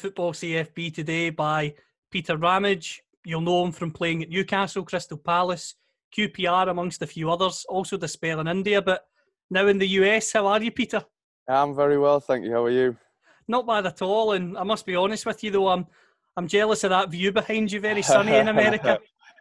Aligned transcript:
Football 0.00 0.32
CFB 0.32 0.94
today 0.94 1.28
by 1.28 1.74
Peter 2.10 2.34
Ramage. 2.38 3.02
You'll 3.22 3.42
know 3.42 3.66
him 3.66 3.72
from 3.72 3.90
playing 3.90 4.22
at 4.22 4.30
Newcastle, 4.30 4.82
Crystal 4.82 5.18
Palace, 5.18 5.74
QPR, 6.16 6.70
amongst 6.70 7.02
a 7.02 7.06
few 7.06 7.30
others. 7.30 7.66
Also, 7.68 7.98
the 7.98 8.08
spell 8.08 8.40
in 8.40 8.48
India, 8.48 8.80
but 8.80 9.04
now 9.50 9.66
in 9.66 9.76
the 9.76 9.86
US. 9.88 10.32
How 10.32 10.46
are 10.46 10.62
you, 10.62 10.70
Peter? 10.70 11.04
I'm 11.46 11.74
very 11.74 11.98
well, 11.98 12.18
thank 12.18 12.46
you. 12.46 12.50
How 12.50 12.64
are 12.64 12.70
you? 12.70 12.96
Not 13.46 13.66
bad 13.66 13.84
at 13.84 14.00
all. 14.00 14.32
And 14.32 14.56
I 14.56 14.62
must 14.62 14.86
be 14.86 14.96
honest 14.96 15.26
with 15.26 15.44
you, 15.44 15.50
though, 15.50 15.68
I'm 15.68 15.86
I'm 16.34 16.48
jealous 16.48 16.82
of 16.84 16.90
that 16.90 17.10
view 17.10 17.30
behind 17.30 17.70
you. 17.70 17.80
Very 17.80 18.00
sunny 18.00 18.34
in 18.36 18.48
America. 18.56 18.98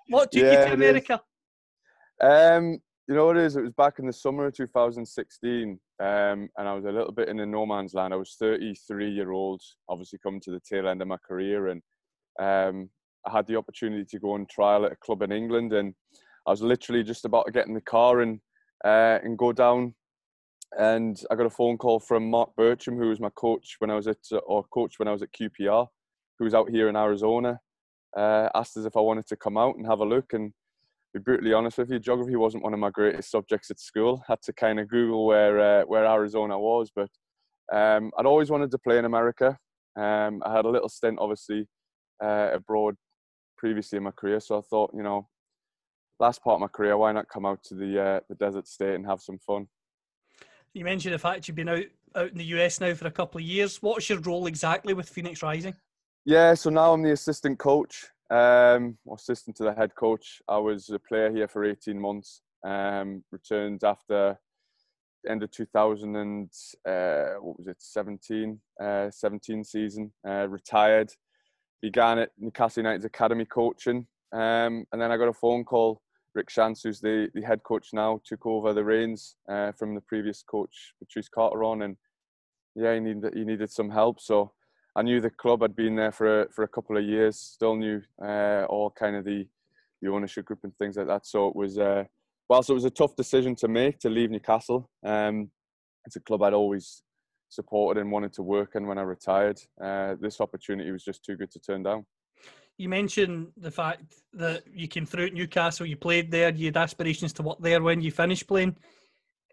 What 0.09 0.29
took 0.33 0.41
you 0.41 0.49
to 0.49 0.67
is. 0.67 0.73
America? 0.73 1.21
Um, 2.19 2.79
you 3.07 3.15
know 3.15 3.27
what 3.27 3.37
it 3.37 3.45
is? 3.45 3.55
It 3.55 3.61
was 3.61 3.71
back 3.71 3.99
in 3.99 4.07
the 4.07 4.13
summer 4.13 4.47
of 4.47 4.55
2016, 4.55 5.79
um, 5.99 6.49
and 6.57 6.67
I 6.67 6.73
was 6.73 6.85
a 6.85 6.91
little 6.91 7.11
bit 7.11 7.27
in 7.27 7.39
a 7.41 7.45
no 7.45 7.65
man's 7.65 7.93
land. 7.93 8.13
I 8.13 8.17
was 8.17 8.35
33 8.39 9.09
year 9.11 9.31
old, 9.31 9.61
obviously 9.89 10.19
coming 10.23 10.39
to 10.41 10.51
the 10.51 10.61
tail 10.61 10.87
end 10.87 11.01
of 11.01 11.07
my 11.07 11.17
career, 11.17 11.67
and 11.67 11.81
um, 12.39 12.89
I 13.27 13.31
had 13.31 13.47
the 13.47 13.57
opportunity 13.57 14.05
to 14.05 14.19
go 14.19 14.35
and 14.35 14.49
trial 14.49 14.85
at 14.85 14.93
a 14.93 14.97
club 14.97 15.21
in 15.21 15.31
England, 15.31 15.73
and 15.73 15.93
I 16.47 16.51
was 16.51 16.61
literally 16.61 17.03
just 17.03 17.25
about 17.25 17.45
to 17.47 17.51
get 17.51 17.67
in 17.67 17.73
the 17.73 17.81
car 17.81 18.21
and 18.21 18.39
uh, 18.85 19.19
and 19.23 19.37
go 19.37 19.51
down. 19.51 19.93
And 20.77 21.19
I 21.29 21.35
got 21.35 21.47
a 21.47 21.49
phone 21.49 21.77
call 21.77 21.99
from 21.99 22.29
Mark 22.29 22.51
Bertram, 22.55 22.97
who 22.97 23.09
was 23.09 23.19
my 23.19 23.31
coach 23.31 23.75
when 23.79 23.89
I 23.89 23.95
was 23.95 24.07
at, 24.07 24.17
or 24.45 24.63
coach 24.65 24.99
when 24.99 25.07
I 25.07 25.11
was 25.11 25.23
at 25.23 25.33
QPR, 25.33 25.87
who 26.37 26.45
was 26.45 26.53
out 26.53 26.69
here 26.69 26.87
in 26.89 26.95
Arizona. 26.95 27.59
Uh, 28.15 28.49
asked 28.55 28.77
us 28.77 28.85
if 28.85 28.95
I 28.95 29.01
wanted 29.01 29.27
to 29.27 29.35
come 29.35 29.57
out 29.57 29.75
and 29.75 29.85
have 29.85 29.99
a 29.99 30.05
look, 30.05 30.31
and 30.33 30.53
be 31.13 31.19
brutally 31.19 31.53
honest 31.53 31.77
with 31.77 31.89
you, 31.89 31.99
geography 31.99 32.35
wasn't 32.35 32.63
one 32.63 32.73
of 32.73 32.79
my 32.79 32.89
greatest 32.91 33.31
subjects 33.31 33.71
at 33.71 33.79
school. 33.79 34.23
Had 34.27 34.41
to 34.43 34.53
kind 34.53 34.79
of 34.79 34.87
Google 34.87 35.25
where 35.25 35.59
uh, 35.59 35.85
where 35.85 36.05
Arizona 36.05 36.57
was, 36.59 36.91
but 36.95 37.09
um, 37.73 38.11
I'd 38.17 38.25
always 38.25 38.51
wanted 38.51 38.71
to 38.71 38.77
play 38.77 38.97
in 38.97 39.05
America. 39.05 39.57
Um, 39.97 40.41
I 40.45 40.55
had 40.55 40.65
a 40.65 40.69
little 40.69 40.89
stint, 40.89 41.17
obviously, 41.19 41.67
uh, 42.23 42.49
abroad 42.53 42.95
previously 43.57 43.97
in 43.97 44.03
my 44.03 44.11
career, 44.11 44.39
so 44.39 44.57
I 44.57 44.61
thought, 44.61 44.91
you 44.93 45.03
know, 45.03 45.27
last 46.19 46.43
part 46.43 46.55
of 46.55 46.61
my 46.61 46.67
career, 46.67 46.97
why 46.97 47.11
not 47.11 47.27
come 47.27 47.45
out 47.45 47.63
to 47.65 47.75
the 47.75 48.01
uh, 48.01 48.19
the 48.29 48.35
desert 48.35 48.67
state 48.67 48.95
and 48.95 49.05
have 49.05 49.21
some 49.21 49.39
fun? 49.39 49.67
You 50.73 50.85
mentioned 50.85 51.15
the 51.15 51.19
fact 51.19 51.47
you've 51.47 51.55
been 51.55 51.69
out 51.69 51.85
out 52.15 52.31
in 52.31 52.37
the 52.37 52.45
US 52.45 52.79
now 52.79 52.93
for 52.93 53.07
a 53.07 53.11
couple 53.11 53.39
of 53.39 53.45
years. 53.45 53.81
What's 53.81 54.09
your 54.09 54.19
role 54.19 54.47
exactly 54.47 54.93
with 54.93 55.09
Phoenix 55.09 55.41
Rising? 55.41 55.73
Yeah, 56.25 56.53
so 56.53 56.69
now 56.69 56.93
I'm 56.93 57.01
the 57.01 57.13
assistant 57.13 57.57
coach, 57.57 58.05
um, 58.29 58.97
assistant 59.11 59.55
to 59.57 59.63
the 59.63 59.73
head 59.73 59.95
coach. 59.95 60.41
I 60.47 60.57
was 60.57 60.89
a 60.89 60.99
player 60.99 61.31
here 61.31 61.47
for 61.47 61.63
18 61.63 61.99
months. 61.99 62.41
Um, 62.65 63.23
returned 63.31 63.83
after 63.83 64.37
end 65.27 65.43
of 65.43 65.51
2000 65.51 66.15
and 66.15 66.49
uh, 66.87 67.39
what 67.41 67.57
was 67.57 67.67
it, 67.67 67.77
17, 67.79 68.59
uh, 68.81 69.09
17 69.11 69.63
season. 69.63 70.11
Uh, 70.27 70.47
retired. 70.47 71.11
Began 71.81 72.19
at 72.19 72.31
Newcastle 72.37 72.83
United's 72.83 73.05
academy 73.05 73.45
coaching, 73.45 74.05
um, 74.33 74.85
and 74.91 75.01
then 75.01 75.13
I 75.13 75.17
got 75.17 75.29
a 75.29 75.33
phone 75.33 75.63
call. 75.63 76.01
Rick 76.35 76.49
Schantz, 76.49 76.83
who's 76.83 76.99
the, 76.99 77.29
the 77.33 77.41
head 77.41 77.63
coach 77.63 77.89
now, 77.93 78.19
took 78.25 78.45
over 78.45 78.73
the 78.73 78.83
reins 78.83 79.35
uh, 79.49 79.71
from 79.71 79.95
the 79.95 80.01
previous 80.01 80.43
coach, 80.43 80.93
Patrice 80.99 81.29
Carteron, 81.29 81.85
and 81.85 81.95
yeah, 82.75 82.93
he 82.93 82.99
needed 82.99 83.33
he 83.33 83.45
needed 83.45 83.71
some 83.71 83.89
help. 83.89 84.19
So 84.19 84.51
I 84.99 85.01
knew 85.01 85.21
the 85.21 85.29
club. 85.29 85.63
I'd 85.63 85.77
been 85.77 85.95
there 85.95 86.11
for 86.11 86.41
a, 86.41 86.49
for 86.49 86.63
a 86.65 86.67
couple 86.67 86.97
of 86.97 87.05
years. 87.05 87.39
Still 87.39 87.77
knew 87.77 88.01
uh, 88.21 88.65
all 88.67 88.91
kind 88.91 89.15
of 89.15 89.23
the 89.23 89.47
the 90.01 90.09
ownership 90.09 90.43
group 90.45 90.59
and 90.63 90.75
things 90.77 90.97
like 90.97 91.07
that. 91.07 91.25
So 91.25 91.47
it 91.47 91.55
was 91.55 91.77
uh, 91.77 92.03
whilst 92.49 92.69
it 92.69 92.73
was 92.73 92.83
a 92.83 92.89
tough 92.89 93.15
decision 93.15 93.55
to 93.55 93.69
make 93.69 93.99
to 93.99 94.09
leave 94.09 94.29
Newcastle. 94.29 94.89
Um, 95.05 95.51
it's 96.05 96.17
a 96.17 96.19
club 96.19 96.43
I'd 96.43 96.53
always 96.53 97.03
supported 97.47 98.01
and 98.01 98.11
wanted 98.11 98.33
to 98.33 98.43
work 98.43 98.75
in 98.75 98.87
when 98.87 98.97
I 98.97 99.03
retired. 99.03 99.61
Uh, 99.81 100.15
this 100.19 100.41
opportunity 100.41 100.91
was 100.91 101.03
just 101.05 101.23
too 101.23 101.37
good 101.37 101.51
to 101.51 101.59
turn 101.59 101.83
down. 101.83 102.05
You 102.77 102.89
mentioned 102.89 103.47
the 103.55 103.71
fact 103.71 104.03
that 104.33 104.63
you 104.73 104.89
came 104.89 105.05
through 105.05 105.27
at 105.27 105.33
Newcastle, 105.33 105.85
you 105.85 105.95
played 105.95 106.29
there, 106.29 106.49
you 106.49 106.65
had 106.65 106.77
aspirations 106.77 107.31
to 107.33 107.43
work 107.43 107.59
there 107.61 107.81
when 107.81 108.01
you 108.01 108.11
finished 108.11 108.47
playing. 108.47 108.75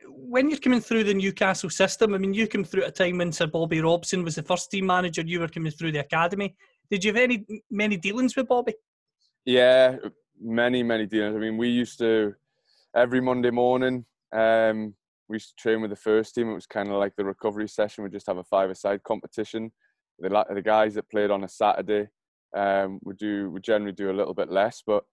When 0.09 0.51
you're 0.51 0.59
coming 0.59 0.81
through 0.81 1.05
the 1.05 1.15
Newcastle 1.15 1.71
system, 1.71 2.15
I 2.15 2.19
mean, 2.19 2.34
you 2.34 2.47
came 2.47 2.65
through 2.65 2.83
at 2.83 2.89
a 2.89 2.93
time 2.93 3.19
when 3.19 3.33
Sir 3.33 3.47
Bobby 3.47 3.81
Robson 3.81 4.25
was 4.25 4.34
the 4.34 4.43
first 4.43 4.71
team 4.71 4.87
manager, 4.87 5.23
you 5.23 5.41
were 5.41 5.49
coming 5.49 5.73
through 5.73 5.93
the 5.93 6.01
academy. 6.01 6.55
Did 6.91 7.05
you 7.05 7.12
have 7.12 7.23
any 7.23 7.45
many 7.71 7.97
dealings 7.97 8.37
with 8.37 8.49
Bobby? 8.49 8.75
Yeah, 9.45 9.97
many 10.41 10.83
many 10.83 11.06
dealings. 11.06 11.37
I 11.37 11.39
mean, 11.39 11.56
we 11.56 11.69
used 11.69 11.99
to 11.99 12.35
every 12.95 13.21
Monday 13.21 13.51
morning. 13.51 14.05
Um, 14.33 14.95
we 15.29 15.37
used 15.37 15.51
to 15.51 15.62
train 15.62 15.81
with 15.81 15.91
the 15.91 15.97
first 15.97 16.35
team. 16.35 16.51
It 16.51 16.55
was 16.55 16.67
kind 16.67 16.89
of 16.89 16.95
like 16.95 17.15
the 17.17 17.25
recovery 17.25 17.69
session. 17.69 18.05
We 18.05 18.11
just 18.11 18.29
have 18.29 18.39
a 18.39 18.45
five-a-side 18.45 19.03
competition. 19.03 19.73
The 20.19 20.45
the 20.55 20.62
guys 20.62 20.95
that 20.95 21.11
played 21.11 21.31
on 21.31 21.45
a 21.45 21.49
Saturday 21.49 22.09
um, 22.56 23.01
would 23.05 23.19
do 23.19 23.51
would 23.51 23.65
generally 23.65 23.93
do 23.93 24.11
a 24.11 24.19
little 24.19 24.35
bit 24.35 24.51
less, 24.51 24.83
but 24.87 25.05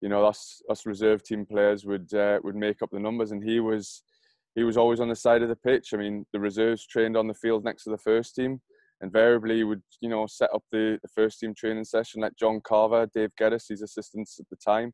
you 0.00 0.08
know 0.08 0.24
us 0.24 0.62
us 0.68 0.86
reserve 0.86 1.22
team 1.22 1.46
players 1.46 1.84
would 1.84 2.12
uh, 2.14 2.40
would 2.42 2.56
make 2.56 2.82
up 2.82 2.90
the 2.90 2.98
numbers. 2.98 3.32
And 3.32 3.42
he 3.42 3.60
was 3.60 4.02
he 4.54 4.64
was 4.64 4.76
always 4.76 5.00
on 5.00 5.08
the 5.08 5.16
side 5.16 5.42
of 5.42 5.48
the 5.48 5.56
pitch. 5.56 5.90
I 5.92 5.96
mean, 5.96 6.26
the 6.32 6.40
reserves 6.40 6.86
trained 6.86 7.16
on 7.16 7.26
the 7.26 7.34
field 7.34 7.64
next 7.64 7.84
to 7.84 7.90
the 7.90 7.98
first 7.98 8.34
team. 8.34 8.60
Invariably, 9.02 9.56
he 9.56 9.64
would 9.64 9.82
you 10.00 10.08
know 10.08 10.26
set 10.26 10.50
up 10.54 10.62
the, 10.70 10.98
the 11.02 11.08
first 11.08 11.40
team 11.40 11.54
training 11.54 11.84
session. 11.84 12.20
Let 12.20 12.36
John 12.36 12.60
Carver, 12.62 13.08
Dave 13.14 13.34
Geddes, 13.36 13.68
his 13.68 13.82
assistants 13.82 14.38
at 14.38 14.48
the 14.50 14.56
time, 14.56 14.92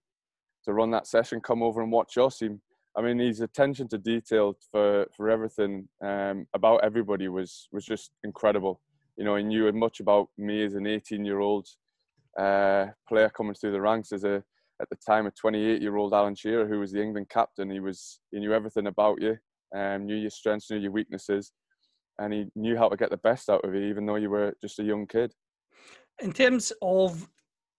to 0.64 0.72
run 0.72 0.90
that 0.92 1.06
session. 1.06 1.40
Come 1.40 1.62
over 1.62 1.82
and 1.82 1.90
watch 1.90 2.16
us. 2.18 2.38
He, 2.38 2.50
I 2.96 3.02
mean, 3.02 3.18
his 3.18 3.40
attention 3.40 3.88
to 3.88 3.98
detail 3.98 4.56
for 4.70 5.06
for 5.16 5.28
everything 5.28 5.88
um, 6.04 6.46
about 6.54 6.84
everybody 6.84 7.28
was 7.28 7.68
was 7.72 7.84
just 7.84 8.12
incredible. 8.22 8.80
You 9.16 9.24
know, 9.24 9.36
he 9.36 9.42
knew 9.42 9.66
as 9.66 9.74
much 9.74 10.00
about 10.00 10.28
me 10.36 10.64
as 10.64 10.74
an 10.74 10.86
18 10.86 11.24
year 11.24 11.40
old 11.40 11.66
uh, 12.38 12.86
player 13.08 13.30
coming 13.30 13.54
through 13.54 13.72
the 13.72 13.80
ranks 13.80 14.12
as 14.12 14.24
a 14.24 14.42
at 14.80 14.88
the 14.90 14.96
time 14.96 15.26
a 15.26 15.30
28 15.30 15.80
year 15.80 15.96
old 15.96 16.12
Alan 16.12 16.34
Shearer 16.34 16.66
who 16.66 16.80
was 16.80 16.92
the 16.92 17.02
England 17.02 17.28
captain. 17.28 17.70
He 17.70 17.80
was 17.80 18.20
he 18.30 18.38
knew 18.38 18.52
everything 18.52 18.86
about 18.86 19.20
you, 19.20 19.36
um, 19.74 20.06
knew 20.06 20.16
your 20.16 20.30
strengths, 20.30 20.70
knew 20.70 20.78
your 20.78 20.92
weaknesses, 20.92 21.52
and 22.18 22.32
he 22.32 22.46
knew 22.54 22.76
how 22.76 22.88
to 22.88 22.96
get 22.96 23.10
the 23.10 23.16
best 23.18 23.48
out 23.48 23.64
of 23.64 23.74
you, 23.74 23.82
even 23.82 24.06
though 24.06 24.16
you 24.16 24.30
were 24.30 24.54
just 24.60 24.78
a 24.78 24.84
young 24.84 25.06
kid. 25.06 25.32
In 26.20 26.32
terms 26.32 26.72
of 26.82 27.28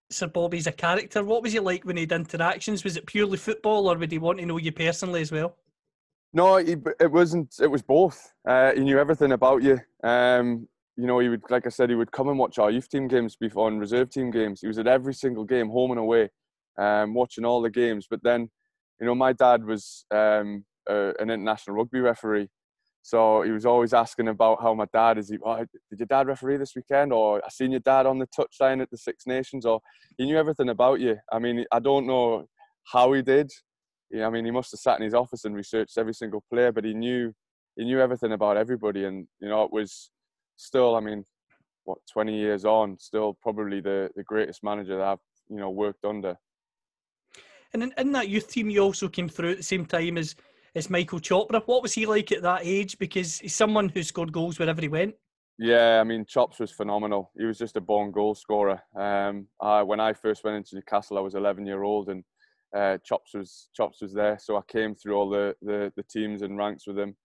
Sir 0.10 0.28
Bobby's 0.28 0.68
a 0.68 0.72
character, 0.72 1.24
what 1.24 1.44
was 1.44 1.54
he 1.54 1.60
like 1.60 1.84
when 1.84 1.98
he 1.98 2.04
had 2.04 2.12
interactions? 2.14 2.84
Was 2.84 2.98
it 2.98 3.06
purely 3.06 3.38
football, 3.38 3.92
or 3.92 3.98
would 3.98 4.12
he 4.12 4.20
want 4.20 4.40
to 4.40 4.46
know 4.46 4.58
you 4.58 4.72
personally 4.72 5.22
as 5.22 5.32
well? 5.32 5.56
No, 6.34 6.58
he, 6.58 6.76
it 7.00 7.12
wasn't. 7.12 7.56
It 7.60 7.68
was 7.68 7.82
both. 7.82 8.34
Uh, 8.48 8.74
he 8.74 8.82
knew 8.82 9.00
everything 9.00 9.32
about 9.32 9.64
you. 9.64 9.80
Um, 10.04 10.68
you 10.96 11.06
know, 11.06 11.20
he 11.20 11.30
would, 11.30 11.44
like 11.50 11.66
I 11.66 11.70
said, 11.70 11.90
he 11.90 11.96
would 11.96 12.12
come 12.12 12.28
and 12.28 12.40
watch 12.40 12.58
our 12.58 12.72
youth 12.72 12.90
team 12.90 13.08
games 13.08 13.36
before 13.36 13.68
and 13.68 13.80
reserve 13.80 14.10
team 14.10 14.32
games. 14.32 14.62
He 14.62 14.68
was 14.68 14.80
at 14.80 14.88
every 14.88 15.14
single 15.14 15.46
game, 15.46 15.70
home 15.70 15.92
and 15.92 16.00
away, 16.00 16.30
um, 16.78 17.14
watching 17.14 17.46
all 17.46 17.62
the 17.62 17.70
games. 17.70 18.08
But 18.10 18.24
then, 18.24 18.50
you 19.00 19.06
know, 19.06 19.16
my 19.16 19.34
dad 19.34 19.64
was 19.64 20.06
um, 20.12 20.66
uh, 20.90 21.14
an 21.20 21.30
international 21.30 21.78
rugby 21.78 22.00
referee, 22.00 22.50
so 23.08 23.42
he 23.42 23.52
was 23.52 23.66
always 23.66 23.94
asking 23.94 24.28
about 24.28 24.62
how 24.62 24.74
my 24.74 24.86
dad 24.92 25.18
is. 25.18 25.30
He, 25.30 25.38
oh, 25.46 25.56
did 25.90 26.00
your 26.00 26.08
dad 26.08 26.28
referee 26.28 26.58
this 26.58 26.76
weekend? 26.76 27.14
Or 27.14 27.42
I 27.42 27.48
seen 27.48 27.72
your 27.72 27.80
dad 27.80 28.06
on 28.06 28.20
the 28.20 28.28
touchline 28.28 28.82
at 28.82 28.92
the 28.92 28.98
Six 28.98 29.26
Nations. 29.26 29.66
Or 29.66 29.80
he 30.18 30.26
knew 30.26 30.38
everything 30.38 30.68
about 30.68 31.00
you. 31.00 31.16
I 31.32 31.40
mean, 31.40 31.64
I 31.72 31.80
don't 31.80 32.06
know 32.06 32.48
how 32.84 33.14
he 33.14 33.22
did. 33.22 33.50
I 34.14 34.30
mean, 34.30 34.44
he 34.44 34.52
must 34.52 34.72
have 34.72 34.82
sat 34.82 35.00
in 35.00 35.06
his 35.06 35.14
office 35.14 35.46
and 35.46 35.56
researched 35.56 35.98
every 35.98 36.14
single 36.14 36.44
player, 36.52 36.74
but 36.74 36.84
he 36.84 36.94
knew 36.94 37.34
he 37.78 37.86
knew 37.86 38.02
everything 38.02 38.34
about 38.34 38.58
everybody. 38.58 39.06
And 39.06 39.26
you 39.40 39.48
know, 39.48 39.64
it 39.64 39.72
was 39.72 40.12
still, 40.58 40.98
I 40.98 41.00
mean, 41.00 41.24
what 41.86 42.00
20 42.12 42.38
years 42.38 42.66
on, 42.66 42.98
still 43.00 43.38
probably 43.42 43.80
the 43.80 44.10
the 44.18 44.24
greatest 44.24 44.66
manager 44.66 44.98
that 44.98 45.08
I've 45.08 45.26
you 45.50 45.62
know 45.62 45.70
worked 45.70 46.04
under. 46.04 46.36
And 47.74 47.84
in, 47.84 47.94
in 47.98 48.12
that 48.14 48.30
youth 48.30 48.50
team, 48.50 48.70
you 48.70 48.82
also 48.82 49.08
came 49.08 49.30
through 49.30 49.52
at 49.52 49.58
the 49.58 49.64
same 49.64 49.86
time 49.86 50.18
as 50.18 50.36
as 50.76 50.90
Michael 50.90 51.20
Chopra. 51.20 51.64
What 51.66 51.82
was 51.82 51.94
he 51.94 52.06
like 52.06 52.32
at 52.32 52.44
that 52.44 52.62
age? 52.64 52.98
Because 53.00 53.40
he's 53.40 53.56
someone 53.56 53.90
who 53.90 54.04
scored 54.04 54.32
goals 54.32 54.60
wherever 54.60 54.82
he 54.82 54.88
went. 54.88 55.16
Yeah, 55.60 56.00
I 56.00 56.04
mean, 56.04 56.24
Chops 56.26 56.60
was 56.60 56.72
phenomenal. 56.72 57.32
He 57.36 57.46
was 57.46 57.58
just 57.58 57.78
a 57.78 57.82
born 57.82 58.12
goal 58.12 58.36
scorer. 58.36 58.80
Um, 58.96 59.48
I, 59.60 59.82
when 59.82 60.00
I 60.00 60.14
first 60.14 60.44
went 60.44 60.56
into 60.56 60.76
Newcastle, 60.76 61.18
I 61.18 61.22
was 61.22 61.34
11 61.34 61.66
year 61.66 61.82
old, 61.82 62.10
and 62.10 62.24
uh, 62.76 63.00
Chops 63.04 63.34
was 63.34 63.70
Chops 63.76 64.02
was 64.02 64.14
there, 64.14 64.38
so 64.40 64.58
I 64.58 64.62
came 64.72 64.94
through 64.94 65.16
all 65.16 65.30
the 65.30 65.56
the, 65.62 65.92
the 65.96 66.04
teams 66.04 66.44
and 66.44 66.58
ranks 66.58 66.86
with 66.86 67.00
him, 67.00 67.16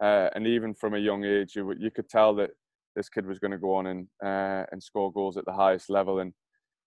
uh, 0.00 0.28
and 0.34 0.46
even 0.46 0.74
from 0.74 0.94
a 0.94 0.98
young 0.98 1.24
age, 1.24 1.56
you, 1.56 1.74
you 1.78 1.90
could 1.90 2.08
tell 2.08 2.34
that 2.36 2.50
this 2.94 3.08
kid 3.08 3.26
was 3.26 3.38
going 3.38 3.50
to 3.50 3.58
go 3.58 3.74
on 3.74 3.86
and 3.86 4.06
uh, 4.24 4.66
and 4.70 4.82
score 4.82 5.12
goals 5.12 5.36
at 5.36 5.44
the 5.44 5.52
highest 5.52 5.90
level. 5.90 6.20
And 6.20 6.32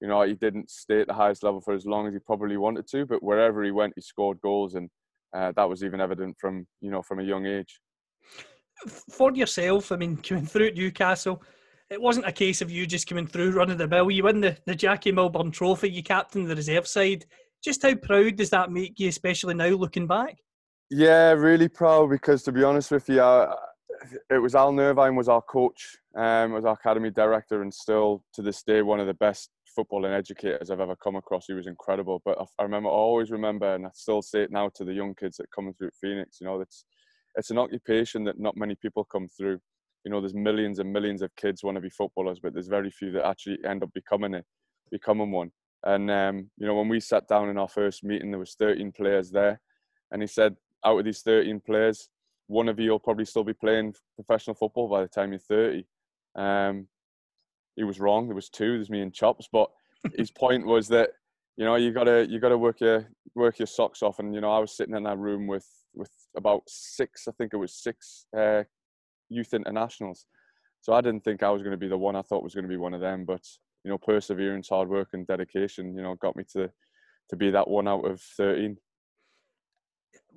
you 0.02 0.08
know, 0.08 0.22
he 0.24 0.34
didn't 0.34 0.70
stay 0.70 1.02
at 1.02 1.08
the 1.08 1.14
highest 1.14 1.44
level 1.44 1.62
for 1.62 1.74
as 1.74 1.86
long 1.86 2.08
as 2.08 2.14
he 2.14 2.20
probably 2.20 2.58
wanted 2.58 2.88
to, 2.88 3.06
but 3.06 3.24
wherever 3.24 3.64
he 3.64 3.72
went, 3.72 3.94
he 3.96 4.02
scored 4.02 4.42
goals, 4.42 4.76
and 4.76 4.90
uh, 5.36 5.52
that 5.56 5.70
was 5.70 5.84
even 5.84 6.02
evident 6.02 6.36
from 6.40 6.68
you 6.82 6.92
know 6.92 7.02
from 7.02 7.20
a 7.20 7.24
young 7.24 7.46
age. 7.46 7.80
For 9.12 9.34
yourself, 9.34 9.92
I 9.92 9.96
mean, 9.96 10.18
coming 10.18 10.46
through 10.46 10.68
at 10.68 10.76
Newcastle, 10.76 11.42
it 11.90 12.02
wasn't 12.02 12.28
a 12.28 12.32
case 12.32 12.62
of 12.62 12.72
you 12.72 12.86
just 12.86 13.08
coming 13.08 13.28
through 13.28 13.52
running 13.52 13.78
the 13.78 13.88
mill. 13.88 14.12
You 14.12 14.24
win 14.24 14.42
the, 14.42 14.58
the 14.66 14.76
Jackie 14.76 15.12
Milburn 15.12 15.52
Trophy, 15.52 15.90
you 15.90 16.04
captain 16.04 16.46
the 16.46 16.56
reserve 16.56 16.88
side. 16.88 17.26
Just 17.64 17.84
how 17.84 17.96
proud 17.96 18.36
does 18.36 18.50
that 18.50 18.72
make 18.72 19.00
you, 19.00 19.08
especially 19.08 19.54
now 19.54 19.70
looking 19.70 20.08
back? 20.08 20.38
Yeah, 20.90 21.32
really 21.32 21.70
proud 21.70 22.10
because 22.10 22.44
to 22.44 22.52
be 22.52 22.64
honest 22.64 22.92
with 22.92 23.08
you, 23.08 23.22
I, 23.22 23.56
it 24.30 24.38
was 24.38 24.56
Alan 24.56 24.80
Irvine 24.80 25.16
was 25.16 25.30
our 25.30 25.42
coach, 25.42 25.98
um, 26.16 26.52
was 26.52 26.66
our 26.66 26.74
academy 26.74 27.10
director, 27.10 27.62
and 27.62 27.74
still 27.74 28.24
to 28.34 28.42
this 28.42 28.64
day 28.64 28.82
one 28.82 29.00
of 29.00 29.08
the 29.08 29.14
best 29.14 29.50
footballing 29.78 30.16
educators 30.16 30.70
I've 30.70 30.80
ever 30.80 30.96
come 30.96 31.16
across. 31.16 31.46
He 31.48 31.54
was 31.54 31.68
incredible. 31.68 32.22
But 32.26 32.38
I 32.60 32.64
remember, 32.64 32.90
I 32.90 32.94
always 32.94 33.32
remember, 33.32 33.76
and 33.76 33.86
I 33.86 33.90
still 33.94 34.22
say 34.22 34.44
it 34.44 34.52
now 34.52 34.70
to 34.76 34.86
the 34.86 34.94
young 34.94 35.16
kids 35.16 35.38
that 35.38 35.52
come 35.52 35.74
through 35.74 35.92
Phoenix. 36.00 36.40
You 36.40 36.48
know, 36.48 36.62
it's 36.62 36.86
it's 37.36 37.50
an 37.50 37.58
occupation 37.58 38.24
that 38.26 38.40
not 38.40 38.58
many 38.58 38.76
people 38.76 39.04
come 39.06 39.28
through. 39.28 39.60
You 40.06 40.12
know, 40.12 40.20
there's 40.20 40.36
millions 40.36 40.80
and 40.80 40.92
millions 40.92 41.22
of 41.22 41.36
kids 41.36 41.64
want 41.64 41.76
to 41.76 41.82
be 41.82 41.90
footballers, 41.90 42.40
but 42.42 42.54
there's 42.54 42.68
very 42.68 42.92
few 42.92 43.12
that 43.14 43.26
actually 43.26 43.58
end 43.66 43.84
up 43.84 43.94
becoming 43.94 44.34
it, 44.34 44.46
becoming 44.92 45.32
one. 45.32 45.52
And 45.86 46.10
um, 46.12 46.50
you 46.58 46.68
know, 46.68 46.76
when 46.76 46.90
we 46.90 47.00
sat 47.00 47.28
down 47.28 47.50
in 47.50 47.58
our 47.58 47.68
first 47.68 48.04
meeting, 48.04 48.32
there 48.32 48.40
was 48.40 48.56
13 48.56 48.92
players 48.92 49.32
there, 49.32 49.60
and 50.12 50.22
he 50.22 50.28
said, 50.28 50.56
out 50.86 51.00
of 51.00 51.06
these 51.06 51.22
13 51.22 51.62
players, 51.66 52.10
one 52.48 52.70
of 52.70 52.80
you 52.80 52.92
will 52.92 53.00
probably 53.00 53.26
still 53.26 53.44
be 53.44 53.54
playing 53.54 53.94
professional 54.16 54.56
football 54.56 54.88
by 54.90 55.02
the 55.02 55.08
time 55.08 55.32
you're 55.32 55.40
30. 55.40 55.86
Um, 56.36 56.88
he 57.76 57.84
was 57.84 58.00
wrong. 58.00 58.28
There 58.28 58.36
was 58.36 58.50
two. 58.50 58.78
There's 58.78 58.90
me 58.90 59.02
and 59.02 59.14
Chops. 59.14 59.48
But 59.52 59.70
his 60.16 60.32
point 60.44 60.66
was 60.66 60.88
that 60.90 61.12
you 61.58 61.66
know 61.66 61.76
you 61.76 61.92
gotta 61.92 62.26
you 62.30 62.40
gotta 62.40 62.58
work 62.58 62.82
your 62.82 63.08
work 63.36 63.60
your 63.60 63.68
socks 63.68 64.02
off. 64.02 64.20
And 64.20 64.34
you 64.34 64.42
know 64.42 64.52
I 64.52 64.60
was 64.60 64.76
sitting 64.76 64.96
in 64.96 65.04
that 65.04 65.18
room 65.18 65.48
with 65.48 65.68
with 65.94 66.12
about 66.36 66.64
six. 66.68 67.28
I 67.28 67.32
think 67.32 67.54
it 67.54 67.58
was 67.58 67.74
six 67.74 68.26
uh, 68.38 68.64
youth 69.30 69.54
internationals. 69.54 70.26
So 70.82 70.94
I 70.94 71.02
didn't 71.02 71.24
think 71.24 71.44
I 71.44 71.50
was 71.50 71.62
going 71.62 71.72
to 71.72 71.78
be 71.78 71.88
the 71.88 71.98
one. 71.98 72.16
I 72.16 72.22
thought 72.22 72.44
was 72.44 72.56
going 72.56 72.66
to 72.66 72.70
be 72.70 72.78
one 72.78 72.94
of 72.94 73.02
them. 73.02 73.26
But 73.26 73.46
you 73.84 73.92
know 73.92 73.98
perseverance, 73.98 74.70
hard 74.70 74.90
work, 74.90 75.10
and 75.14 75.28
dedication. 75.28 75.96
You 75.96 76.04
know 76.04 76.16
got 76.16 76.36
me 76.36 76.44
to 76.54 76.70
to 77.30 77.36
be 77.36 77.52
that 77.52 77.68
one 77.68 77.88
out 77.88 78.06
of 78.06 78.22
thirteen 78.22 78.78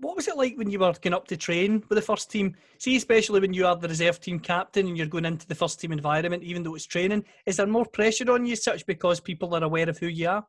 what 0.00 0.16
was 0.16 0.28
it 0.28 0.36
like 0.36 0.56
when 0.56 0.70
you 0.70 0.78
were 0.78 0.92
going 1.00 1.14
up 1.14 1.26
to 1.28 1.36
train 1.36 1.82
with 1.88 1.96
the 1.96 2.02
first 2.02 2.30
team? 2.30 2.54
See, 2.78 2.96
especially 2.96 3.40
when 3.40 3.52
you 3.52 3.66
are 3.66 3.76
the 3.76 3.88
reserve 3.88 4.20
team 4.20 4.38
captain 4.38 4.86
and 4.88 4.96
you're 4.96 5.06
going 5.06 5.24
into 5.24 5.46
the 5.46 5.54
first 5.54 5.80
team 5.80 5.92
environment, 5.92 6.42
even 6.42 6.62
though 6.62 6.74
it's 6.74 6.86
training, 6.86 7.24
is 7.46 7.56
there 7.56 7.66
more 7.66 7.86
pressure 7.86 8.30
on 8.30 8.44
you, 8.44 8.56
such 8.56 8.84
because 8.86 9.20
people 9.20 9.54
are 9.54 9.64
aware 9.64 9.88
of 9.88 9.98
who 9.98 10.06
you 10.06 10.28
are? 10.28 10.46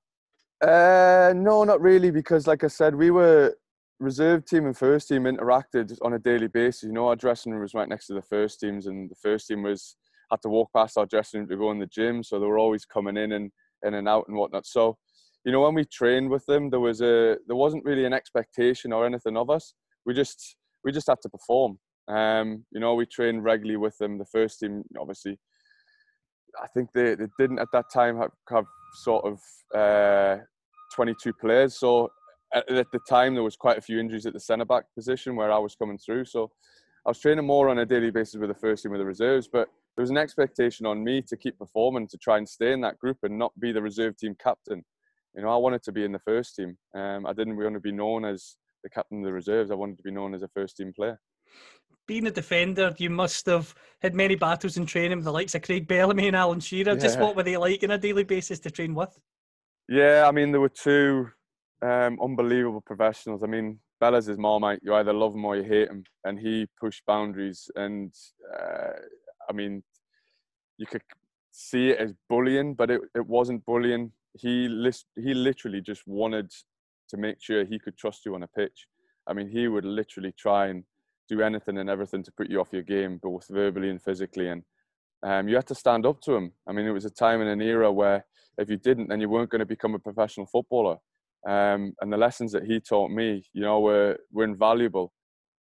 Uh, 0.62 1.34
no, 1.36 1.64
not 1.64 1.82
really, 1.82 2.12
because 2.12 2.48
like 2.48 2.64
I 2.64 2.68
said, 2.68 2.96
we 2.96 3.12
were 3.12 3.56
reserve 4.00 4.46
team 4.46 4.66
and 4.66 4.78
first 4.78 5.08
team 5.08 5.24
interacted 5.24 5.98
on 6.02 6.14
a 6.14 6.20
daily 6.20 6.48
basis. 6.48 6.84
You 6.84 6.94
know, 6.94 7.08
our 7.08 7.16
dressing 7.16 7.52
room 7.52 7.62
was 7.62 7.74
right 7.74 7.90
next 7.90 8.08
to 8.08 8.14
the 8.14 8.22
first 8.22 8.60
teams, 8.60 8.88
and 8.88 9.10
the 9.10 9.16
first 9.16 9.48
team 9.48 9.64
was 9.64 9.96
had 10.32 10.42
to 10.42 10.50
walk 10.50 10.70
past 10.74 10.98
our 10.98 11.06
dressing 11.06 11.42
room 11.42 11.50
to 11.50 11.58
go 11.58 11.72
in 11.72 11.80
the 11.80 11.88
gym, 11.88 12.24
so 12.24 12.40
they 12.40 12.46
were 12.46 12.60
always 12.60 12.86
coming 12.86 13.18
in 13.18 13.32
and 13.32 13.52
in 13.86 13.94
and 13.94 14.10
out 14.10 14.26
and 14.28 14.36
whatnot. 14.36 14.66
So 14.66 14.98
you 15.48 15.54
know, 15.54 15.62
when 15.62 15.76
we 15.76 15.86
trained 15.86 16.30
with 16.30 16.46
them, 16.46 16.70
there 16.70 16.82
was 16.82 17.00
a 17.00 17.38
there 17.48 17.56
wasn't 17.56 17.86
really 17.86 18.04
an 18.04 18.12
expectation 18.12 18.92
or 18.92 19.06
anything 19.06 19.38
of 19.38 19.50
us. 19.50 19.76
We 20.06 20.14
just 20.14 20.58
we 20.84 20.92
just 20.92 21.08
had 21.08 21.22
to 21.22 21.30
perform. 21.30 21.80
Um, 22.10 22.66
you 22.70 22.82
know, 22.82 22.96
we 22.96 23.06
trained 23.06 23.46
regularly 23.46 23.78
with 23.78 23.98
them. 23.98 24.18
The 24.18 24.26
first 24.26 24.60
team, 24.60 24.84
obviously, 25.00 25.40
I 26.62 26.68
think 26.68 26.90
they, 26.94 27.16
they 27.16 27.28
didn't 27.40 27.60
at 27.60 27.70
that 27.72 27.86
time 27.94 28.18
have, 28.18 28.32
have 28.50 28.66
sort 28.96 29.24
of 29.24 29.40
uh, 29.74 30.44
22 30.94 31.32
players. 31.40 31.80
So 31.80 32.10
at, 32.54 32.70
at, 32.70 32.88
the 32.92 33.00
time, 33.10 33.34
there 33.34 33.44
was 33.44 33.56
quite 33.56 33.78
a 33.78 33.82
few 33.82 34.00
injuries 34.00 34.26
at 34.26 34.34
the 34.34 34.42
centre 34.42 34.66
back 34.66 34.84
position 34.96 35.38
where 35.38 35.52
I 35.52 35.60
was 35.60 35.76
coming 35.76 35.98
through. 35.98 36.26
So 36.26 36.52
I 37.06 37.10
was 37.10 37.20
training 37.20 37.46
more 37.46 37.70
on 37.70 37.80
a 37.80 37.86
daily 37.86 38.12
basis 38.12 38.36
with 38.36 38.50
the 38.50 38.56
first 38.56 38.84
team 38.84 38.92
with 38.92 39.00
the 39.00 39.06
reserves, 39.06 39.48
but 39.48 39.70
there 39.96 40.04
was 40.04 40.10
an 40.10 40.18
expectation 40.18 40.86
on 40.86 41.06
me 41.06 41.22
to 41.22 41.38
keep 41.38 41.58
performing, 41.58 42.10
to 42.10 42.18
try 42.18 42.38
and 42.38 42.48
stay 42.48 42.74
in 42.74 42.82
that 42.82 43.00
group 43.00 43.20
and 43.24 43.40
not 43.40 43.58
be 43.62 43.72
the 43.72 43.82
reserve 43.82 44.18
team 44.18 44.36
captain 44.44 44.84
you 45.38 45.44
know, 45.44 45.50
I 45.50 45.56
wanted 45.58 45.84
to 45.84 45.92
be 45.92 46.04
in 46.04 46.12
the 46.12 46.20
first 46.20 46.56
team. 46.56 46.76
Um, 46.96 47.28
I 47.28 47.32
didn't 47.32 47.56
want 47.56 47.76
to 47.76 47.80
be 47.80 47.92
known 47.92 48.26
as 48.26 48.56
the 48.84 48.90
captain 48.90 49.20
of 49.20 49.26
the 49.26 49.32
reserves. 49.32 49.70
I 49.70 49.76
wanted 49.76 49.98
to 49.98 50.04
be 50.04 50.12
known 50.12 50.34
as 50.34 50.42
a 50.42 50.48
first 50.48 50.78
team 50.78 50.92
player. 50.92 51.20
Being 52.08 52.26
a 52.26 52.32
defender, 52.32 52.94
you 52.98 53.12
must 53.12 53.46
have 53.46 53.74
had 54.02 54.16
many 54.16 54.36
battles 54.36 54.78
in 54.78 54.88
training 54.88 55.20
with 55.20 55.26
the 55.26 55.32
likes 55.32 55.54
of 55.54 55.62
Craig 55.62 55.88
Bellamy 55.88 56.28
and 56.28 56.36
Alan 56.36 56.60
Shearer. 56.60 56.94
Yeah. 56.94 57.00
Just 57.00 57.20
what 57.20 57.36
were 57.36 57.44
they 57.44 57.56
like 57.56 57.84
on 57.84 57.92
a 57.92 57.98
daily 58.00 58.24
basis 58.24 58.60
to 58.62 58.72
train 58.72 58.96
with? 58.96 59.16
Yeah, 59.88 60.26
I 60.28 60.32
mean, 60.32 60.52
there 60.52 60.62
were 60.62 60.70
two 60.70 61.30
um, 61.84 62.18
unbelievable 62.22 62.82
professionals. 62.82 63.44
I 63.44 63.48
mean, 63.48 63.80
Bella's 64.00 64.26
his 64.26 64.38
marmite. 64.40 64.80
You 64.82 64.96
either 64.96 65.14
love 65.14 65.36
him 65.36 65.46
or 65.46 65.56
you 65.56 65.64
hate 65.64 65.90
him, 65.90 66.04
and 66.24 66.40
he 66.40 66.66
pushed 66.80 67.06
boundaries. 67.06 67.70
And 67.76 68.12
uh, 68.60 68.94
I 69.48 69.54
mean, 69.54 69.84
you 70.78 70.88
could 70.88 71.04
see 71.52 71.90
it 71.90 72.00
as 72.00 72.14
bullying, 72.28 72.74
but 72.74 72.90
it, 72.90 73.02
it 73.16 73.26
wasn't 73.26 73.66
bullying 73.66 74.12
he 74.40 74.68
list, 74.68 75.06
he 75.16 75.34
literally 75.34 75.82
just 75.82 76.04
wanted 76.08 76.52
to 77.10 77.18
make 77.18 77.38
sure 77.42 77.66
he 77.66 77.80
could 77.80 77.98
trust 77.98 78.26
you 78.26 78.36
on 78.36 78.44
a 78.44 78.48
pitch. 78.48 78.88
I 79.28 79.34
mean, 79.34 79.50
he 79.50 79.68
would 79.68 79.86
literally 79.86 80.34
try 80.38 80.68
and 80.68 80.84
do 81.30 81.42
anything 81.42 81.78
and 81.78 81.90
everything 81.90 82.24
to 82.24 82.32
put 82.32 82.50
you 82.50 82.60
off 82.60 82.72
your 82.72 82.84
game, 82.84 83.20
both 83.22 83.48
verbally 83.50 83.90
and 83.90 84.02
physically. 84.02 84.50
And 84.50 84.64
um, 85.24 85.48
you 85.48 85.56
had 85.56 85.68
to 85.68 85.76
stand 85.76 86.06
up 86.06 86.22
to 86.22 86.36
him. 86.36 86.54
I 86.68 86.72
mean, 86.72 86.86
it 86.86 86.92
was 86.92 87.06
a 87.06 87.10
time 87.10 87.42
in 87.42 87.48
an 87.48 87.62
era 87.62 87.92
where 87.92 88.26
if 88.58 88.70
you 88.70 88.78
didn't, 88.78 89.10
then 89.10 89.22
you 89.22 89.30
weren't 89.30 89.50
going 89.50 89.60
to 89.60 89.66
become 89.66 89.96
a 89.96 90.00
professional 90.00 90.46
footballer. 90.46 90.98
Um, 91.48 91.94
and 92.02 92.12
the 92.12 92.18
lessons 92.18 92.52
that 92.54 92.66
he 92.66 92.80
taught 92.80 93.12
me, 93.12 93.44
you 93.54 93.62
know, 93.62 93.80
were 93.80 94.18
were 94.32 94.44
invaluable. 94.44 95.14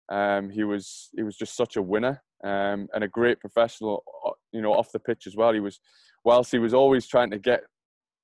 Um, 0.08 0.50
he 0.50 0.64
was 0.64 1.10
he 1.16 1.22
was 1.22 1.36
just 1.36 1.56
such 1.56 1.76
a 1.76 1.82
winner 1.82 2.22
um, 2.44 2.88
and 2.94 3.04
a 3.04 3.08
great 3.08 3.40
professional, 3.40 4.02
uh, 4.26 4.30
you 4.52 4.62
know, 4.62 4.72
off 4.72 4.92
the 4.92 4.98
pitch 4.98 5.26
as 5.26 5.36
well. 5.36 5.52
He 5.52 5.60
was, 5.60 5.80
whilst 6.24 6.52
he 6.52 6.58
was 6.58 6.74
always 6.74 7.06
trying 7.06 7.30
to 7.30 7.38
get 7.38 7.62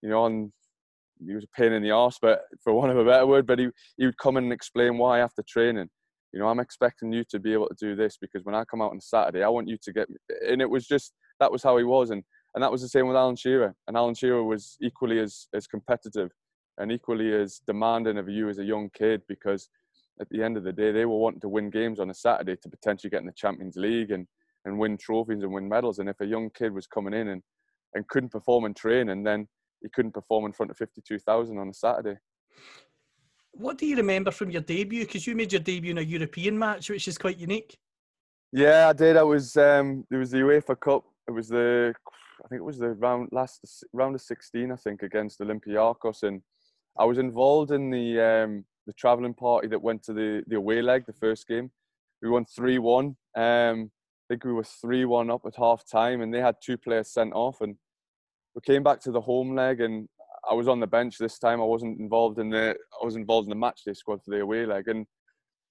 you 0.03 0.09
know, 0.09 0.27
and 0.27 0.53
he 1.25 1.35
was 1.35 1.45
a 1.45 1.61
pain 1.61 1.73
in 1.73 1.83
the 1.83 1.91
arse, 1.91 2.19
but 2.21 2.43
for 2.63 2.73
want 2.73 2.91
of 2.91 2.99
a 2.99 3.05
better 3.05 3.27
word, 3.27 3.47
but 3.47 3.59
he, 3.59 3.69
he 3.97 4.07
would 4.07 4.19
come 4.19 4.37
and 4.37 4.53
explain 4.53 4.99
why 4.99 5.21
after 5.21 5.43
training. 5.49 5.89
You 6.33 6.41
know, 6.41 6.49
I'm 6.49 6.61
expecting 6.61 7.13
you 7.13 7.25
to 7.31 7.39
be 7.39 7.53
able 7.53 7.69
to 7.69 7.77
do 7.79 7.95
this 7.95 8.17
because 8.21 8.45
when 8.45 8.55
I 8.55 8.65
come 8.65 8.81
out 8.81 8.91
on 8.91 9.01
Saturday, 9.01 9.43
I 9.43 9.49
want 9.49 9.69
you 9.69 9.77
to 9.83 9.93
get. 9.93 10.09
And 10.49 10.63
it 10.63 10.71
was 10.71 10.87
just 10.87 11.13
that 11.41 11.53
was 11.53 11.63
how 11.63 11.77
he 11.77 11.85
was, 11.85 12.11
and 12.11 12.23
and 12.55 12.63
that 12.63 12.73
was 12.73 12.83
the 12.83 12.89
same 12.89 13.07
with 13.07 13.17
Alan 13.17 13.37
Shearer. 13.37 13.75
And 13.87 13.97
Alan 13.97 14.15
Shearer 14.15 14.43
was 14.43 14.77
equally 14.81 15.21
as 15.21 15.47
as 15.55 15.67
competitive 15.67 16.31
and 16.79 16.91
equally 16.91 17.35
as 17.35 17.61
demanding 17.67 18.17
of 18.17 18.31
you 18.31 18.49
as 18.49 18.59
a 18.59 18.65
young 18.65 18.89
kid 18.97 19.21
because 19.29 19.69
at 20.21 20.29
the 20.31 20.43
end 20.43 20.57
of 20.57 20.65
the 20.65 20.73
day, 20.73 20.91
they 20.93 21.05
were 21.05 21.19
wanting 21.19 21.41
to 21.41 21.49
win 21.49 21.69
games 21.69 22.01
on 22.01 22.11
a 22.11 22.15
Saturday 22.15 22.57
to 22.63 22.69
potentially 22.69 23.11
get 23.11 23.21
in 23.21 23.27
the 23.27 23.33
Champions 23.33 23.77
League 23.77 24.11
and 24.11 24.27
and 24.65 24.79
win 24.79 24.97
trophies 24.97 25.43
and 25.43 25.53
win 25.53 25.69
medals. 25.69 25.99
And 25.99 26.09
if 26.09 26.21
a 26.21 26.27
young 26.27 26.49
kid 26.51 26.73
was 26.73 26.87
coming 26.87 27.13
in 27.13 27.29
and 27.29 27.43
and 27.95 28.09
couldn't 28.09 28.31
perform 28.31 28.65
in 28.65 28.73
training, 28.73 29.11
and 29.11 29.27
then 29.27 29.49
he 29.83 29.89
couldn't 29.89 30.13
perform 30.13 30.47
in 30.47 30.53
front 30.53 30.71
of 30.71 30.77
52,000 30.77 31.59
on 31.59 31.69
a 31.69 31.75
Saturday. 31.75 32.19
What 33.53 33.79
do 33.79 33.87
you 33.87 33.97
remember 33.97 34.31
from 34.31 34.51
your 34.51 34.63
debut? 34.63 35.05
Because 35.05 35.27
you 35.27 35.35
made 35.35 35.53
your 35.53 35.61
debut 35.61 35.91
in 35.91 35.99
a 35.99 36.03
European 36.03 36.59
match, 36.59 36.89
which 36.89 37.07
is 37.07 37.19
quite 37.19 37.37
unique. 37.37 37.77
Yeah, 38.53 38.89
I 38.89 38.93
did. 38.93 39.17
I 39.17 39.23
was 39.23 39.57
um, 39.57 40.07
it 40.11 40.17
was 40.17 40.31
the 40.31 40.39
UEFA 40.39 40.79
Cup. 40.79 41.05
It 41.29 41.33
was 41.33 41.49
the 41.49 41.95
I 42.45 42.49
think 42.49 42.61
it 42.61 42.65
was 42.65 42.79
the 42.79 42.91
round 42.91 43.29
last 43.33 43.85
round 43.93 44.15
of 44.15 44.21
16, 44.21 44.73
I 44.73 44.77
think, 44.77 45.03
against 45.03 45.41
Olympiacos, 45.41 46.23
and 46.23 46.43
I 46.99 47.05
was 47.05 47.19
involved 47.19 47.71
in 47.71 47.91
the 47.91 48.21
um, 48.21 48.65
the 48.87 48.93
travelling 48.95 49.35
party 49.35 49.69
that 49.69 49.83
went 49.83 50.03
to 50.05 50.13
the 50.13 50.43
the 50.47 50.57
away 50.57 50.83
leg, 50.83 51.05
the 51.07 51.13
first 51.13 51.47
game. 51.47 51.71
We 52.21 52.31
won 52.31 52.45
three 52.45 52.79
one. 52.79 53.17
Um, 53.37 53.91
I 53.91 54.35
think 54.35 54.45
we 54.45 54.53
were 54.53 54.65
three 54.65 55.05
one 55.05 55.31
up 55.31 55.43
at 55.47 55.57
half 55.57 55.85
time, 55.91 56.21
and 56.21 56.33
they 56.33 56.41
had 56.41 56.57
two 56.63 56.77
players 56.77 57.13
sent 57.13 57.33
off, 57.33 57.61
and 57.61 57.77
we 58.55 58.61
came 58.61 58.83
back 58.83 59.01
to 59.01 59.11
the 59.11 59.21
home 59.21 59.55
leg 59.55 59.81
and 59.81 60.09
I 60.49 60.55
was 60.55 60.69
on 60.69 60.81
the 60.81 60.87
bench 60.87 61.19
this 61.19 61.39
time. 61.39 61.61
I 61.61 61.65
wasn't 61.65 62.01
involved 62.01 62.39
in 62.39 62.51
the 62.51 62.77
I 63.01 63.05
was 63.05 63.17
involved 63.17 63.47
in 63.47 63.51
the 63.51 63.57
match 63.57 63.83
day 63.87 63.93
squad 63.93 64.23
for 64.25 64.31
the 64.31 64.41
away 64.41 64.67
leg, 64.67 64.89
and 64.89 65.07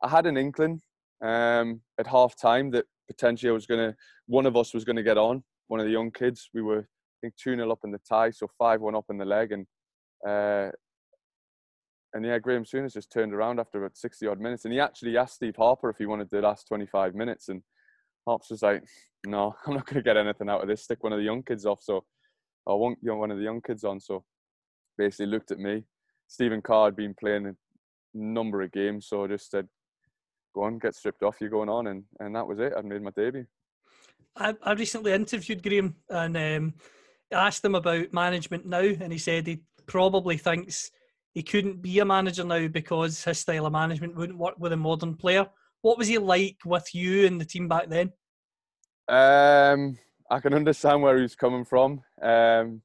I 0.01 0.07
had 0.07 0.25
an 0.25 0.37
inkling 0.37 0.81
um, 1.21 1.81
at 1.99 2.07
half 2.07 2.35
time 2.39 2.71
that 2.71 2.85
potentially 3.07 3.49
I 3.49 3.53
was 3.53 3.65
gonna 3.65 3.95
one 4.27 4.45
of 4.45 4.55
us 4.55 4.73
was 4.73 4.85
gonna 4.85 5.03
get 5.03 5.17
on. 5.17 5.43
One 5.67 5.79
of 5.79 5.85
the 5.85 5.91
young 5.91 6.11
kids. 6.11 6.49
We 6.53 6.61
were 6.61 6.79
I 6.79 7.17
think 7.21 7.35
two 7.35 7.55
0 7.55 7.69
up 7.69 7.79
in 7.83 7.91
the 7.91 7.99
tie, 7.99 8.31
so 8.31 8.47
five 8.57 8.81
one 8.81 8.95
up 8.95 9.05
in 9.09 9.17
the 9.17 9.25
leg, 9.25 9.51
and 9.51 9.67
uh, 10.27 10.71
and 12.13 12.25
yeah, 12.25 12.39
Graham 12.39 12.63
Souness 12.63 12.93
just 12.93 13.11
turned 13.11 13.33
around 13.33 13.59
after 13.59 13.79
about 13.79 13.97
sixty 13.97 14.27
odd 14.27 14.39
minutes, 14.39 14.63
and 14.63 14.73
he 14.73 14.79
actually 14.79 15.17
asked 15.17 15.35
Steve 15.35 15.55
Harper 15.57 15.89
if 15.89 15.97
he 15.97 16.05
wanted 16.05 16.29
the 16.29 16.41
last 16.41 16.67
twenty 16.67 16.85
five 16.85 17.13
minutes, 17.13 17.49
and 17.49 17.61
Harps 18.25 18.49
was 18.49 18.61
like, 18.61 18.83
"No, 19.25 19.53
I'm 19.67 19.73
not 19.73 19.85
gonna 19.85 20.01
get 20.01 20.17
anything 20.17 20.49
out 20.49 20.61
of 20.61 20.69
this. 20.69 20.83
Stick 20.83 21.03
one 21.03 21.11
of 21.13 21.19
the 21.19 21.25
young 21.25 21.43
kids 21.43 21.65
off." 21.65 21.83
So 21.83 22.05
I 22.67 22.73
want 22.73 22.99
you 23.01 23.09
know, 23.09 23.17
one 23.17 23.31
of 23.31 23.37
the 23.37 23.43
young 23.43 23.61
kids 23.61 23.83
on. 23.83 23.99
So 23.99 24.23
basically 24.97 25.27
looked 25.27 25.51
at 25.51 25.59
me, 25.59 25.83
Stephen 26.27 26.61
Carr 26.61 26.85
had 26.85 26.95
been 26.95 27.13
playing 27.13 27.47
a 27.47 27.55
number 28.13 28.61
of 28.61 28.71
games, 28.71 29.07
so 29.07 29.25
I 29.25 29.27
just 29.27 29.51
said, 29.51 29.67
"Go 30.55 30.63
on, 30.63 30.79
get 30.79 30.95
stripped 30.95 31.23
off. 31.23 31.41
You're 31.41 31.49
going 31.49 31.67
on," 31.67 31.87
and 31.87 32.03
and 32.21 32.33
that 32.35 32.47
was 32.47 32.59
it. 32.59 32.71
I'd 32.77 32.85
made 32.85 33.01
my 33.01 33.11
debut. 33.11 33.45
I, 34.37 34.55
I 34.63 34.71
recently 34.73 35.11
interviewed 35.11 35.61
Graham 35.61 35.95
and 36.09 36.37
um, 36.37 36.73
asked 37.33 37.65
him 37.65 37.75
about 37.75 38.13
management 38.13 38.65
now, 38.65 38.79
and 38.79 39.11
he 39.11 39.17
said 39.17 39.45
he 39.45 39.63
probably 39.87 40.37
thinks 40.37 40.91
he 41.33 41.43
couldn't 41.43 41.81
be 41.81 41.99
a 41.99 42.05
manager 42.05 42.45
now 42.45 42.67
because 42.69 43.23
his 43.23 43.39
style 43.39 43.65
of 43.65 43.73
management 43.73 44.15
wouldn't 44.15 44.39
work 44.39 44.55
with 44.57 44.71
a 44.71 44.77
modern 44.77 45.15
player. 45.15 45.47
What 45.81 45.97
was 45.97 46.07
he 46.07 46.17
like 46.17 46.59
with 46.65 46.95
you 46.95 47.25
and 47.25 47.41
the 47.41 47.45
team 47.45 47.67
back 47.67 47.89
then? 47.89 48.13
Um, 49.09 49.97
I 50.29 50.39
can 50.39 50.53
understand 50.53 51.01
where 51.01 51.19
he's 51.19 51.35
coming 51.35 51.65
from. 51.65 52.01
Um, 52.21 52.81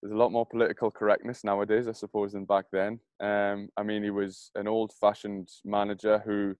there's 0.00 0.12
a 0.12 0.16
lot 0.16 0.32
more 0.32 0.46
political 0.46 0.90
correctness 0.90 1.42
nowadays, 1.42 1.88
I 1.88 1.92
suppose, 1.92 2.32
than 2.32 2.44
back 2.44 2.66
then. 2.72 3.00
Um, 3.20 3.68
I 3.76 3.82
mean, 3.82 4.04
he 4.04 4.10
was 4.10 4.50
an 4.54 4.68
old-fashioned 4.68 5.48
manager 5.64 6.22
who 6.24 6.54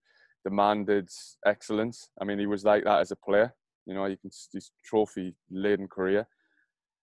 demanded 0.44 1.08
excellence. 1.46 2.10
I 2.20 2.24
mean, 2.24 2.38
he 2.38 2.46
was 2.46 2.64
like 2.64 2.84
that 2.84 3.00
as 3.00 3.10
a 3.10 3.16
player. 3.16 3.54
You 3.86 3.94
know, 3.94 4.06
you 4.06 4.16
can 4.16 4.30
his 4.52 4.72
trophy-laden 4.84 5.88
career. 5.88 6.26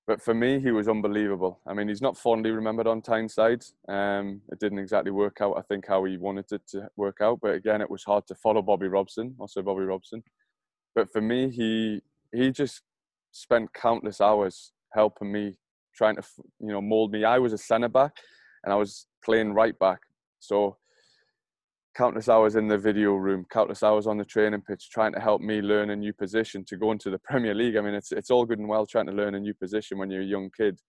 But 0.08 0.22
for 0.22 0.36
me, 0.36 0.60
he 0.60 0.72
was 0.72 0.88
unbelievable. 0.88 1.62
I 1.66 1.74
mean, 1.74 1.88
he's 1.88 2.02
not 2.02 2.18
fondly 2.18 2.52
remembered 2.52 2.86
on 2.86 3.02
Tyneside. 3.02 3.64
Um, 3.88 4.42
it 4.52 4.60
didn't 4.60 4.78
exactly 4.78 5.12
work 5.12 5.38
out, 5.42 5.58
I 5.58 5.62
think, 5.62 5.88
how 5.88 6.04
he 6.04 6.18
wanted 6.18 6.52
it 6.52 6.62
to 6.70 6.90
work 6.96 7.18
out. 7.22 7.40
But 7.42 7.56
again, 7.56 7.82
it 7.82 7.90
was 7.90 8.04
hard 8.04 8.28
to 8.28 8.36
follow 8.36 8.62
Bobby 8.62 8.88
Robson, 8.88 9.36
also 9.40 9.64
Bobby 9.64 9.84
Robson. 9.84 10.22
But 10.94 11.12
for 11.12 11.22
me, 11.22 11.50
he 11.50 12.02
he 12.32 12.52
just 12.52 12.82
spent 13.32 13.74
countless 13.74 14.22
hours 14.22 14.74
helping 14.96 15.32
me, 15.32 15.58
trying 15.96 16.16
to 16.16 16.24
you 16.60 16.72
know 16.72 16.82
mold 16.82 17.12
me. 17.12 17.24
I 17.24 17.38
was 17.40 17.54
a 17.54 17.58
centre 17.58 17.90
back, 17.90 18.14
and 18.64 18.74
I 18.74 18.76
was 18.76 19.08
playing 19.24 19.54
right 19.54 19.78
back. 19.78 20.00
So 20.40 20.78
countless 21.96 22.28
hours 22.28 22.56
in 22.56 22.68
the 22.68 22.78
video 22.78 23.14
room, 23.14 23.46
countless 23.52 23.82
hours 23.82 24.06
on 24.06 24.18
the 24.18 24.26
training 24.26 24.62
pitch, 24.62 24.90
trying 24.92 25.14
to 25.14 25.20
help 25.20 25.42
me 25.42 25.62
learn 25.62 25.90
a 25.90 25.96
new 25.96 26.14
position 26.14 26.66
to 26.66 26.76
go 26.76 26.92
into 26.92 27.10
the 27.10 27.20
Premier 27.24 27.54
League. 27.54 27.78
I 27.78 27.82
mean, 27.82 27.94
it's 27.94 28.12
it's 28.12 28.32
all 28.32 28.46
good 28.46 28.60
and 28.60 28.68
well 28.68 28.86
trying 28.86 29.08
to 29.08 29.14
learn 29.14 29.36
a 29.36 29.40
new 29.40 29.54
position 29.54 29.98
when 29.98 30.10
you're 30.10 30.22
a 30.22 30.26
young 30.26 30.50
kid, 30.56 30.80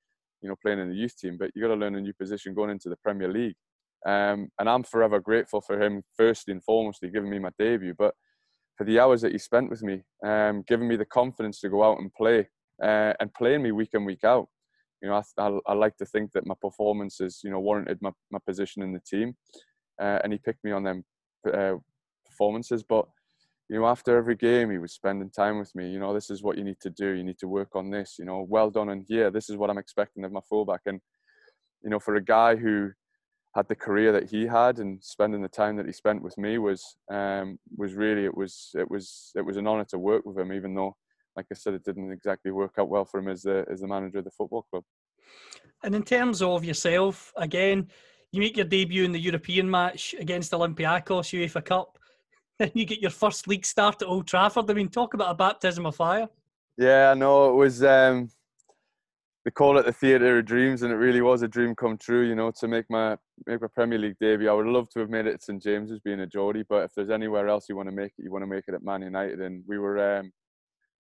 you 0.41 0.49
know, 0.49 0.57
playing 0.63 0.79
in 0.79 0.89
the 0.89 0.97
youth 0.97 1.17
team, 1.19 1.37
but 1.39 1.51
you 1.55 1.63
got 1.63 1.69
to 1.69 1.75
learn 1.75 1.97
a 1.97 2.01
new 2.01 2.15
position 2.15 2.55
going 2.55 2.71
into 2.71 2.89
the 2.89 2.97
Premier 2.97 3.29
League. 3.29 3.57
Um, 4.07 4.51
and 4.61 4.69
I'm 4.69 4.85
forever 4.85 5.19
grateful 5.19 5.61
for 5.61 5.81
him, 5.81 6.03
firstly 6.17 6.53
and 6.53 6.63
foremostly, 6.65 7.13
giving 7.13 7.31
me 7.31 7.41
my 7.41 7.51
debut, 7.59 7.95
but 7.99 8.15
for 8.77 8.85
the 8.85 9.01
hours 9.01 9.23
that 9.23 9.33
he 9.33 9.39
spent 9.39 9.71
with 9.71 9.83
me, 9.83 10.03
um, 10.25 10.63
giving 10.69 10.87
me 10.87 10.97
the 10.97 11.07
confidence 11.07 11.61
to 11.61 11.71
go 11.71 11.83
out 11.83 11.99
and 11.99 12.13
play 12.13 12.47
uh, 12.83 13.13
and 13.21 13.33
playing 13.35 13.63
me 13.63 13.73
week 13.73 13.91
in 13.95 14.05
week 14.05 14.25
out. 14.25 14.49
You 15.03 15.09
know, 15.09 15.17
I, 15.17 15.43
I, 15.43 15.59
I, 15.67 15.75
like 15.75 15.97
to 15.99 16.07
think 16.07 16.33
that 16.33 16.47
my 16.47 16.55
performances, 16.61 17.41
you 17.45 17.51
know, 17.51 17.61
warranted 17.61 17.99
my, 18.01 18.11
my 18.31 18.39
position 18.47 18.83
in 18.83 18.93
the 18.93 19.01
team, 19.01 19.37
uh, 20.01 20.21
and 20.25 20.33
he 20.33 20.39
picked 20.39 20.65
me 20.65 20.73
on 20.73 20.85
them 20.85 21.05
uh, 21.53 21.75
performances. 22.25 22.83
But 22.83 23.07
you 23.69 23.79
know, 23.79 23.87
after 23.87 24.17
every 24.17 24.37
game, 24.37 24.71
he 24.71 24.79
was 24.79 24.93
spending 24.93 25.31
time 25.31 25.59
with 25.59 25.75
me. 25.75 25.91
You 25.91 25.99
know, 25.99 26.15
this 26.15 26.31
is 26.31 26.43
what 26.43 26.57
you 26.57 26.65
need 26.65 26.81
to 26.81 26.91
do. 26.91 27.11
You 27.11 27.25
need 27.25 27.39
to 27.39 27.49
work 27.49 27.75
on 27.75 27.91
this. 27.91 28.17
You 28.19 28.25
know, 28.25 28.47
well 28.49 28.71
done, 28.71 28.91
and 28.91 29.05
yeah, 29.09 29.29
this 29.29 29.51
is 29.51 29.57
what 29.57 29.71
I'm 29.71 29.79
expecting 29.79 30.25
of 30.25 30.33
my 30.33 30.41
fullback. 30.49 30.83
And 30.87 31.01
you 31.83 31.91
know, 31.91 31.99
for 31.99 32.17
a 32.17 32.25
guy 32.25 32.57
who 32.57 32.91
had 33.57 33.67
the 33.69 33.75
career 33.75 34.13
that 34.13 34.29
he 34.31 34.47
had 34.47 34.79
and 34.79 35.03
spending 35.03 35.41
the 35.41 35.49
time 35.49 35.77
that 35.77 35.87
he 35.87 35.93
spent 35.93 36.23
with 36.23 36.37
me 36.37 36.59
was 36.59 36.97
um, 37.11 37.59
was 37.77 37.95
really 37.95 38.25
it 38.27 38.37
was 38.37 38.71
it 38.75 38.89
was 38.91 39.33
it 39.35 39.41
was 39.41 39.57
an 39.57 39.67
honour 39.67 39.87
to 39.87 39.99
work 39.99 40.25
with 40.25 40.39
him, 40.39 40.53
even 40.53 40.75
though, 40.75 40.97
like 41.37 41.47
I 41.53 41.55
said, 41.55 41.75
it 41.75 41.85
didn't 41.85 42.11
exactly 42.11 42.51
work 42.51 42.75
out 42.79 42.89
well 42.89 43.05
for 43.05 43.21
him 43.21 43.29
as 43.29 43.43
the 43.43 43.65
as 43.71 43.81
the 43.81 43.87
manager 43.87 44.19
of 44.19 44.25
the 44.25 44.31
football 44.31 44.67
club. 44.71 44.85
And 45.85 45.95
in 45.95 46.03
terms 46.03 46.43
of 46.43 46.65
yourself, 46.65 47.33
again, 47.37 47.89
you 48.33 48.41
make 48.41 48.57
your 48.57 48.67
debut 48.67 49.05
in 49.05 49.13
the 49.13 49.21
European 49.21 49.71
match 49.71 50.15
against 50.19 50.53
Olympiacos 50.53 51.33
UEFA 51.33 51.65
Cup, 51.65 51.99
and 52.61 52.71
you 52.75 52.85
get 52.85 53.01
your 53.01 53.11
first 53.11 53.47
league 53.49 53.67
start 53.67 54.03
at 54.03 54.09
Old 54.09 54.27
Trafford. 54.27 54.71
I 54.71 54.75
mean, 54.75 54.89
talk 54.89 55.15
about 55.15 55.31
a 55.31 55.35
baptism 55.35 55.87
of 55.87 55.97
fire. 55.97 56.29
Yeah, 56.79 57.11
I 57.11 57.15
know 57.15 57.51
it 57.51 57.55
was. 57.55 57.83
Um, 57.85 58.31
they 59.45 59.53
call 59.53 59.79
it 59.79 59.87
the 59.87 59.93
theatre 59.93 60.39
of 60.39 60.45
dreams, 60.45 60.83
and 60.83 60.93
it 60.93 60.97
really 60.97 61.21
was 61.21 61.43
a 61.43 61.49
dream 61.49 61.75
come 61.75 61.97
true. 61.97 62.27
You 62.27 62.35
know, 62.35 62.51
to 62.59 62.69
make 62.69 62.87
my 62.91 63.17
make 63.47 63.61
my 63.61 63.69
Premier 63.69 63.99
League 63.99 64.17
debut. 64.21 64.49
I 64.49 64.53
would 64.53 64.67
love 64.67 64.89
to 64.91 65.01
have 65.01 65.11
made 65.11 65.27
it 65.27 65.35
at 65.35 65.43
St 65.43 65.63
James's, 65.63 66.01
being 66.01 66.21
a 66.21 66.27
Geordie. 66.27 66.65
But 66.69 66.85
if 66.85 66.95
there's 66.95 67.11
anywhere 67.11 67.49
else 67.49 67.67
you 67.69 67.77
want 67.77 67.89
to 67.89 67.95
make 67.95 68.13
it, 68.19 68.25
you 68.25 68.33
want 68.33 68.43
to 68.43 68.49
make 68.49 68.65
it 68.67 68.75
at 68.75 68.83
Man 68.83 69.03
United. 69.03 69.41
And 69.41 69.63
we 69.67 69.79
were 69.79 70.19
um, 70.19 70.33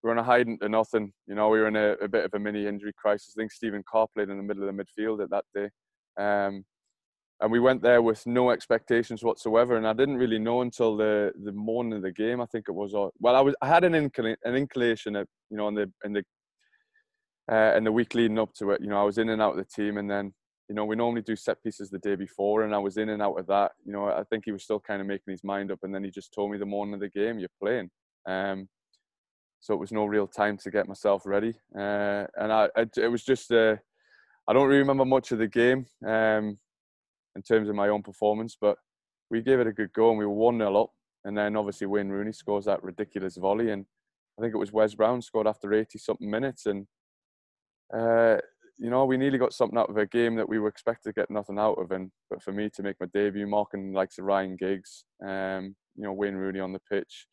we 0.06 0.10
were 0.10 0.18
on 0.18 0.24
a 0.24 0.26
hiding 0.26 0.56
to 0.60 0.68
nothing. 0.68 1.12
You 1.26 1.34
know, 1.34 1.48
we 1.48 1.58
were 1.58 1.66
in 1.66 1.74
a, 1.74 1.94
a, 1.94 2.06
bit 2.06 2.24
of 2.24 2.32
a 2.32 2.38
mini 2.38 2.64
injury 2.64 2.92
crisis. 2.96 3.34
I 3.36 3.40
think 3.40 3.50
Stephen 3.50 3.82
Carr 3.90 4.06
played 4.14 4.28
in 4.28 4.36
the 4.36 4.42
middle 4.42 4.62
of 4.62 4.74
the 4.74 4.84
midfield 4.84 5.20
at 5.20 5.30
that 5.30 5.44
day. 5.52 5.68
Um, 6.16 6.64
and 7.40 7.50
we 7.50 7.58
went 7.58 7.82
there 7.82 8.00
with 8.00 8.24
no 8.24 8.50
expectations 8.50 9.24
whatsoever. 9.24 9.76
And 9.76 9.86
I 9.86 9.94
didn't 9.94 10.18
really 10.18 10.38
know 10.38 10.60
until 10.60 10.96
the, 10.96 11.32
the 11.42 11.50
morning 11.50 11.94
of 11.94 12.02
the 12.02 12.12
game. 12.12 12.40
I 12.40 12.46
think 12.46 12.66
it 12.68 12.72
was. 12.72 12.92
Well, 12.92 13.34
I 13.34 13.40
was. 13.40 13.56
I 13.60 13.66
had 13.66 13.82
an, 13.82 13.94
inclin- 13.94 14.36
an 14.44 14.54
inclination, 14.54 15.16
at, 15.16 15.26
you 15.50 15.56
know, 15.56 15.66
in 15.66 15.74
the 15.74 15.92
in 16.04 16.12
the 16.12 16.22
uh, 17.50 17.72
and 17.74 17.84
the 17.84 17.90
week 17.90 18.14
leading 18.14 18.38
up 18.38 18.52
to 18.58 18.70
it, 18.70 18.80
you 18.80 18.88
know, 18.88 19.00
I 19.00 19.04
was 19.04 19.18
in 19.18 19.28
and 19.28 19.42
out 19.42 19.58
of 19.58 19.58
the 19.58 19.64
team, 19.64 19.98
and 19.98 20.08
then 20.08 20.32
you 20.68 20.76
know 20.76 20.84
we 20.84 20.96
normally 20.96 21.22
do 21.22 21.34
set 21.34 21.62
pieces 21.64 21.90
the 21.90 21.98
day 21.98 22.14
before, 22.14 22.62
and 22.62 22.72
I 22.72 22.78
was 22.78 22.96
in 22.96 23.08
and 23.08 23.20
out 23.20 23.38
of 23.40 23.46
that. 23.48 23.72
You 23.84 23.92
know, 23.92 24.06
I 24.06 24.22
think 24.30 24.44
he 24.44 24.52
was 24.52 24.62
still 24.62 24.80
kind 24.80 25.00
of 25.00 25.08
making 25.08 25.32
his 25.32 25.42
mind 25.42 25.72
up, 25.72 25.80
and 25.82 25.92
then 25.92 26.04
he 26.04 26.10
just 26.12 26.32
told 26.32 26.52
me 26.52 26.58
the 26.58 26.64
morning 26.64 26.94
of 26.94 27.00
the 27.00 27.08
game, 27.08 27.40
"You're 27.40 27.48
playing." 27.60 27.90
Um, 28.28 28.68
so 29.66 29.74
it 29.74 29.80
was 29.80 29.90
no 29.90 30.04
real 30.04 30.28
time 30.28 30.56
to 30.58 30.70
get 30.70 30.86
myself 30.86 31.26
ready, 31.26 31.52
uh, 31.76 32.24
and 32.36 32.52
I, 32.52 32.68
it 32.76 33.10
was 33.10 33.24
just 33.24 33.50
uh, 33.50 33.74
I 34.46 34.52
don't 34.52 34.68
really 34.68 34.78
remember 34.78 35.04
much 35.04 35.32
of 35.32 35.38
the 35.38 35.48
game 35.48 35.86
um, 36.06 36.56
in 37.34 37.42
terms 37.42 37.68
of 37.68 37.74
my 37.74 37.88
own 37.88 38.04
performance, 38.04 38.56
but 38.60 38.78
we 39.28 39.42
gave 39.42 39.58
it 39.58 39.66
a 39.66 39.72
good 39.72 39.92
go, 39.92 40.10
and 40.10 40.18
we 40.18 40.24
were 40.24 40.32
one 40.32 40.58
0 40.58 40.76
up, 40.76 40.90
and 41.24 41.36
then 41.36 41.56
obviously 41.56 41.88
Wayne 41.88 42.10
Rooney 42.10 42.30
scores 42.30 42.66
that 42.66 42.84
ridiculous 42.84 43.38
volley, 43.38 43.72
and 43.72 43.84
I 44.38 44.42
think 44.42 44.54
it 44.54 44.58
was 44.58 44.70
Wes 44.70 44.94
Brown 44.94 45.20
scored 45.20 45.48
after 45.48 45.74
80 45.74 45.98
something 45.98 46.30
minutes, 46.30 46.66
and 46.66 46.86
uh, 47.92 48.36
you 48.78 48.88
know, 48.88 49.04
we 49.04 49.16
nearly 49.16 49.38
got 49.38 49.52
something 49.52 49.78
out 49.78 49.90
of 49.90 49.96
a 49.96 50.06
game 50.06 50.36
that 50.36 50.48
we 50.48 50.60
were 50.60 50.68
expected 50.68 51.08
to 51.08 51.20
get 51.20 51.28
nothing 51.28 51.58
out 51.58 51.78
of. 51.78 51.90
And 51.90 52.12
but 52.30 52.40
for 52.40 52.52
me 52.52 52.70
to 52.70 52.82
make 52.84 53.00
my 53.00 53.06
debut, 53.12 53.48
marking 53.48 53.92
likes 53.92 54.18
of 54.18 54.26
Ryan 54.26 54.56
Giggs, 54.56 55.04
um, 55.24 55.74
you 55.96 56.04
know, 56.04 56.12
Wayne 56.12 56.36
Rooney 56.36 56.60
on 56.60 56.72
the 56.72 56.80
pitch, 56.88 57.26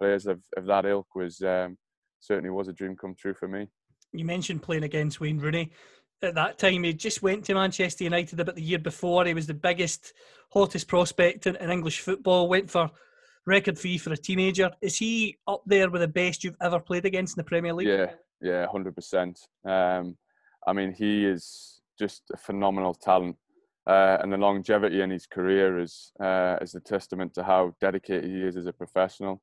players 0.00 0.26
of, 0.26 0.42
of 0.56 0.64
that 0.66 0.86
ilk 0.86 1.06
was 1.14 1.40
um, 1.42 1.76
certainly 2.20 2.50
was 2.50 2.68
a 2.68 2.72
dream 2.72 2.96
come 2.96 3.14
true 3.14 3.34
for 3.34 3.48
me. 3.48 3.68
You 4.12 4.24
mentioned 4.24 4.62
playing 4.62 4.84
against 4.84 5.20
Wayne 5.20 5.38
Rooney. 5.38 5.70
At 6.22 6.34
that 6.34 6.58
time, 6.58 6.82
he 6.82 6.92
just 6.92 7.22
went 7.22 7.44
to 7.44 7.54
Manchester 7.54 8.04
United 8.04 8.40
about 8.40 8.56
the 8.56 8.62
year 8.62 8.78
before. 8.78 9.24
He 9.24 9.34
was 9.34 9.46
the 9.46 9.54
biggest, 9.54 10.12
hottest 10.52 10.88
prospect 10.88 11.46
in, 11.46 11.56
in 11.56 11.70
English 11.70 12.00
football. 12.00 12.48
Went 12.48 12.70
for 12.70 12.90
record 13.46 13.78
fee 13.78 13.98
for 13.98 14.12
a 14.12 14.16
teenager. 14.16 14.70
Is 14.82 14.96
he 14.98 15.38
up 15.46 15.62
there 15.66 15.90
with 15.90 16.02
the 16.02 16.08
best 16.08 16.44
you've 16.44 16.56
ever 16.60 16.80
played 16.80 17.06
against 17.06 17.36
in 17.36 17.40
the 17.40 17.48
Premier 17.48 17.72
League? 17.72 17.88
Yeah, 17.88 18.12
yeah, 18.40 18.66
hundred 18.66 18.90
um, 18.90 18.94
percent. 18.94 19.40
I 20.66 20.72
mean, 20.74 20.92
he 20.92 21.24
is 21.24 21.80
just 21.98 22.22
a 22.32 22.36
phenomenal 22.36 22.94
talent, 22.94 23.36
uh, 23.86 24.18
and 24.20 24.30
the 24.30 24.36
longevity 24.36 25.00
in 25.00 25.10
his 25.10 25.26
career 25.26 25.78
is 25.78 26.12
uh, 26.20 26.56
is 26.60 26.74
a 26.74 26.80
testament 26.80 27.32
to 27.34 27.42
how 27.42 27.74
dedicated 27.80 28.30
he 28.30 28.42
is 28.42 28.56
as 28.56 28.66
a 28.66 28.72
professional. 28.72 29.40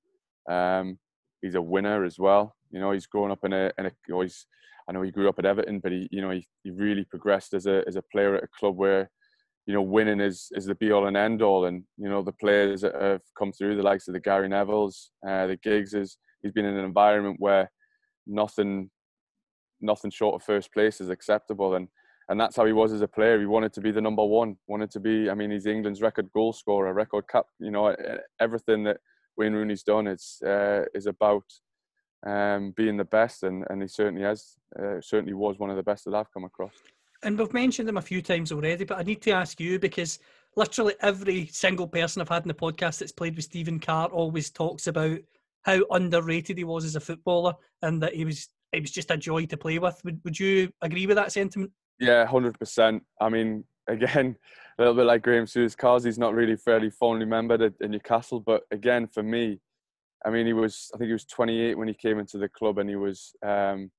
Um, 0.50 1.00
he's 1.42 1.56
a 1.56 1.62
winner 1.62 2.04
as 2.04 2.18
well. 2.20 2.56
You 2.72 2.80
know, 2.80 2.92
he's 2.92 3.08
grown 3.08 3.32
up 3.32 3.44
in 3.44 3.54
a, 3.54 3.72
in 3.78 3.88
a 3.88 3.92
know, 4.08 4.22
he's, 4.22 4.46
I 4.90 4.94
know 4.94 5.02
he 5.02 5.12
grew 5.12 5.30
up 5.30 5.40
at 5.40 5.46
Everton, 5.46 5.80
but 5.80 5.92
he, 5.92 6.08
you 6.12 6.22
know, 6.22 6.32
he, 6.32 6.48
he 6.64 6.72
really 6.72 7.04
progressed 7.04 7.54
as 7.54 7.66
a 7.66 7.84
as 7.88 7.96
a 7.96 8.02
player 8.02 8.36
at 8.36 8.44
a 8.44 8.48
club 8.48 8.78
where, 8.78 9.10
you 9.66 9.74
know, 9.74 9.82
winning 9.82 10.22
is 10.22 10.48
is 10.54 10.66
the 10.66 10.76
be 10.76 10.92
all 10.92 11.08
and 11.08 11.18
end 11.18 11.42
all. 11.42 11.66
And 11.66 11.84
you 11.98 12.10
know, 12.10 12.22
the 12.22 12.32
players 12.32 12.82
that 12.82 12.96
have 12.96 13.22
come 13.38 13.52
through, 13.52 13.76
the 13.76 13.84
likes 13.84 14.08
of 14.08 14.14
the 14.14 14.20
Gary 14.20 14.48
Nevilles, 14.48 15.10
uh, 15.28 15.48
the 15.48 15.58
Giggs, 15.58 15.94
is 15.94 16.18
he's 16.42 16.54
been 16.54 16.66
in 16.66 16.78
an 16.78 16.86
environment 16.86 17.38
where 17.40 17.70
nothing 18.26 18.90
nothing 19.82 20.12
short 20.12 20.36
of 20.36 20.44
first 20.44 20.74
place 20.74 21.00
is 21.02 21.10
acceptable 21.10 21.76
and 21.76 21.88
and 22.30 22.40
that's 22.40 22.56
how 22.56 22.66
he 22.66 22.74
was 22.74 22.92
as 22.92 23.02
a 23.02 23.08
player 23.08 23.40
he 23.40 23.46
wanted 23.46 23.72
to 23.72 23.80
be 23.80 23.92
the 23.92 24.02
number 24.02 24.26
one 24.26 24.58
wanted 24.68 24.90
to 24.90 25.00
be 25.00 25.30
i 25.30 25.34
mean 25.34 25.52
he's 25.52 25.68
england's 25.68 26.02
record 26.02 26.28
goal 26.34 26.52
scorer 26.52 26.94
record 26.94 27.24
cap 27.30 27.46
you 27.60 27.72
know 27.72 27.96
everything 28.40 28.84
that 28.84 28.98
wayne 29.38 29.54
rooney's 29.54 29.84
done 29.84 30.08
is 30.08 30.42
uh, 30.46 30.84
is 30.94 31.08
about 31.08 31.44
um, 32.26 32.74
being 32.76 32.98
the 32.98 33.06
best 33.06 33.44
and 33.44 33.66
and 33.70 33.82
he 33.82 33.88
certainly 33.88 34.24
has 34.24 34.56
uh, 34.80 35.00
certainly 35.02 35.34
was 35.34 35.60
one 35.60 35.70
of 35.70 35.76
the 35.76 35.84
best 35.84 36.06
that 36.06 36.16
i've 36.16 36.32
come 36.34 36.46
across 36.46 36.74
and 37.24 37.38
we've 37.38 37.54
mentioned 37.54 37.90
him 37.90 37.98
a 37.98 38.02
few 38.02 38.22
times 38.22 38.52
already 38.52 38.86
but 38.86 38.98
i 38.98 39.04
need 39.04 39.22
to 39.22 39.32
ask 39.32 39.60
you 39.60 39.80
because 39.80 40.20
literally 40.56 40.96
every 41.02 41.48
single 41.48 41.88
person 41.88 42.22
i've 42.22 42.30
had 42.30 42.44
in 42.44 42.48
the 42.48 42.54
podcast 42.54 43.00
that's 43.00 43.12
played 43.12 43.36
with 43.36 43.46
stephen 43.46 43.80
carr 43.80 44.08
always 44.08 44.50
talks 44.50 44.88
about 44.88 45.20
how 45.64 45.82
underrated 45.92 46.58
he 46.58 46.64
was 46.64 46.86
as 46.86 46.96
a 46.96 47.00
footballer 47.00 47.54
and 47.82 48.02
that 48.02 48.16
he 48.16 48.26
was 48.26 48.50
it 48.74 48.82
was 48.82 48.92
just 48.92 49.12
a 49.12 49.18
joy 49.18 49.46
to 49.46 49.58
play 49.58 49.80
with. 49.80 50.00
Would, 50.04 50.22
would 50.24 50.40
you 50.40 50.70
agree 50.82 51.08
with 51.08 51.16
that 51.16 51.32
sentiment? 51.32 51.72
Yeah, 52.00 52.26
hundred 52.26 52.60
percent. 52.60 53.04
I 53.20 53.30
mean, 53.30 53.64
again, 53.88 54.36
a 54.78 54.82
little 54.82 54.96
bit 54.96 55.06
like 55.06 55.24
Graham 55.24 55.46
Souness, 55.46 56.06
he's 56.06 56.20
not 56.20 56.34
really 56.34 56.56
fairly 56.56 56.90
fondly 56.90 57.26
remembered 57.26 57.74
in 57.82 57.92
Newcastle, 57.92 58.40
but 58.40 58.64
again, 58.72 59.08
for 59.08 59.24
me, 59.24 59.60
I 60.26 60.30
mean, 60.30 60.46
he 60.46 60.54
was 60.54 60.92
I 60.94 60.98
think 60.98 61.08
he 61.08 61.14
was 61.14 61.26
28 61.26 61.78
when 61.78 61.88
he 61.88 61.94
came 61.94 62.20
into 62.20 62.38
the 62.38 62.50
club, 62.50 62.80
and 62.80 62.90
he 62.90 62.96
was 62.96 63.34
um, 63.46 63.92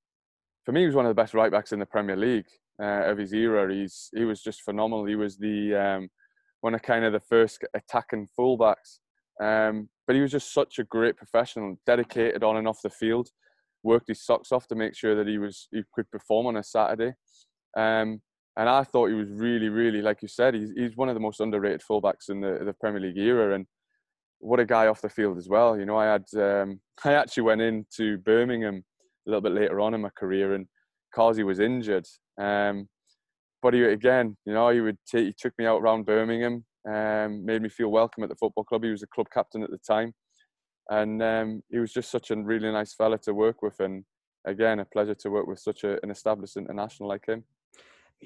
for 0.65 0.73
me 0.73 0.81
he 0.81 0.87
was 0.87 0.97
one 0.97 1.07
of 1.07 1.11
the 1.11 1.21
best 1.21 1.35
right 1.35 1.51
backs 1.51 1.73
in 1.73 1.79
the 1.79 1.87
Premier 1.87 2.17
League. 2.17 2.47
uh, 2.81 3.11
of 3.11 3.19
his 3.19 3.33
era. 3.33 3.73
He's 3.73 4.11
he 4.15 4.25
was 4.25 4.43
just 4.43 4.63
phenomenal. 4.63 5.05
He 5.05 5.17
was 5.17 5.37
the 5.37 5.75
um, 5.75 6.09
one 6.61 6.75
of 6.75 6.83
kind 6.83 7.05
of 7.05 7.13
the 7.13 7.21
first 7.21 7.65
attacking 7.75 8.29
fullbacks. 8.39 8.99
Um, 9.41 9.89
but 10.07 10.17
he 10.17 10.23
was 10.23 10.33
just 10.33 10.53
such 10.53 10.79
a 10.79 10.85
great 10.85 11.17
professional, 11.17 11.77
dedicated 11.87 12.43
on 12.43 12.57
and 12.57 12.67
off 12.67 12.83
the 12.83 12.91
field. 12.91 13.29
Worked 13.83 14.09
his 14.09 14.25
socks 14.25 14.51
off 14.51 14.67
to 14.69 14.75
make 14.75 14.97
sure 14.97 15.15
that 15.15 15.29
he 15.29 15.39
was 15.39 15.69
he 15.71 15.83
could 15.93 16.11
perform 16.11 16.47
on 16.47 16.57
a 16.57 16.63
Saturday. 16.63 17.15
Um, 17.77 18.21
and 18.59 18.69
I 18.69 18.83
thought 18.83 19.07
he 19.07 19.15
was 19.15 19.31
really, 19.31 19.69
really, 19.69 20.03
like 20.03 20.21
you 20.21 20.27
said, 20.27 20.55
he's, 20.55 20.73
he's 20.77 20.97
one 20.97 21.09
of 21.09 21.15
the 21.15 21.21
most 21.21 21.41
underrated 21.41 21.81
fullbacks 21.89 22.29
in 22.29 22.41
the, 22.41 22.59
the 22.65 22.73
Premier 22.73 23.01
League 23.01 23.17
era. 23.17 23.55
And 23.55 23.65
what 24.41 24.59
a 24.59 24.65
guy 24.65 24.89
off 24.89 25.01
the 25.01 25.09
field 25.09 25.39
as 25.39 25.49
well. 25.49 25.79
You 25.79 25.87
know, 25.87 25.97
I 25.97 26.07
had 26.07 26.25
um, 26.37 26.81
I 27.05 27.15
actually 27.15 27.45
went 27.45 27.61
into 27.61 28.19
Birmingham 28.19 28.85
a 29.27 29.31
little 29.31 29.41
bit 29.41 29.53
later 29.53 29.81
on 29.81 29.95
in 29.95 30.01
my 30.01 30.11
career, 30.19 30.55
and 30.55 30.67
Carsey 31.17 31.45
was 31.45 31.61
injured. 31.61 32.07
Um, 32.37 32.89
but 33.63 33.75
he 33.75 33.85
again, 33.85 34.37
you 34.45 34.53
know, 34.53 34.71
he 34.71 34.81
would 34.81 34.99
take, 35.09 35.27
he 35.27 35.35
took 35.39 35.53
me 35.57 35.65
out 35.65 35.81
around 35.81 36.07
Birmingham, 36.07 36.65
um, 36.89 37.45
made 37.45 37.63
me 37.63 37.69
feel 37.69 37.91
welcome 37.91 38.25
at 38.25 38.29
the 38.29 38.37
football 38.37 38.65
club. 38.65 38.83
He 38.83 38.91
was 38.91 39.05
a 39.05 39.09
club 39.09 39.29
captain 39.33 39.63
at 39.63 39.71
the 39.71 39.79
time, 39.79 40.13
and 40.91 41.23
um, 41.23 41.63
he 41.71 41.79
was 41.79 41.93
just 41.93 42.11
such 42.11 42.33
a 42.33 42.37
really 42.37 42.73
nice 42.73 42.93
fella 42.93 43.19
to 43.19 43.35
work 43.35 43.63
with. 43.63 43.79
And 43.79 44.05
again, 44.49 44.81
a 44.81 44.85
pleasure 44.85 45.15
to 45.15 45.31
work 45.31 45.47
with 45.47 45.61
such 45.61 45.85
a, 45.85 46.03
an 46.03 46.11
established 46.11 46.57
international 46.57 47.09
like 47.09 47.27
him. 47.27 47.45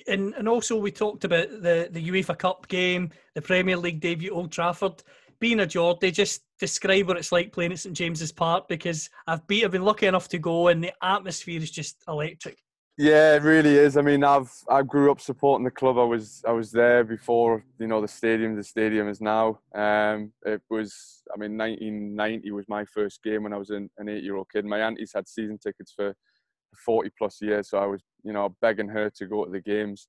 And 0.06 0.34
and 0.34 0.48
also 0.48 0.76
we 0.76 0.90
talked 0.90 1.24
about 1.24 1.48
the 1.50 1.88
the 1.90 2.08
UEFA 2.10 2.38
Cup 2.38 2.68
game, 2.68 3.10
the 3.34 3.42
Premier 3.42 3.76
League 3.76 4.00
debut 4.00 4.30
Old 4.30 4.52
Trafford. 4.52 5.02
Being 5.38 5.60
a 5.60 5.66
Geordie, 5.66 6.12
just 6.12 6.42
describe 6.60 7.08
what 7.08 7.16
it's 7.16 7.32
like 7.32 7.52
playing 7.52 7.72
at 7.72 7.80
St 7.80 7.96
James's 7.96 8.30
Park 8.30 8.68
because 8.68 9.10
I've 9.26 9.44
be, 9.48 9.64
I've 9.64 9.72
been 9.72 9.82
lucky 9.82 10.06
enough 10.06 10.28
to 10.28 10.38
go 10.38 10.68
and 10.68 10.84
the 10.84 10.92
atmosphere 11.02 11.60
is 11.60 11.72
just 11.72 11.96
electric. 12.06 12.58
Yeah, 12.98 13.36
it 13.36 13.42
really 13.42 13.74
is. 13.74 13.96
I 13.96 14.02
mean, 14.02 14.22
I've 14.22 14.52
I 14.68 14.82
grew 14.82 15.10
up 15.10 15.20
supporting 15.20 15.64
the 15.64 15.70
club. 15.70 15.98
I 15.98 16.04
was 16.04 16.42
I 16.46 16.52
was 16.52 16.70
there 16.70 17.04
before 17.04 17.64
you 17.78 17.86
know 17.86 18.02
the 18.02 18.08
stadium. 18.08 18.54
The 18.54 18.62
stadium 18.62 19.08
is 19.08 19.20
now. 19.20 19.60
Um, 19.74 20.32
it 20.44 20.60
was. 20.68 21.22
I 21.34 21.38
mean, 21.38 21.56
1990 21.56 22.50
was 22.50 22.68
my 22.68 22.84
first 22.84 23.22
game 23.22 23.44
when 23.44 23.54
I 23.54 23.56
was 23.56 23.70
an, 23.70 23.88
an 23.96 24.10
eight-year-old 24.10 24.50
kid. 24.52 24.66
My 24.66 24.80
aunties 24.80 25.12
had 25.14 25.26
season 25.26 25.56
tickets 25.56 25.92
for 25.96 26.14
40 26.76 27.10
plus 27.18 27.40
years, 27.40 27.70
so 27.70 27.78
I 27.78 27.86
was 27.86 28.02
you 28.22 28.32
know 28.32 28.54
begging 28.60 28.88
her 28.88 29.10
to 29.10 29.26
go 29.26 29.44
to 29.44 29.50
the 29.50 29.60
games. 29.60 30.08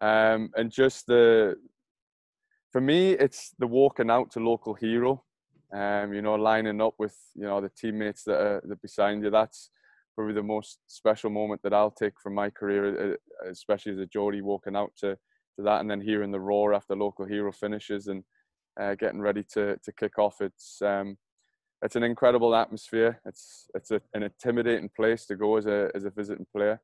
Um, 0.00 0.50
and 0.56 0.70
just 0.70 1.06
the 1.06 1.56
for 2.72 2.80
me, 2.80 3.12
it's 3.12 3.54
the 3.58 3.66
walking 3.66 4.10
out 4.10 4.30
to 4.32 4.40
local 4.40 4.74
hero. 4.74 5.24
Um, 5.72 6.12
you 6.12 6.20
know, 6.20 6.34
lining 6.34 6.80
up 6.80 6.94
with 6.98 7.16
you 7.34 7.46
know 7.46 7.60
the 7.60 7.70
teammates 7.70 8.24
that 8.24 8.40
are 8.40 8.62
that 8.64 8.82
beside 8.82 9.22
you. 9.22 9.30
That's 9.30 9.70
probably 10.14 10.34
the 10.34 10.42
most 10.42 10.78
special 10.86 11.30
moment 11.30 11.62
that 11.62 11.72
I'll 11.72 11.90
take 11.90 12.20
from 12.22 12.34
my 12.34 12.50
career, 12.50 13.16
especially 13.48 13.92
as 13.92 13.98
a 13.98 14.06
Geordie 14.06 14.42
walking 14.42 14.76
out 14.76 14.92
to, 14.98 15.16
to 15.56 15.62
that 15.62 15.80
and 15.80 15.90
then 15.90 16.00
hearing 16.00 16.30
the 16.30 16.40
roar 16.40 16.74
after 16.74 16.94
local 16.94 17.24
hero 17.24 17.52
finishes 17.52 18.08
and 18.08 18.22
uh, 18.80 18.94
getting 18.94 19.20
ready 19.20 19.42
to, 19.54 19.78
to 19.82 19.92
kick 19.92 20.18
off. 20.18 20.40
It's 20.40 20.80
um, 20.82 21.16
it's 21.82 21.96
an 21.96 22.04
incredible 22.04 22.54
atmosphere. 22.54 23.20
It's 23.24 23.66
it's 23.74 23.90
a, 23.90 24.00
an 24.14 24.22
intimidating 24.22 24.90
place 24.94 25.26
to 25.26 25.36
go 25.36 25.56
as 25.56 25.66
a 25.66 25.90
as 25.94 26.04
a 26.04 26.10
visiting 26.10 26.46
player. 26.54 26.80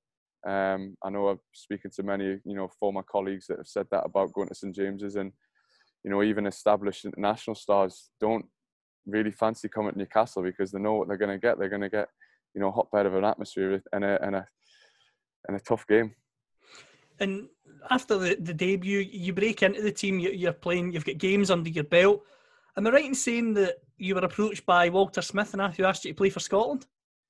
Um, 0.46 0.96
I 1.04 1.10
know 1.10 1.28
I'm 1.28 1.40
speaking 1.52 1.90
to 1.94 2.02
many 2.02 2.38
you 2.44 2.54
know 2.54 2.68
former 2.78 3.02
colleagues 3.02 3.46
that 3.46 3.58
have 3.58 3.68
said 3.68 3.86
that 3.90 4.04
about 4.04 4.32
going 4.32 4.48
to 4.48 4.54
St 4.54 4.74
James's 4.74 5.16
and 5.16 5.32
you 6.04 6.10
know 6.10 6.22
even 6.22 6.46
established 6.46 7.04
international 7.04 7.54
stars 7.54 8.10
don't 8.20 8.46
really 9.06 9.30
fancy 9.30 9.68
coming 9.68 9.92
to 9.92 9.98
Newcastle 9.98 10.42
because 10.42 10.70
they 10.70 10.80
know 10.80 10.94
what 10.94 11.08
they're 11.08 11.16
going 11.16 11.30
to 11.30 11.38
get. 11.38 11.58
They're 11.58 11.68
going 11.68 11.82
to 11.82 11.88
get 11.88 12.08
you 12.54 12.60
know 12.60 12.68
a 12.68 12.72
hotbed 12.72 13.06
of 13.06 13.14
an 13.14 13.24
atmosphere 13.24 13.80
and 13.92 14.04
a 14.04 14.22
and 14.22 14.36
a 14.36 14.46
and 15.46 15.56
a 15.56 15.60
tough 15.60 15.86
game. 15.86 16.14
And 17.20 17.48
after 17.90 18.16
the, 18.16 18.36
the 18.40 18.54
debut, 18.54 19.00
you 19.00 19.32
break 19.32 19.62
into 19.62 19.82
the 19.82 19.92
team. 19.92 20.18
You're 20.18 20.52
playing. 20.52 20.92
You've 20.92 21.04
got 21.04 21.18
games 21.18 21.50
under 21.50 21.70
your 21.70 21.84
belt. 21.84 22.22
Am 22.78 22.86
I 22.86 22.90
right 22.90 23.04
in 23.04 23.14
saying 23.14 23.54
that 23.54 23.78
you 23.96 24.14
were 24.14 24.20
approached 24.20 24.64
by 24.64 24.88
Walter 24.88 25.20
Smith 25.20 25.52
and 25.52 25.74
who 25.74 25.82
asked 25.82 26.04
you 26.04 26.12
to 26.12 26.16
play 26.16 26.30
for 26.30 26.38
Scotland? 26.38 26.86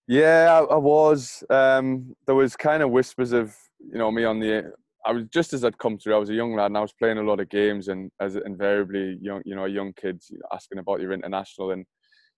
Yeah, 0.06 0.60
I, 0.60 0.74
I 0.74 0.76
was. 0.76 1.42
Um, 1.48 2.14
there 2.26 2.34
was 2.34 2.54
kind 2.54 2.82
of 2.82 2.90
whispers 2.90 3.32
of 3.32 3.56
you 3.80 3.96
know 3.96 4.10
me 4.10 4.24
on 4.24 4.40
the. 4.40 4.70
I 5.06 5.12
was 5.12 5.24
just 5.32 5.54
as 5.54 5.64
I'd 5.64 5.78
come 5.78 5.96
through. 5.96 6.14
I 6.14 6.18
was 6.18 6.28
a 6.28 6.34
young 6.34 6.54
lad, 6.54 6.66
and 6.66 6.76
I 6.76 6.82
was 6.82 6.92
playing 6.92 7.16
a 7.16 7.22
lot 7.22 7.40
of 7.40 7.48
games, 7.48 7.88
and 7.88 8.10
as 8.20 8.36
invariably 8.36 9.16
young, 9.22 9.40
you 9.46 9.56
know, 9.56 9.64
young 9.64 9.94
kids 9.94 10.30
asking 10.52 10.80
about 10.80 11.00
your 11.00 11.14
international, 11.14 11.70
and 11.70 11.86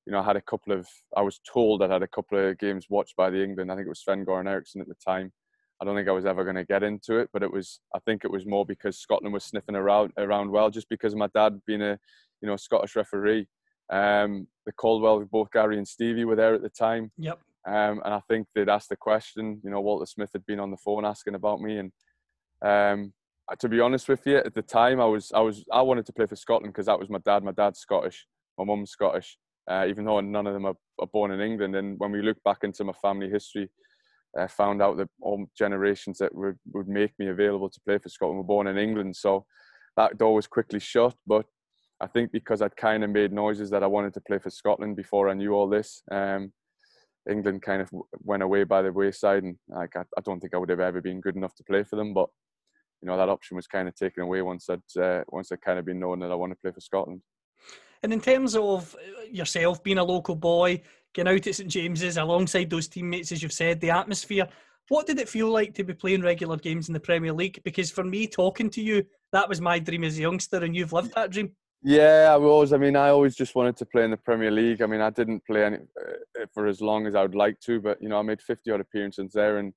you 0.07 0.13
know, 0.13 0.21
I 0.21 0.25
had 0.25 0.37
a 0.37 0.43
couple 0.43 0.73
of, 0.73 0.87
I 1.17 1.23
was 1.23 1.41
told 1.41 1.83
I 1.83 1.89
had 1.89 2.05
a 2.05 2.09
couple 2.09 2.39
of 2.39 2.59
games 2.59 2.87
watched 2.89 3.17
by 3.17 3.29
the 3.29 3.43
England. 3.43 3.73
I 3.73 3.75
think 3.75 3.87
it 3.87 3.91
was 3.91 4.03
Sven 4.03 4.25
Goran 4.25 4.49
Eriksson 4.49 4.81
at 4.81 4.89
the 4.89 4.95
time. 5.05 5.33
I 5.81 5.85
don't 5.85 5.97
think 5.97 6.09
I 6.09 6.13
was 6.13 6.27
ever 6.27 6.45
going 6.45 6.57
to 6.57 6.65
get 6.65 6.83
into 6.83 7.19
it, 7.19 7.31
but 7.33 7.43
it 7.43 7.53
was, 7.53 7.81
I 7.95 7.99
think 8.01 8.25
it 8.25 8.31
was 8.31 8.47
more 8.47 8.67
because 8.67 8.99
Scotland 8.99 9.33
was 9.33 9.45
sniffing 9.45 9.77
around, 9.77 10.13
around 10.17 10.51
well, 10.51 10.71
just 10.71 10.89
because 10.89 11.15
my 11.15 11.29
dad 11.35 11.61
being 11.67 11.81
a, 11.83 11.99
you 12.41 12.49
know, 12.49 12.57
Scottish 12.57 12.97
referee. 12.97 13.47
Um, 13.93 14.47
the 14.67 14.73
Caldwell, 14.73 15.25
both 15.31 15.51
Gary 15.51 15.77
and 15.77 15.89
Stevie 15.89 16.25
were 16.25 16.37
there 16.37 16.55
at 16.55 16.63
the 16.63 16.71
time. 16.71 17.11
Yep. 17.19 17.41
Um, 17.67 18.01
and 18.05 18.15
I 18.15 18.21
think 18.29 18.47
they'd 18.55 18.69
asked 18.69 18.89
the 18.89 18.97
question, 18.97 19.61
you 19.63 19.71
know, 19.71 19.81
Walter 19.81 20.07
Smith 20.07 20.31
had 20.33 20.47
been 20.47 20.61
on 20.61 20.71
the 20.71 20.79
phone 20.79 21.05
asking 21.05 21.35
about 21.35 21.61
me. 21.61 21.79
And 21.79 21.93
um, 22.65 23.13
to 23.59 23.69
be 23.69 23.81
honest 23.81 24.09
with 24.09 24.27
you, 24.27 24.39
at 24.39 24.55
the 24.55 24.63
time 24.63 25.01
I 25.01 25.07
was, 25.07 25.31
I 25.35 25.41
was, 25.41 25.65
I 25.73 25.83
wanted 25.83 26.07
to 26.07 26.13
play 26.13 26.27
for 26.27 26.37
Scotland 26.37 26.73
because 26.73 26.87
that 26.87 26.99
was 26.99 27.11
my 27.11 27.19
dad. 27.25 27.43
My 27.43 27.53
dad's 27.53 27.81
Scottish, 27.81 28.27
my 28.57 28.65
mum's 28.65 28.91
Scottish 28.91 29.37
uh, 29.71 29.87
even 29.89 30.05
though 30.05 30.21
none 30.21 30.47
of 30.47 30.53
them 30.53 30.67
are, 30.67 30.75
are, 30.99 31.07
born 31.07 31.31
in 31.31 31.41
England. 31.41 31.77
And 31.77 31.99
when 31.99 32.11
we 32.11 32.23
look 32.23 32.43
back 32.45 32.59
into 32.63 32.85
my 32.85 32.93
family 33.01 33.31
history, 33.31 33.71
I 34.37 34.43
uh, 34.43 34.49
found 34.49 34.83
out 34.83 34.97
that 34.97 35.09
all 35.21 35.47
generations 35.57 36.19
that 36.19 36.35
would, 36.35 36.59
would 36.73 36.89
make 36.89 37.13
me 37.19 37.29
available 37.29 37.71
to 37.71 37.81
play 37.87 37.99
for 37.99 38.09
Scotland 38.09 38.39
were 38.39 38.45
born 38.45 38.67
in 38.67 38.79
England. 38.79 39.17
So 39.17 39.45
that 39.97 40.19
door 40.19 40.35
was 40.35 40.47
quickly 40.47 40.81
shut. 40.81 41.15
But 41.27 41.47
I 42.01 42.07
think 42.07 42.33
because 42.33 42.63
I'd 42.63 42.77
kind 42.77 43.05
of 43.05 43.11
made 43.11 43.33
noises 43.33 43.71
that 43.71 43.83
I 43.83 43.87
wanted 43.87 44.15
to 44.15 44.21
play 44.23 44.39
for 44.39 44.51
Scotland 44.51 44.97
before 44.97 45.29
I 45.29 45.35
knew 45.35 45.53
all 45.53 45.69
this, 45.69 46.03
um, 46.11 46.53
England 47.29 47.63
kind 47.63 47.83
of 47.83 47.91
went 48.13 48.43
away 48.43 48.65
by 48.65 48.83
the 48.83 48.93
wayside. 48.93 49.43
And 49.43 49.57
like, 49.69 49.95
I, 49.97 50.01
I, 50.17 50.21
don't 50.25 50.41
think 50.41 50.55
I 50.55 50.57
would 50.57 50.71
have 50.71 50.81
ever 50.81 51.03
been 51.03 51.21
good 51.21 51.37
enough 51.37 51.55
to 51.57 51.65
play 51.65 51.85
for 51.85 51.97
them. 51.97 52.15
But 52.15 52.29
you 53.03 53.09
know 53.09 53.17
that 53.17 53.29
option 53.29 53.57
was 53.57 53.67
kind 53.67 53.89
of 53.89 53.95
taken 53.95 54.23
away 54.23 54.43
once 54.43 54.69
I'd 54.69 55.03
uh, 55.03 55.25
once 55.29 55.53
I'd 55.53 55.63
kind 55.63 55.79
of 55.79 55.85
been 55.85 56.01
known 56.01 56.21
that 56.21 56.31
I 56.31 56.35
want 56.35 56.53
to 56.53 56.59
play 56.63 56.73
for 56.73 56.81
Scotland. 56.81 57.23
And 58.03 58.13
in 58.13 58.21
terms 58.21 58.57
of 58.57 58.97
yourself 59.31 59.83
being 59.83 59.99
a 59.99 60.05
local 60.05 60.35
boy, 60.35 60.83
getting 61.13 61.35
out 61.35 61.47
at 61.47 61.55
St 61.55 61.69
James's 61.69 62.17
alongside 62.17 62.71
those 62.71 62.89
teammates, 62.89 63.31
as 63.33 63.43
you've 63.43 63.53
said, 63.53 63.79
the 63.81 63.91
atmosphere, 63.91 64.49
what 64.89 65.07
did 65.07 65.19
it 65.19 65.29
feel 65.29 65.51
like 65.51 65.75
to 65.75 65.85
be 65.85 65.93
playing 65.93 66.23
regular 66.23 66.57
games 66.57 66.89
in 66.89 66.95
the 66.95 67.01
Premier 67.01 67.33
League? 67.33 67.61
Because 67.63 67.91
for 67.91 68.03
me, 68.03 68.27
talking 68.27 68.71
to 68.71 68.83
you, 68.83 69.05
that 69.33 69.49
was 69.49 69.61
my 69.61 69.79
dream 69.79 70.05
as 70.05 70.19
a 70.19 70.23
youngster, 70.23 70.65
and 70.65 70.75
you've 70.75 70.95
lived 70.95 71.15
that 71.15 71.31
dream. 71.31 71.53
Yeah, 71.83 72.29
I 72.31 72.37
was. 72.37 72.73
I 72.75 72.77
mean, 72.77 72.95
I 72.95 73.09
always 73.09 73.35
just 73.35 73.55
wanted 73.55 73.77
to 73.79 73.87
play 73.87 74.05
in 74.05 74.11
the 74.11 74.17
Premier 74.17 74.51
League. 74.51 74.83
I 74.83 74.87
mean, 74.87 75.01
I 75.01 75.09
didn't 75.09 75.45
play 75.47 75.65
any, 75.65 75.77
uh, 75.77 76.45
for 76.53 76.67
as 76.67 76.83
long 76.83 77.07
as 77.07 77.15
I 77.15 77.23
would 77.23 77.35
like 77.35 77.59
to, 77.61 77.81
but 77.81 78.03
you 78.03 78.09
know, 78.11 78.19
I 78.19 78.23
made 78.23 78.43
50 78.43 78.71
odd 78.71 78.81
appearances 78.81 79.33
there, 79.33 79.57
and 79.57 79.73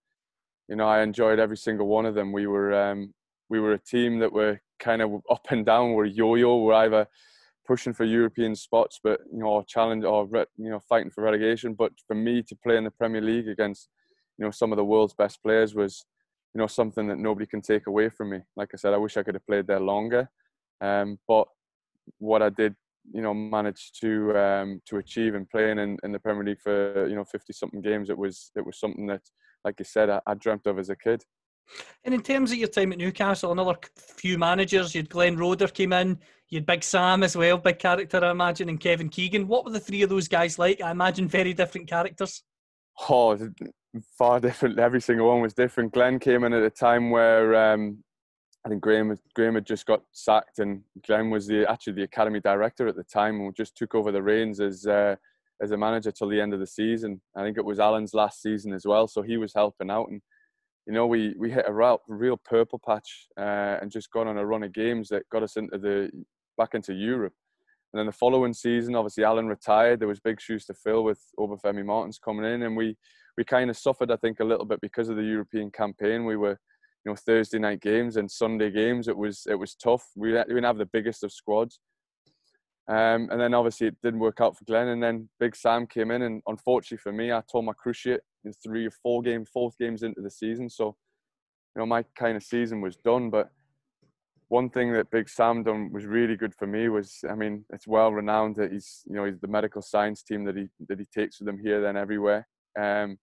you 0.68 0.76
know, 0.76 0.86
I 0.88 1.02
enjoyed 1.02 1.40
every 1.40 1.56
single 1.56 1.88
one 1.88 2.06
of 2.06 2.14
them. 2.14 2.34
We 2.34 2.46
were 2.48 2.74
um, 2.74 3.14
we 3.50 3.62
were 3.62 3.74
a 3.74 3.80
team 3.80 4.20
that 4.20 4.34
were 4.34 4.60
kind 4.80 5.02
of 5.02 5.22
up 5.30 5.48
and 5.50 5.66
down. 5.66 5.94
We're 5.94 6.06
yo-yo. 6.06 6.58
We're 6.58 6.74
either 6.74 7.08
pushing 7.66 7.94
for 7.94 8.04
European 8.04 8.56
spots, 8.56 9.00
but 9.02 9.22
you 9.32 9.40
know, 9.40 9.64
challenge 9.66 10.04
or 10.04 10.28
you 10.58 10.70
know, 10.70 10.82
fighting 10.82 11.10
for 11.12 11.24
relegation. 11.24 11.74
But 11.74 11.94
for 12.06 12.16
me 12.16 12.44
to 12.44 12.56
play 12.66 12.76
in 12.76 12.84
the 12.84 12.92
Premier 12.92 13.22
League 13.22 13.48
against 13.48 13.88
you 14.38 14.44
know 14.44 14.52
some 14.52 14.74
of 14.74 14.78
the 14.78 14.84
world's 14.84 15.14
best 15.14 15.42
players 15.42 15.74
was 15.74 16.06
you 16.54 16.60
know 16.60 16.68
something 16.68 17.08
that 17.08 17.18
nobody 17.18 17.46
can 17.46 17.62
take 17.62 17.88
away 17.88 18.10
from 18.10 18.32
me. 18.32 18.40
Like 18.58 18.72
I 18.74 18.78
said, 18.78 18.94
I 18.94 18.98
wish 18.98 19.16
I 19.16 19.24
could 19.24 19.36
have 19.36 19.48
played 19.48 19.68
there 19.68 19.80
longer, 19.80 20.30
um, 20.82 21.18
but 21.30 21.48
what 22.20 22.42
I 22.42 22.50
did, 22.50 22.76
you 23.12 23.22
know, 23.22 23.34
manage 23.34 23.92
to 24.02 24.38
um, 24.38 24.82
to 24.88 24.98
achieve 24.98 25.36
and 25.36 25.50
playing 25.50 25.80
in, 25.80 25.98
in 26.04 26.12
the 26.12 26.20
Premier 26.20 26.44
League 26.44 26.62
for 26.62 27.08
you 27.08 27.16
know 27.16 27.26
fifty 27.26 27.54
something 27.54 27.82
games, 27.82 28.10
it 28.10 28.18
was 28.18 28.52
it 28.56 28.66
was 28.66 28.80
something 28.80 29.08
that, 29.08 29.22
like 29.64 29.76
you 29.80 29.86
said, 29.86 30.10
I, 30.10 30.22
I 30.26 30.34
dreamt 30.36 30.68
of 30.68 30.80
as 30.80 30.90
a 30.90 30.96
kid. 30.96 31.24
And 32.04 32.14
in 32.14 32.22
terms 32.22 32.52
of 32.52 32.58
your 32.58 32.68
time 32.68 32.92
at 32.92 32.98
Newcastle, 32.98 33.52
another 33.52 33.78
few 33.96 34.38
managers, 34.38 34.94
you 34.94 35.00
had 35.00 35.10
Glenn 35.10 35.38
Roeder 35.38 35.68
came 35.68 35.94
in, 35.94 36.20
you 36.50 36.58
had 36.58 36.66
Big 36.66 36.84
Sam 36.84 37.24
as 37.24 37.38
well, 37.38 37.58
big 37.58 37.80
character, 37.80 38.24
I 38.24 38.32
imagine, 38.32 38.68
and 38.68 38.80
Kevin 38.80 39.10
Keegan. 39.10 39.48
What 39.48 39.64
were 39.64 39.72
the 39.72 39.80
three 39.80 40.02
of 40.02 40.10
those 40.10 40.28
guys 40.28 40.60
like? 40.60 40.82
I 40.82 40.92
imagine 40.92 41.28
very 41.28 41.54
different 41.54 41.88
characters. 41.88 42.44
Oh, 43.10 43.38
far 44.18 44.40
different. 44.40 44.78
Every 44.78 45.02
single 45.02 45.30
one 45.30 45.42
was 45.42 45.54
different. 45.54 45.94
Glenn 45.94 46.20
came 46.20 46.44
in 46.44 46.54
at 46.54 46.64
a 46.64 46.70
time 46.70 47.10
where 47.12 47.56
um, 47.56 48.04
I 48.66 48.70
think 48.70 48.82
Graham 48.82 49.18
Graham 49.36 49.56
had 49.56 49.66
just 49.66 49.86
got 49.86 50.02
sacked, 50.12 50.60
and 50.60 50.82
Graham 51.06 51.30
was 51.30 51.48
the 51.48 51.70
actually 51.70 51.94
the 51.94 52.04
academy 52.04 52.40
director 52.40 52.88
at 52.88 52.96
the 52.96 53.04
time, 53.04 53.42
and 53.42 53.56
just 53.56 53.76
took 53.76 53.96
over 53.96 54.12
the 54.12 54.24
reins 54.24 54.60
as 54.60 54.86
uh, 54.86 55.16
as 55.62 55.72
a 55.72 55.78
manager 55.78 56.12
till 56.12 56.30
the 56.30 56.40
end 56.40 56.54
of 56.54 56.60
the 56.60 56.68
season. 56.68 57.22
I 57.36 57.44
think 57.44 57.58
it 57.58 57.66
was 57.66 57.80
Alan's 57.80 58.14
last 58.14 58.42
season 58.42 58.74
as 58.74 58.86
well, 58.86 59.08
so 59.08 59.22
he 59.22 59.38
was 59.38 59.54
helping 59.54 59.90
out 59.90 60.10
and 60.10 60.22
you 60.86 60.94
know, 60.94 61.08
we, 61.08 61.34
we 61.38 61.50
hit 61.50 61.66
a 61.68 61.74
real, 61.74 62.02
real 62.08 62.38
purple 62.38 62.80
patch 62.86 63.28
uh, 63.38 63.78
and 63.82 63.92
just 63.92 64.12
got 64.12 64.28
on 64.28 64.38
a 64.38 64.46
run 64.46 64.64
of 64.64 64.74
games 64.74 65.08
that 65.10 65.28
got 65.30 65.44
us 65.44 65.56
into 65.56 65.78
the 65.78 66.10
back 66.58 66.74
into 66.74 66.94
Europe. 66.94 67.34
And 67.94 68.00
then 68.00 68.06
the 68.06 68.12
following 68.12 68.54
season, 68.54 68.96
obviously 68.96 69.24
Alan 69.24 69.48
retired. 69.48 70.00
There 70.00 70.08
was 70.08 70.20
big 70.20 70.42
shoes 70.42 70.66
to 70.66 70.74
fill 70.74 71.04
with 71.04 71.22
Obafemi 71.40 71.86
Martins 71.86 72.20
coming 72.20 72.46
in, 72.46 72.64
and 72.64 72.76
we 72.76 72.98
we 73.38 73.44
kind 73.44 73.70
of 73.70 73.78
suffered, 73.78 74.12
I 74.12 74.16
think, 74.18 74.40
a 74.40 74.44
little 74.44 74.66
bit 74.66 74.80
because 74.82 75.10
of 75.10 75.16
the 75.16 75.24
European 75.24 75.72
campaign. 75.72 76.24
We 76.26 76.36
were, 76.36 76.60
you 77.06 77.12
know 77.12 77.16
Thursday 77.16 77.60
night 77.60 77.82
games 77.82 78.18
and 78.18 78.30
Sunday 78.30 78.72
games. 78.72 79.08
It 79.08 79.18
was 79.18 79.44
it 79.50 79.56
was 79.56 79.76
tough. 79.76 80.06
We, 80.16 80.32
didn't 80.32 80.64
have 80.64 80.78
the 80.78 80.90
biggest 80.92 81.24
of 81.24 81.32
squads. 81.32 81.80
Um, 82.90 83.30
and 83.32 83.40
then 83.40 83.54
obviously 83.54 83.88
it 83.88 83.96
didn't 84.04 84.20
work 84.20 84.42
out 84.42 84.58
for 84.58 84.66
Glenn. 84.66 84.90
And 84.90 85.02
then 85.02 85.30
Big 85.40 85.56
Sam 85.56 85.88
came 85.88 86.12
in, 86.12 86.24
and 86.24 86.42
unfortunately 86.48 87.02
for 87.02 87.14
me, 87.14 87.32
I 87.32 87.42
tore 87.50 87.64
my 87.64 87.74
cruciate 87.74 88.20
in 88.44 88.52
three 88.54 88.86
or 88.86 88.92
four 88.92 89.22
games, 89.22 89.50
fourth 89.54 89.78
games 89.78 90.04
into 90.04 90.22
the 90.22 90.30
season. 90.30 90.70
So, 90.70 90.96
you 91.76 91.80
know, 91.80 91.86
my 91.86 92.04
kind 92.18 92.36
of 92.36 92.44
season 92.44 92.82
was 92.82 92.98
done. 92.98 93.30
But 93.30 93.52
one 94.50 94.70
thing 94.70 94.92
that 94.94 95.12
Big 95.12 95.30
Sam 95.30 95.64
done 95.64 95.92
was 95.94 96.06
really 96.06 96.36
good 96.36 96.54
for 96.54 96.68
me 96.68 96.90
was, 96.90 97.20
I 97.30 97.36
mean, 97.36 97.64
it's 97.72 97.88
well 97.88 98.12
renowned 98.12 98.58
that 98.58 98.74
he's, 98.74 99.04
you 99.06 99.16
know, 99.16 99.26
he's 99.26 99.40
the 99.40 99.48
medical 99.48 99.82
science 99.82 100.22
team 100.22 100.44
that 100.46 100.58
he 100.58 100.68
that 100.90 101.00
he 101.00 101.06
takes 101.06 101.40
with 101.40 101.48
him 101.48 101.60
here, 101.60 101.82
then 101.82 101.96
everywhere. 101.96 102.48
Um, 102.78 103.18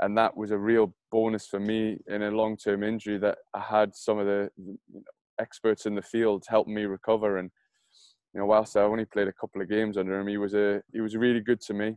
and 0.00 0.16
that 0.16 0.36
was 0.36 0.50
a 0.50 0.58
real 0.58 0.94
bonus 1.10 1.46
for 1.46 1.60
me 1.60 1.98
in 2.08 2.22
a 2.22 2.30
long-term 2.30 2.82
injury 2.82 3.18
that 3.18 3.38
I 3.54 3.60
had 3.60 3.94
some 3.94 4.18
of 4.18 4.26
the 4.26 4.50
you 4.56 4.78
know, 4.92 5.00
experts 5.38 5.86
in 5.86 5.94
the 5.94 6.02
field 6.02 6.44
helping 6.48 6.74
me 6.74 6.84
recover 6.84 7.38
and 7.38 7.50
you 8.32 8.40
know, 8.40 8.46
whilst 8.46 8.76
I 8.76 8.82
only 8.82 9.04
played 9.04 9.28
a 9.28 9.32
couple 9.32 9.60
of 9.60 9.68
games 9.68 9.96
under 9.96 10.18
him, 10.18 10.28
he 10.28 10.36
was 10.36 10.54
a 10.54 10.82
he 10.92 11.00
was 11.00 11.16
really 11.16 11.40
good 11.40 11.60
to 11.62 11.74
me. 11.74 11.96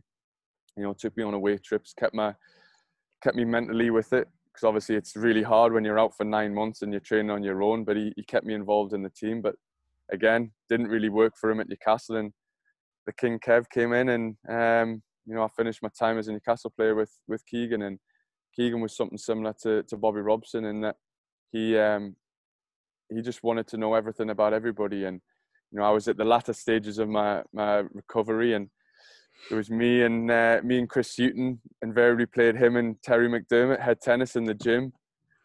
You 0.76 0.82
know, 0.82 0.92
took 0.92 1.16
me 1.16 1.22
on 1.22 1.34
away 1.34 1.58
trips, 1.58 1.94
kept 1.96 2.14
my 2.14 2.34
kept 3.22 3.36
me 3.36 3.44
mentally 3.44 3.90
with 3.90 4.12
it 4.12 4.28
because 4.52 4.66
obviously 4.66 4.96
it's 4.96 5.16
really 5.16 5.42
hard 5.42 5.72
when 5.72 5.84
you're 5.84 5.98
out 5.98 6.16
for 6.16 6.24
nine 6.24 6.54
months 6.54 6.82
and 6.82 6.92
you're 6.92 7.00
training 7.00 7.30
on 7.30 7.42
your 7.44 7.62
own. 7.62 7.84
But 7.84 7.96
he, 7.96 8.12
he 8.16 8.24
kept 8.24 8.46
me 8.46 8.54
involved 8.54 8.92
in 8.92 9.02
the 9.02 9.10
team. 9.10 9.42
But 9.42 9.54
again, 10.12 10.50
didn't 10.68 10.88
really 10.88 11.08
work 11.08 11.34
for 11.40 11.50
him 11.50 11.60
at 11.60 11.68
Newcastle. 11.68 12.16
And 12.16 12.32
the 13.06 13.12
King 13.12 13.38
Kev 13.38 13.68
came 13.70 13.92
in, 13.92 14.08
and 14.08 14.36
um, 14.48 15.02
you 15.26 15.34
know, 15.34 15.42
I 15.42 15.48
finished 15.56 15.82
my 15.82 15.90
time 15.98 16.18
as 16.18 16.28
a 16.28 16.32
Newcastle 16.32 16.72
player 16.76 16.94
with 16.94 17.12
with 17.28 17.44
Keegan, 17.46 17.82
and 17.82 17.98
Keegan 18.54 18.80
was 18.80 18.96
something 18.96 19.18
similar 19.18 19.54
to 19.62 19.82
to 19.84 19.96
Bobby 19.96 20.20
Robson 20.20 20.64
in 20.64 20.80
that 20.82 20.96
he 21.50 21.78
um, 21.78 22.16
he 23.08 23.22
just 23.22 23.42
wanted 23.42 23.66
to 23.68 23.76
know 23.76 23.94
everything 23.94 24.30
about 24.30 24.52
everybody 24.52 25.04
and 25.04 25.20
you 25.74 25.80
know, 25.80 25.86
I 25.86 25.90
was 25.90 26.06
at 26.06 26.16
the 26.16 26.24
latter 26.24 26.52
stages 26.52 26.98
of 27.00 27.08
my, 27.08 27.42
my 27.52 27.82
recovery 27.92 28.54
and 28.54 28.70
it 29.50 29.56
was 29.56 29.70
me 29.70 30.02
and 30.02 30.30
uh, 30.30 30.60
me 30.62 30.78
and 30.78 30.88
Chris 30.88 31.16
Hughton 31.16 31.60
invariably 31.82 32.26
played 32.26 32.54
him 32.54 32.76
and 32.76 32.94
Terry 33.02 33.28
McDermott 33.28 33.80
head 33.80 34.00
tennis 34.00 34.36
in 34.36 34.44
the 34.44 34.54
gym. 34.54 34.92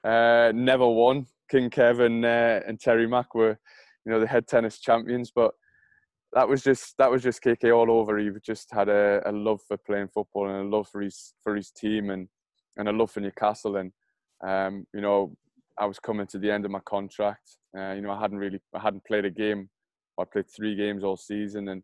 Uh, 0.04 0.52
never 0.54 0.88
won. 0.88 1.26
King 1.50 1.72
Kevin 1.72 2.24
uh, 2.24 2.62
and 2.68 2.80
Terry 2.80 3.08
Mack 3.08 3.34
were, 3.34 3.58
you 4.06 4.12
know, 4.12 4.20
the 4.20 4.28
head 4.28 4.48
tennis 4.48 4.80
champions. 4.80 5.32
But 5.32 5.52
that 6.34 6.48
was 6.48 6.64
just 6.64 6.96
that 6.98 7.10
was 7.10 7.24
just 7.24 7.44
KK 7.44 7.76
all 7.76 7.92
over. 7.92 8.18
He 8.18 8.30
just 8.44 8.70
had 8.72 8.90
a, 8.90 9.22
a 9.26 9.32
love 9.32 9.62
for 9.68 9.78
playing 9.78 10.10
football 10.10 10.48
and 10.50 10.68
a 10.72 10.76
love 10.78 10.88
for 10.90 11.02
his 11.02 11.34
for 11.44 11.56
his 11.56 11.72
team 11.72 12.10
and 12.10 12.28
and 12.78 12.88
a 12.88 12.92
love 12.92 13.12
for 13.12 13.20
Newcastle. 13.20 13.78
And 13.78 13.92
um, 14.46 14.86
you 14.94 15.02
know, 15.02 15.36
I 15.78 15.86
was 15.86 16.00
coming 16.00 16.28
to 16.28 16.40
the 16.40 16.52
end 16.52 16.66
of 16.66 16.72
my 16.72 16.82
contract. 16.86 17.58
Uh, 17.78 17.94
you 17.94 18.02
know, 18.02 18.12
I 18.12 18.20
hadn't 18.20 18.38
really 18.38 18.60
I 18.76 18.80
hadn't 18.80 19.06
played 19.06 19.26
a 19.26 19.32
game 19.32 19.70
I 20.20 20.26
played 20.26 20.50
three 20.50 20.76
games 20.76 21.04
all 21.04 21.18
season, 21.18 21.70
and 21.70 21.84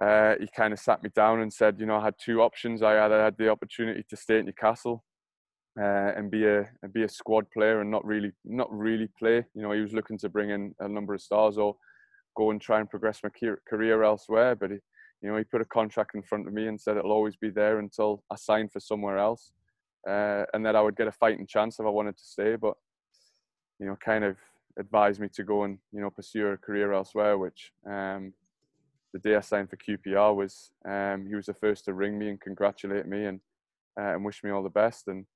uh, 0.00 0.34
he 0.40 0.48
kind 0.54 0.72
of 0.72 0.78
sat 0.78 1.02
me 1.02 1.10
down 1.14 1.40
and 1.40 1.52
said, 1.52 1.78
you 1.78 1.86
know, 1.86 1.96
I 1.96 2.04
had 2.04 2.14
two 2.22 2.42
options. 2.42 2.82
I 2.82 3.04
either 3.04 3.22
had 3.22 3.36
the 3.38 3.48
opportunity 3.48 4.04
to 4.08 4.16
stay 4.16 4.38
at 4.38 4.44
Newcastle 4.44 5.04
uh, 5.80 6.12
and 6.16 6.30
be 6.30 6.46
a 6.46 6.68
and 6.82 6.92
be 6.92 7.02
a 7.04 7.08
squad 7.08 7.50
player 7.50 7.80
and 7.80 7.90
not 7.90 8.04
really 8.04 8.32
not 8.44 8.70
really 8.72 9.08
play. 9.18 9.44
You 9.54 9.62
know, 9.62 9.72
he 9.72 9.80
was 9.80 9.92
looking 9.92 10.18
to 10.18 10.28
bring 10.28 10.50
in 10.50 10.74
a 10.80 10.88
number 10.88 11.14
of 11.14 11.22
stars 11.22 11.58
or 11.58 11.76
go 12.40 12.50
and 12.50 12.60
try 12.60 12.80
and 12.80 12.88
progress 12.88 13.20
my 13.22 13.30
career 13.68 14.02
elsewhere. 14.02 14.54
But 14.56 14.70
he, 14.70 14.78
you 15.20 15.28
know, 15.28 15.36
he 15.36 15.44
put 15.44 15.60
a 15.60 15.66
contract 15.66 16.14
in 16.14 16.22
front 16.22 16.46
of 16.46 16.54
me 16.54 16.66
and 16.68 16.80
said 16.80 16.96
it'll 16.96 17.12
always 17.12 17.36
be 17.36 17.50
there 17.50 17.78
until 17.78 18.22
I 18.30 18.36
sign 18.36 18.68
for 18.68 18.80
somewhere 18.80 19.18
else, 19.18 19.52
uh, 20.08 20.44
and 20.54 20.64
that 20.64 20.76
I 20.76 20.80
would 20.80 20.96
get 20.96 21.08
a 21.08 21.12
fighting 21.12 21.46
chance 21.46 21.78
if 21.78 21.86
I 21.86 21.90
wanted 21.90 22.16
to 22.16 22.24
stay. 22.24 22.56
But 22.56 22.74
you 23.78 23.86
know, 23.86 23.96
kind 23.96 24.24
of 24.24 24.36
advised 24.78 25.20
me 25.20 25.28
to 25.34 25.44
go 25.44 25.64
and 25.64 25.78
you 25.92 26.00
know 26.00 26.10
pursue 26.10 26.46
a 26.48 26.56
career 26.56 26.92
elsewhere. 26.92 27.36
Which 27.36 27.72
um, 27.86 28.32
the 29.12 29.20
day 29.20 29.36
I 29.36 29.40
signed 29.40 29.68
for 29.68 29.76
QPR 29.76 30.34
was 30.34 30.72
um, 30.88 31.26
he 31.28 31.34
was 31.34 31.46
the 31.46 31.54
first 31.54 31.84
to 31.84 31.92
ring 31.92 32.18
me 32.18 32.30
and 32.30 32.40
congratulate 32.40 33.06
me 33.06 33.26
and 33.26 33.40
uh, 34.00 34.14
and 34.14 34.24
wish 34.24 34.42
me 34.42 34.50
all 34.50 34.62
the 34.62 34.78
best. 34.82 35.08
And 35.08 35.26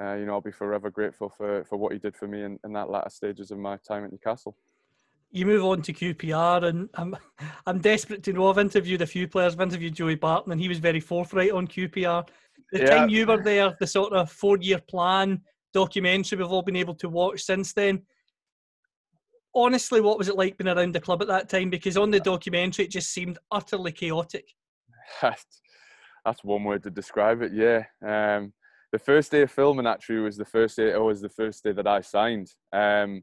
uh, 0.00 0.14
you 0.14 0.26
know 0.26 0.34
I'll 0.34 0.50
be 0.52 0.52
forever 0.52 0.90
grateful 0.90 1.28
for 1.36 1.64
for 1.64 1.76
what 1.76 1.92
he 1.92 1.98
did 1.98 2.16
for 2.16 2.28
me 2.28 2.44
in, 2.44 2.60
in 2.64 2.72
that 2.74 2.90
latter 2.90 3.10
stages 3.10 3.50
of 3.50 3.58
my 3.58 3.76
time 3.88 4.04
at 4.04 4.12
Newcastle. 4.12 4.56
You 5.32 5.46
move 5.46 5.64
on 5.64 5.82
to 5.82 5.92
QPR, 5.92 6.64
and 6.64 6.88
I'm 6.94 7.16
I'm 7.66 7.80
desperate 7.80 8.22
to 8.24 8.32
know. 8.32 8.50
I've 8.50 8.58
interviewed 8.58 9.02
a 9.02 9.06
few 9.06 9.26
players. 9.26 9.54
I've 9.54 9.60
interviewed 9.60 9.94
Joey 9.94 10.14
Barton, 10.14 10.52
and 10.52 10.60
he 10.60 10.68
was 10.68 10.78
very 10.78 11.00
forthright 11.00 11.50
on 11.50 11.66
QPR. 11.66 12.28
The 12.70 12.78
yeah. 12.78 12.86
time 12.86 13.08
you 13.08 13.26
were 13.26 13.42
there, 13.42 13.74
the 13.80 13.86
sort 13.86 14.12
of 14.12 14.30
four 14.30 14.58
year 14.58 14.80
plan 14.88 15.40
documentary 15.74 16.36
we've 16.36 16.52
all 16.52 16.60
been 16.60 16.76
able 16.76 16.94
to 16.94 17.08
watch 17.08 17.40
since 17.40 17.72
then 17.72 18.02
honestly, 19.54 20.00
what 20.00 20.18
was 20.18 20.28
it 20.28 20.36
like 20.36 20.56
being 20.56 20.68
around 20.68 20.94
the 20.94 21.00
club 21.00 21.22
at 21.22 21.28
that 21.28 21.48
time? 21.48 21.70
Because 21.70 21.96
on 21.96 22.10
the 22.10 22.20
documentary, 22.20 22.84
it 22.84 22.90
just 22.90 23.12
seemed 23.12 23.38
utterly 23.50 23.92
chaotic. 23.92 24.46
That's 25.22 26.44
one 26.44 26.64
word 26.64 26.82
to 26.84 26.90
describe 26.90 27.42
it. 27.42 27.52
Yeah. 27.52 27.84
Um, 28.06 28.52
the 28.92 28.98
first 28.98 29.30
day 29.30 29.42
of 29.42 29.50
filming 29.50 29.86
actually 29.86 30.20
was 30.20 30.36
the 30.36 30.44
first 30.44 30.76
day. 30.76 30.90
It 30.90 31.00
was 31.00 31.20
the 31.20 31.28
first 31.28 31.64
day 31.64 31.72
that 31.72 31.86
I 31.86 32.00
signed. 32.00 32.52
Um, 32.72 33.22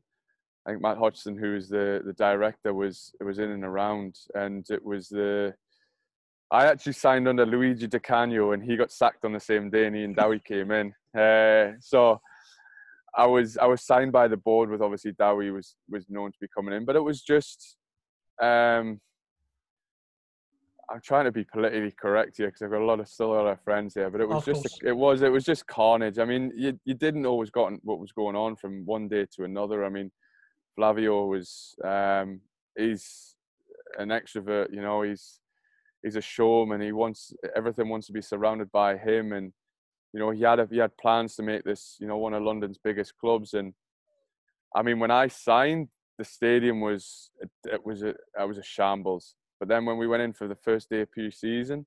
I 0.65 0.71
think 0.71 0.81
Matt 0.81 0.97
Hodgson, 0.97 1.37
who 1.37 1.53
was 1.53 1.69
the 1.69 2.01
the 2.05 2.13
director, 2.13 2.73
was 2.73 3.13
was 3.21 3.39
in 3.39 3.51
and 3.51 3.63
around, 3.63 4.17
and 4.35 4.65
it 4.69 4.83
was 4.83 5.09
the. 5.09 5.53
I 6.51 6.65
actually 6.65 6.93
signed 6.93 7.27
under 7.27 7.45
Luigi 7.45 7.87
De 7.87 7.99
Canio, 7.99 8.53
and 8.53 8.63
he 8.63 8.75
got 8.75 8.91
sacked 8.91 9.23
on 9.23 9.33
the 9.33 9.39
same 9.39 9.69
day, 9.69 9.85
and 9.85 9.95
Ian 9.95 10.13
Dowie 10.13 10.39
came 10.45 10.71
in. 10.71 10.93
Uh, 11.17 11.73
so 11.79 12.19
I 13.15 13.25
was 13.25 13.57
I 13.57 13.65
was 13.65 13.83
signed 13.83 14.11
by 14.11 14.27
the 14.27 14.37
board 14.37 14.69
with 14.69 14.81
obviously 14.81 15.13
Dowie 15.13 15.51
was 15.51 15.75
was 15.89 16.05
known 16.09 16.31
to 16.31 16.37
be 16.39 16.47
coming 16.55 16.73
in, 16.73 16.85
but 16.85 16.95
it 16.95 17.03
was 17.03 17.21
just 17.21 17.77
um, 18.41 18.99
I'm 20.91 21.01
trying 21.03 21.25
to 21.25 21.31
be 21.31 21.43
politically 21.43 21.91
correct 21.91 22.37
here 22.37 22.47
because 22.47 22.61
I've 22.61 22.71
got 22.71 22.81
a 22.81 22.85
lot 22.85 22.99
of 22.99 23.07
still 23.07 23.33
a 23.33 23.35
lot 23.35 23.47
of 23.47 23.61
friends 23.61 23.93
here, 23.93 24.09
but 24.09 24.21
it 24.21 24.27
was 24.27 24.45
just 24.45 24.81
it 24.83 24.93
was 24.93 25.21
it 25.21 25.31
was 25.31 25.45
just 25.45 25.67
carnage. 25.67 26.17
I 26.19 26.25
mean, 26.25 26.51
you 26.55 26.79
you 26.85 26.95
didn't 26.95 27.25
always 27.25 27.49
got 27.49 27.73
what 27.83 27.99
was 27.99 28.11
going 28.11 28.35
on 28.35 28.55
from 28.55 28.85
one 28.85 29.07
day 29.07 29.25
to 29.35 29.43
another. 29.43 29.85
I 29.85 29.89
mean, 29.89 30.11
Flavio 30.75 31.25
was 31.25 31.75
um, 31.83 32.41
he's 32.77 33.35
an 33.97 34.09
extrovert, 34.09 34.73
you 34.73 34.81
know, 34.81 35.01
he's 35.01 35.39
he's 36.03 36.15
a 36.15 36.21
showman. 36.21 36.81
He 36.81 36.91
wants 36.91 37.33
everything 37.55 37.89
wants 37.89 38.07
to 38.07 38.13
be 38.13 38.21
surrounded 38.21 38.71
by 38.71 38.97
him 38.97 39.33
and 39.33 39.51
you 40.13 40.19
know, 40.19 40.31
he 40.31 40.41
had 40.41 40.59
a, 40.59 40.67
he 40.69 40.77
had 40.77 40.97
plans 40.97 41.35
to 41.35 41.43
make 41.43 41.63
this, 41.63 41.97
you 41.99 42.07
know, 42.07 42.17
one 42.17 42.33
of 42.33 42.41
London's 42.41 42.79
biggest 42.83 43.15
clubs. 43.17 43.53
And 43.53 43.73
I 44.75 44.81
mean, 44.81 44.99
when 44.99 45.11
I 45.11 45.27
signed, 45.27 45.89
the 46.17 46.25
stadium 46.25 46.81
was 46.81 47.31
it, 47.39 47.49
it 47.65 47.85
was 47.85 48.03
a 48.03 48.09
it 48.09 48.47
was 48.47 48.57
a 48.57 48.63
shambles. 48.63 49.35
But 49.59 49.69
then 49.69 49.85
when 49.85 49.97
we 49.97 50.07
went 50.07 50.23
in 50.23 50.33
for 50.33 50.47
the 50.47 50.55
first 50.55 50.89
day 50.89 51.01
of 51.01 51.11
pre-season, 51.11 51.85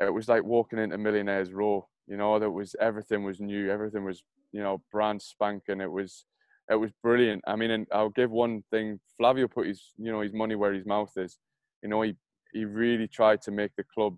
it 0.00 0.12
was 0.12 0.28
like 0.28 0.44
walking 0.44 0.78
into 0.78 0.98
Millionaires 0.98 1.52
Row. 1.52 1.88
You 2.06 2.16
know, 2.16 2.38
that 2.38 2.50
was 2.50 2.74
everything 2.80 3.24
was 3.24 3.40
new, 3.40 3.70
everything 3.70 4.04
was 4.04 4.22
you 4.52 4.62
know 4.62 4.82
brand 4.92 5.20
spanking. 5.20 5.80
It 5.80 5.90
was 5.90 6.24
it 6.70 6.76
was 6.76 6.90
brilliant. 7.02 7.42
I 7.46 7.56
mean, 7.56 7.70
and 7.70 7.86
I'll 7.92 8.10
give 8.10 8.30
one 8.30 8.62
thing: 8.70 9.00
Flavio 9.18 9.48
put 9.48 9.66
his 9.66 9.92
you 9.98 10.12
know 10.12 10.20
his 10.20 10.32
money 10.32 10.54
where 10.54 10.72
his 10.72 10.86
mouth 10.86 11.12
is. 11.16 11.38
You 11.82 11.88
know, 11.88 12.02
he 12.02 12.14
he 12.52 12.64
really 12.64 13.08
tried 13.08 13.42
to 13.42 13.50
make 13.50 13.72
the 13.76 13.84
club 13.94 14.16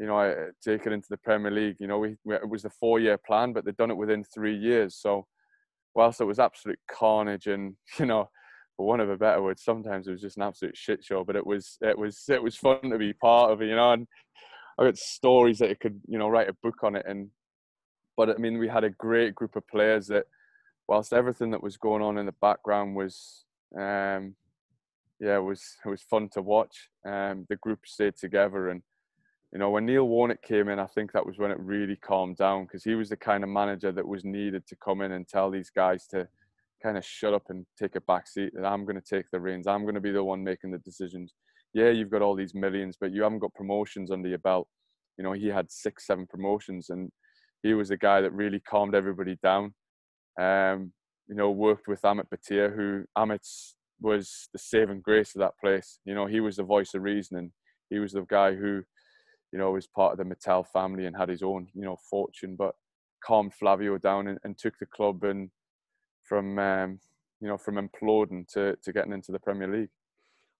you 0.00 0.06
know, 0.06 0.18
eh, 0.18 0.34
take 0.64 0.86
it 0.86 0.92
into 0.92 1.08
the 1.10 1.18
Premier 1.18 1.50
League. 1.50 1.76
You 1.78 1.86
know, 1.86 1.98
we, 1.98 2.16
we 2.24 2.34
it 2.34 2.48
was 2.48 2.64
a 2.64 2.70
four-year 2.70 3.18
plan, 3.18 3.52
but 3.52 3.64
they'd 3.66 3.76
done 3.76 3.90
it 3.90 3.96
within 3.96 4.24
three 4.24 4.56
years. 4.56 4.96
So, 4.96 5.26
whilst 5.94 6.22
it 6.22 6.24
was 6.24 6.38
absolute 6.38 6.78
carnage, 6.90 7.46
and 7.46 7.76
you 7.98 8.06
know, 8.06 8.30
for 8.76 8.86
one 8.86 9.00
of 9.00 9.10
a 9.10 9.16
better 9.18 9.42
word, 9.42 9.60
sometimes 9.60 10.08
it 10.08 10.12
was 10.12 10.22
just 10.22 10.38
an 10.38 10.42
absolute 10.42 10.76
shit 10.76 11.04
show. 11.04 11.22
But 11.22 11.36
it 11.36 11.46
was 11.46 11.76
it 11.82 11.96
was 11.96 12.24
it 12.28 12.42
was 12.42 12.56
fun 12.56 12.80
to 12.90 12.98
be 12.98 13.12
part 13.12 13.52
of 13.52 13.60
it, 13.60 13.66
you 13.66 13.76
know. 13.76 13.92
And 13.92 14.06
I 14.78 14.84
got 14.84 14.96
stories 14.96 15.58
that 15.58 15.70
it 15.70 15.80
could, 15.80 16.00
you 16.08 16.18
know, 16.18 16.30
write 16.30 16.48
a 16.48 16.56
book 16.62 16.82
on 16.82 16.96
it. 16.96 17.04
And 17.06 17.28
but 18.16 18.30
I 18.30 18.38
mean, 18.38 18.56
we 18.56 18.68
had 18.68 18.84
a 18.84 18.90
great 18.90 19.34
group 19.34 19.54
of 19.54 19.68
players 19.68 20.06
that, 20.06 20.24
whilst 20.90 21.12
everything 21.12 21.52
that 21.52 21.62
was 21.62 21.76
going 21.76 22.02
on 22.02 22.18
in 22.18 22.26
the 22.26 22.34
background 22.42 22.96
was, 22.96 23.44
um, 23.78 24.34
yeah, 25.20 25.36
it 25.36 25.44
was 25.44 25.62
it 25.86 25.88
was 25.88 26.02
fun 26.02 26.28
to 26.32 26.42
watch. 26.42 26.90
Um, 27.06 27.46
the 27.48 27.56
group 27.56 27.80
stayed 27.86 28.16
together 28.16 28.68
and 28.68 28.82
you 29.52 29.58
know, 29.58 29.70
when 29.70 29.86
Neil 29.86 30.06
Warnock 30.06 30.42
came 30.42 30.68
in, 30.68 30.78
I 30.78 30.86
think 30.86 31.12
that 31.12 31.26
was 31.26 31.38
when 31.38 31.50
it 31.50 31.58
really 31.58 31.96
calmed 31.96 32.36
down 32.36 32.64
because 32.64 32.84
he 32.84 32.94
was 32.94 33.08
the 33.08 33.16
kind 33.16 33.42
of 33.42 33.50
manager 33.50 33.90
that 33.90 34.06
was 34.06 34.24
needed 34.24 34.64
to 34.68 34.76
come 34.76 35.00
in 35.00 35.12
and 35.12 35.26
tell 35.26 35.50
these 35.50 35.70
guys 35.70 36.06
to 36.08 36.28
kind 36.80 36.96
of 36.96 37.04
shut 37.04 37.34
up 37.34 37.42
and 37.48 37.66
take 37.76 37.96
a 37.96 38.00
back 38.02 38.28
seat. 38.28 38.52
That 38.54 38.64
I'm 38.64 38.84
going 38.84 39.00
to 39.00 39.16
take 39.16 39.28
the 39.30 39.40
reins. 39.40 39.66
I'm 39.66 39.82
going 39.82 39.96
to 39.96 40.00
be 40.00 40.12
the 40.12 40.22
one 40.22 40.44
making 40.44 40.70
the 40.70 40.78
decisions. 40.78 41.34
Yeah, 41.74 41.90
you've 41.90 42.10
got 42.10 42.22
all 42.22 42.36
these 42.36 42.54
millions, 42.54 42.96
but 43.00 43.12
you 43.12 43.22
haven't 43.22 43.40
got 43.40 43.54
promotions 43.54 44.12
under 44.12 44.28
your 44.28 44.38
belt. 44.38 44.68
You 45.18 45.24
know, 45.24 45.32
he 45.32 45.48
had 45.48 45.70
six, 45.70 46.06
seven 46.06 46.28
promotions, 46.28 46.90
and 46.90 47.10
he 47.64 47.74
was 47.74 47.88
the 47.88 47.96
guy 47.96 48.20
that 48.20 48.32
really 48.32 48.60
calmed 48.60 48.94
everybody 48.94 49.36
down. 49.42 49.74
Um, 50.40 50.92
you 51.28 51.34
know, 51.34 51.50
worked 51.50 51.86
with 51.86 52.02
Amit 52.02 52.28
Bhatia, 52.34 52.74
who 52.74 53.04
Amit 53.16 53.46
was 54.00 54.48
the 54.52 54.58
saving 54.58 55.00
grace 55.00 55.34
of 55.34 55.40
that 55.40 55.58
place. 55.60 56.00
You 56.04 56.14
know, 56.14 56.26
he 56.26 56.40
was 56.40 56.56
the 56.56 56.62
voice 56.64 56.94
of 56.94 57.02
reason, 57.02 57.36
and 57.36 57.50
he 57.90 57.98
was 57.98 58.12
the 58.12 58.22
guy 58.22 58.54
who 58.54 58.82
you 59.52 59.58
know, 59.58 59.72
was 59.72 59.86
part 59.86 60.12
of 60.12 60.18
the 60.18 60.24
Mittal 60.24 60.64
family 60.64 61.06
and 61.06 61.16
had 61.16 61.28
his 61.28 61.42
own, 61.42 61.66
you 61.74 61.82
know, 61.82 61.96
fortune, 62.08 62.54
but 62.56 62.74
calmed 63.24 63.52
Flavio 63.52 63.98
down 63.98 64.28
and, 64.28 64.38
and 64.44 64.56
took 64.56 64.78
the 64.78 64.86
club 64.86 65.24
and, 65.24 65.50
from 66.22 66.58
um, 66.60 67.00
you 67.40 67.48
know 67.48 67.58
from 67.58 67.74
imploding 67.74 68.46
to 68.52 68.76
to 68.84 68.92
getting 68.92 69.12
into 69.12 69.32
the 69.32 69.38
Premier 69.38 69.66
League. 69.66 69.88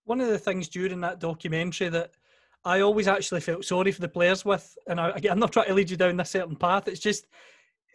One 0.05 0.21
of 0.21 0.29
the 0.29 0.38
things 0.38 0.69
during 0.69 1.01
that 1.03 1.21
documentary 1.21 1.88
that 1.90 2.11
I 2.64 2.81
always 2.81 3.07
actually 3.07 3.40
felt 3.40 3.64
sorry 3.64 3.93
for 3.93 4.01
the 4.01 4.09
players 4.09 4.45
with, 4.45 4.77
and 4.88 5.01
I, 5.01 5.11
again, 5.11 5.33
I'm 5.33 5.38
not 5.38 5.53
trying 5.53 5.69
to 5.69 5.75
lead 5.75 5.90
you 5.90 5.97
down 5.97 6.16
this 6.16 6.31
certain 6.31 6.57
path. 6.57 6.88
It's 6.88 6.99
just 6.99 7.29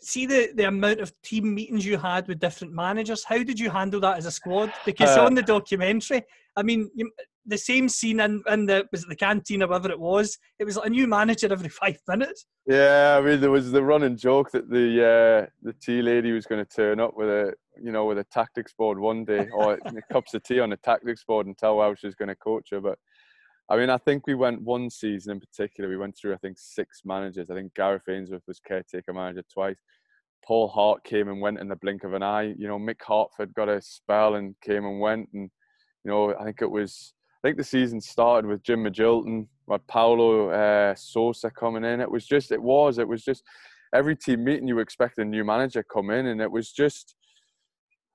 see 0.02 0.26
the 0.26 0.52
the 0.56 0.68
amount 0.68 1.00
of 1.00 1.14
team 1.22 1.54
meetings 1.54 1.86
you 1.86 1.98
had 1.98 2.28
with 2.28 2.40
different 2.40 2.74
managers. 2.74 3.24
How 3.24 3.44
did 3.44 3.60
you 3.60 3.70
handle 3.70 4.00
that 4.02 4.18
as 4.18 4.26
a 4.26 4.32
squad? 4.32 4.72
Because 4.86 5.18
Uh, 5.18 5.26
on 5.26 5.36
the 5.36 5.42
documentary, 5.42 6.24
I 6.56 6.64
mean, 6.64 6.90
you, 6.96 7.12
the 7.46 7.58
same 7.58 7.88
scene 7.88 8.20
in, 8.20 8.44
in 8.48 8.66
the 8.66 8.88
was 8.92 9.04
it 9.04 9.10
the 9.10 9.16
canteen 9.16 9.64
or 9.64 9.68
whatever 9.68 9.92
it 9.92 10.00
was. 10.00 10.38
It 10.60 10.66
was 10.66 10.78
like 10.78 10.88
a 10.88 10.90
new 10.90 11.08
manager 11.08 11.52
every 11.52 11.70
five 11.84 11.98
minutes. 12.08 12.46
Yeah, 12.66 13.18
I 13.20 13.26
mean 13.26 13.40
there 13.42 13.52
was 13.52 13.72
the 13.72 13.84
running 13.84 14.18
joke 14.18 14.52
that 14.52 14.70
the 14.70 15.46
uh, 15.46 15.50
the 15.62 15.74
tea 15.74 16.02
lady 16.02 16.32
was 16.32 16.46
going 16.46 16.66
to 16.66 16.76
turn 16.76 17.00
up 17.00 17.16
with 17.16 17.30
a 17.30 17.54
you 17.82 17.92
know 17.92 18.06
with 18.06 18.18
a 18.18 18.26
tactics 18.26 18.74
board 18.74 18.98
one 18.98 19.26
day 19.26 19.48
or 19.54 19.78
cups 20.12 20.34
of 20.34 20.44
tea 20.44 20.60
on 20.60 20.74
a 20.74 20.78
tactics 20.78 21.24
board 21.24 21.46
and 21.46 21.58
tell 21.58 21.80
how 21.80 21.94
she 21.94 22.08
was 22.08 22.16
going 22.16 22.30
to 22.30 22.36
coach 22.36 22.70
her. 22.72 22.82
But 22.82 22.98
I 23.70 23.78
mean, 23.78 23.90
I 23.90 23.98
think 23.98 24.28
we 24.28 24.36
went 24.36 24.62
one 24.62 24.90
season 24.90 25.34
in 25.34 25.40
particular. 25.40 25.90
We 25.90 25.98
went 25.98 26.16
through 26.16 26.34
I 26.34 26.38
think 26.38 26.58
six 26.60 27.02
managers. 27.04 27.50
I 27.50 27.56
think 27.56 27.74
Gareth 27.74 28.08
Ainsworth 28.08 28.44
was 28.48 28.60
caretaker 28.60 29.14
manager 29.14 29.44
twice. 29.52 29.78
Paul 30.46 30.68
Hart 30.68 31.04
came 31.04 31.28
and 31.28 31.42
went 31.42 31.60
in 31.60 31.68
the 31.68 31.76
blink 31.76 32.04
of 32.04 32.14
an 32.14 32.22
eye. 32.22 32.54
You 32.58 32.68
know, 32.68 32.78
Mick 32.78 33.02
Harford 33.02 33.54
got 33.56 33.70
a 33.70 33.82
spell 33.82 34.36
and 34.36 34.54
came 34.62 34.86
and 34.86 35.00
went, 35.00 35.30
and 35.34 35.50
you 36.04 36.12
know 36.12 36.36
I 36.40 36.44
think 36.44 36.62
it 36.62 36.70
was 36.70 37.14
I 37.46 37.48
think 37.48 37.58
the 37.58 37.64
season 37.64 38.02
started 38.02 38.48
with 38.48 38.64
Jim 38.64 38.84
Magilton, 38.84 39.48
with 39.68 39.86
Paulo 39.88 40.50
uh, 40.50 40.96
Sousa 40.96 41.52
coming 41.52 41.84
in. 41.84 42.02
It 42.02 42.10
was 42.10 42.26
just, 42.26 42.52
it 42.52 42.62
was, 42.62 42.98
it 42.98 43.08
was 43.08 43.24
just 43.24 43.44
every 43.94 44.16
team 44.16 44.44
meeting 44.44 44.68
you 44.68 44.80
expect 44.80 45.20
a 45.20 45.26
new 45.26 45.44
manager 45.44 45.84
come 45.84 46.10
in, 46.10 46.28
and 46.28 46.42
it 46.42 46.52
was 46.52 46.72
just, 46.72 47.16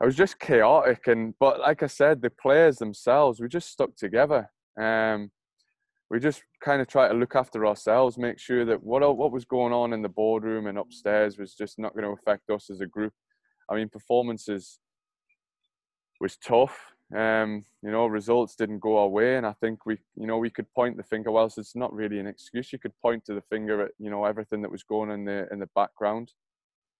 it 0.03 0.05
was 0.05 0.17
just 0.17 0.41
chaotic. 0.41 1.07
And 1.07 1.35
but 1.39 1.61
like 1.61 1.83
I 1.85 1.87
said, 1.87 2.21
the 2.21 2.31
players 2.31 2.79
themselves, 2.79 3.41
we 3.41 3.47
just 3.47 3.71
stuck 3.71 3.95
together. 3.95 4.51
Um, 4.81 5.31
we 6.11 6.19
just 6.19 6.43
kind 6.61 6.83
of 6.83 6.89
try 6.89 7.09
to 7.09 7.15
look 7.15 7.37
after 7.37 7.65
ourselves, 7.67 8.19
make 8.19 8.39
sure 8.39 8.65
that 8.65 8.83
what 8.83 9.17
what 9.17 9.33
was 9.33 9.45
going 9.45 9.73
on 9.73 9.93
in 9.93 10.03
the 10.03 10.09
boardroom 10.09 10.67
and 10.67 10.77
upstairs 10.77 11.39
was 11.39 11.55
just 11.55 11.79
not 11.79 11.95
going 11.95 12.05
to 12.05 12.11
affect 12.11 12.51
us 12.51 12.69
as 12.69 12.81
a 12.81 12.87
group. 12.87 13.13
I 13.71 13.77
mean, 13.77 13.89
performances 13.89 14.81
was 16.21 16.37
tough. 16.37 16.77
Um, 17.17 17.65
you 17.83 17.91
know, 17.91 18.07
results 18.07 18.55
didn't 18.57 18.81
go 18.81 18.99
our 18.99 19.09
way, 19.09 19.37
and 19.37 19.47
I 19.47 19.53
think 19.61 19.87
we, 19.87 19.99
you 20.17 20.27
know, 20.27 20.39
we 20.39 20.51
could 20.51 20.73
point 20.75 20.97
the 20.97 21.03
finger. 21.05 21.31
Whilst 21.31 21.59
it's 21.59 21.77
not 21.77 21.93
really 21.93 22.19
an 22.19 22.27
excuse. 22.27 22.73
You 22.73 22.79
could 22.79 22.93
point 23.01 23.25
to 23.27 23.35
the 23.35 23.43
finger 23.43 23.83
at, 23.83 23.93
you 23.99 24.11
know, 24.11 24.25
everything 24.25 24.63
that 24.63 24.71
was 24.71 24.83
going 24.83 25.11
in 25.11 25.25
the 25.25 25.49
in 25.53 25.61
the 25.61 25.69
background. 25.75 26.33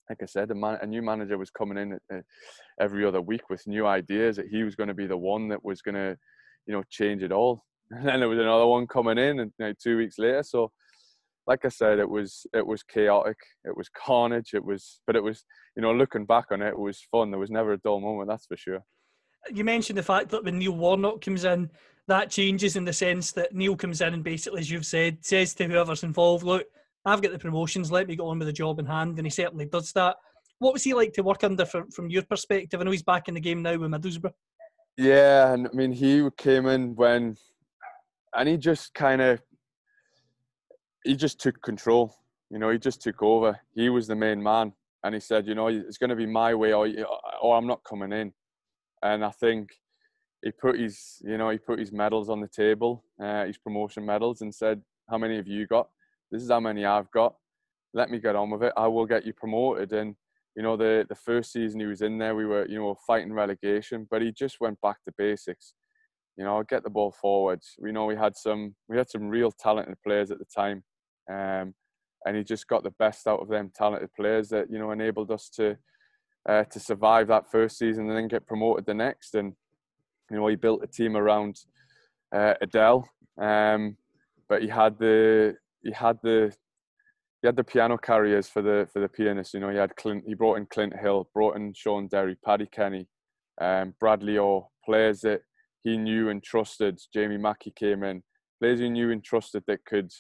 Like 0.09 0.23
I 0.23 0.27
said, 0.27 0.51
a, 0.51 0.55
man, 0.57 0.79
a 0.83 0.87
new 0.87 1.03
manager 1.03 1.39
was 1.39 1.51
coming 1.51 1.79
in 1.79 1.99
uh, 2.13 2.21
every 2.81 3.05
other 3.05 3.21
week 3.21 3.49
with 3.49 3.65
new 3.69 3.87
ideas 3.87 4.35
that 4.37 4.49
he 4.49 4.65
was 4.65 4.75
going 4.75 4.89
to 4.89 4.95
be 4.95 5.07
the 5.07 5.17
one 5.17 5.47
that 5.49 5.65
was 5.65 5.83
going 5.83 5.95
to, 5.95 6.19
you 6.67 6.75
know, 6.75 6.83
change 6.91 7.23
it 7.23 7.31
all. 7.31 7.65
And 7.91 8.07
then 8.07 8.21
there 8.21 8.29
was 8.29 8.39
another 8.39 8.67
one 8.67 8.87
coming 8.87 9.19
in, 9.19 9.41
and 9.41 9.53
you 9.59 9.67
know, 9.67 9.73
two 9.83 9.97
weeks 9.97 10.19
later. 10.19 10.43
So, 10.43 10.71
like 11.47 11.65
I 11.65 11.69
said, 11.69 11.99
it 11.99 12.09
was 12.09 12.47
it 12.53 12.67
was 12.67 12.83
chaotic. 12.83 13.37
It 13.65 13.77
was 13.77 13.89
carnage. 13.89 14.51
It 14.55 14.65
was, 14.65 15.01
but 15.07 15.17
it 15.17 15.23
was, 15.23 15.45
you 15.77 15.83
know, 15.83 15.93
looking 15.93 16.25
back 16.25 16.47
on 16.53 16.63
it, 16.63 16.69
it 16.69 16.79
was 16.79 17.05
fun. 17.11 17.31
There 17.31 17.41
was 17.41 17.51
never 17.51 17.73
a 17.73 17.79
dull 17.79 18.01
moment. 18.01 18.29
That's 18.29 18.47
for 18.47 18.57
sure. 18.57 18.85
You 19.53 19.65
mentioned 19.65 19.99
the 19.99 20.03
fact 20.03 20.29
that 20.31 20.45
when 20.45 20.59
Neil 20.59 20.73
Warnock 20.73 21.23
comes 21.23 21.45
in, 21.45 21.71
that 22.07 22.31
changes 22.31 22.77
in 22.77 22.85
the 22.85 22.93
sense 22.93 23.33
that 23.33 23.55
Neil 23.55 23.75
comes 23.77 24.01
in 24.01 24.15
and 24.15 24.23
basically, 24.23 24.61
as 24.61 24.71
you've 24.71 24.87
said, 24.87 25.25
says 25.25 25.55
to 25.55 25.67
whoever's 25.67 26.03
involved, 26.03 26.45
"Look, 26.45 26.67
I've 27.05 27.23
got 27.23 27.33
the 27.33 27.39
promotions. 27.39 27.91
Let 27.91 28.07
me 28.07 28.17
get 28.17 28.23
on 28.23 28.39
with 28.39 28.47
the 28.47 28.53
job 28.53 28.79
in 28.79 28.87
hand," 28.87 29.19
and 29.19 29.27
he 29.27 29.31
certainly 29.31 29.65
does 29.65 29.93
that. 29.93 30.17
What 30.59 30.75
was 30.75 30.85
he 30.85 30.93
like 30.93 31.15
to 31.15 31.23
work 31.23 31.43
under 31.43 31.65
from, 31.65 31.91
from 31.91 32.11
your 32.11 32.23
perspective? 32.23 32.81
I 32.81 32.85
know 32.85 32.91
he's 32.91 33.03
back 33.03 33.29
in 33.29 33.35
the 33.35 33.41
game 33.41 33.63
now 33.63 33.77
with 33.77 33.91
Middlesbrough. 33.91 34.33
Yeah, 34.99 35.55
and 35.55 35.67
I 35.67 35.71
mean, 35.73 35.93
he 35.93 36.29
came 36.37 36.67
in 36.67 36.95
when, 36.95 37.37
and 38.35 38.49
he 38.49 38.57
just 38.57 38.95
kind 38.95 39.21
of, 39.21 39.41
he 41.05 41.17
just 41.17 41.41
took 41.41 41.61
control. 41.63 42.15
You 42.51 42.59
know, 42.59 42.71
he 42.71 42.79
just 42.79 43.01
took 43.01 43.23
over. 43.23 43.59
He 43.75 43.89
was 43.89 44.07
the 44.07 44.17
main 44.17 44.43
man, 44.43 44.73
and 45.05 45.15
he 45.15 45.21
said, 45.21 45.47
you 45.47 45.55
know, 45.55 45.69
it's 45.69 45.99
going 45.99 46.11
to 46.11 46.17
be 46.17 46.27
my 46.27 46.55
way, 46.55 46.73
or 46.73 46.89
or 47.41 47.57
I'm 47.57 47.67
not 47.67 47.85
coming 47.85 48.13
in. 48.13 48.33
And 49.03 49.25
I 49.25 49.31
think 49.31 49.71
he 50.43 50.51
put 50.51 50.79
his, 50.79 51.23
you 51.23 51.39
know, 51.39 51.51
he 51.51 51.59
put 51.59 51.79
his 51.79 51.93
medals 51.93 52.29
on 52.29 52.41
the 52.41 52.49
table, 52.49 53.05
uh, 53.23 53.45
his 53.45 53.59
promotion 53.59 54.05
medals, 54.05 54.41
and 54.43 54.55
said, 54.55 54.83
how 55.09 55.19
many 55.19 55.37
have 55.37 55.47
you 55.47 55.67
got? 55.67 55.89
This 56.31 56.43
is 56.43 56.51
how 56.51 56.61
many 56.61 56.85
I've 56.85 57.11
got. 57.11 57.35
Let 57.95 58.11
me 58.11 58.19
get 58.19 58.37
on 58.37 58.51
with 58.51 58.63
it. 58.63 58.73
I 58.77 58.87
will 58.87 59.07
get 59.07 59.27
you 59.27 59.33
promoted. 59.33 59.93
And 59.93 60.15
you 60.57 60.63
know, 60.63 60.77
the 60.77 61.07
the 61.09 61.15
first 61.15 61.53
season 61.53 61.81
he 61.81 61.87
was 61.87 62.03
in 62.03 62.19
there, 62.19 62.35
we 62.35 62.47
were, 62.47 62.67
you 62.69 62.79
know, 62.79 62.97
fighting 63.07 63.33
relegation, 63.33 64.07
but 64.11 64.23
he 64.23 64.33
just 64.33 64.61
went 64.61 64.81
back 64.81 64.97
to 65.05 65.15
basics. 65.17 65.75
You 66.37 66.45
know, 66.45 66.63
get 66.63 66.83
the 66.83 66.91
ball 66.91 67.13
forward. 67.13 67.61
We 67.79 67.93
know 67.93 68.07
we 68.07 68.17
had 68.17 68.37
some 68.37 68.75
we 68.89 68.97
had 68.97 69.11
some 69.11 69.29
real 69.29 69.51
talented 69.51 69.97
players 70.03 70.31
at 70.31 70.39
the 70.39 70.45
time, 70.45 70.83
um, 71.31 71.75
and 72.25 72.37
he 72.37 72.45
just 72.45 72.67
got 72.67 72.83
the 72.83 72.95
best 72.99 73.27
out 73.27 73.41
of 73.41 73.49
them 73.49 73.71
talented 73.75 74.11
players 74.15 74.49
that 74.49 74.71
you 74.71 74.79
know 74.79 74.91
enabled 74.91 75.31
us 75.31 75.51
to 75.57 75.77
uh, 76.49 76.65
to 76.65 76.81
survive 76.81 77.29
that 77.29 77.51
first 77.51 77.79
season 77.79 78.09
and 78.09 78.17
then 78.17 78.29
get 78.29 78.47
promoted 78.47 78.87
the 78.87 78.95
next. 78.95 79.35
And 79.35 79.55
you 80.31 80.37
know, 80.37 80.47
he 80.47 80.57
built 80.57 80.83
a 80.83 80.87
team 80.87 81.17
around 81.17 81.57
uh, 82.35 82.55
Adel, 82.61 83.09
um, 83.41 83.97
but 84.49 84.63
he 84.63 84.69
had 84.69 84.99
the 84.99 85.57
he 85.83 85.93
had 85.93 86.19
the 86.23 86.53
he 87.43 87.49
had 87.49 87.57
the 87.57 87.65
piano 87.65 87.99
carriers 87.99 88.49
for 88.49 88.63
the 88.63 88.89
for 88.93 89.01
the 89.01 89.09
pianists. 89.09 89.55
You 89.55 89.61
know, 89.61 89.71
he 89.71 89.77
had 89.77 89.97
Clint. 89.97 90.25
He 90.27 90.35
brought 90.35 90.59
in 90.59 90.67
Clint 90.67 90.95
Hill, 90.99 91.29
brought 91.35 91.57
in 91.57 91.73
Shaun 91.75 92.07
Derry, 92.09 92.37
Paddy 92.45 92.67
Kenny, 92.67 93.09
um, 93.61 93.95
Bradley 93.99 94.39
Orr, 94.39 94.69
players 94.85 95.21
that 95.23 95.43
he 95.83 95.97
knew 95.97 96.29
and 96.29 96.43
trusted. 96.43 96.99
Jamie 97.13 97.39
Mackie 97.39 97.73
came 97.75 98.05
in, 98.05 98.23
players 98.61 98.81
he 98.81 98.89
knew 98.89 99.11
and 99.11 99.23
trusted 99.23 99.65
that 99.67 99.85
could 99.85 100.11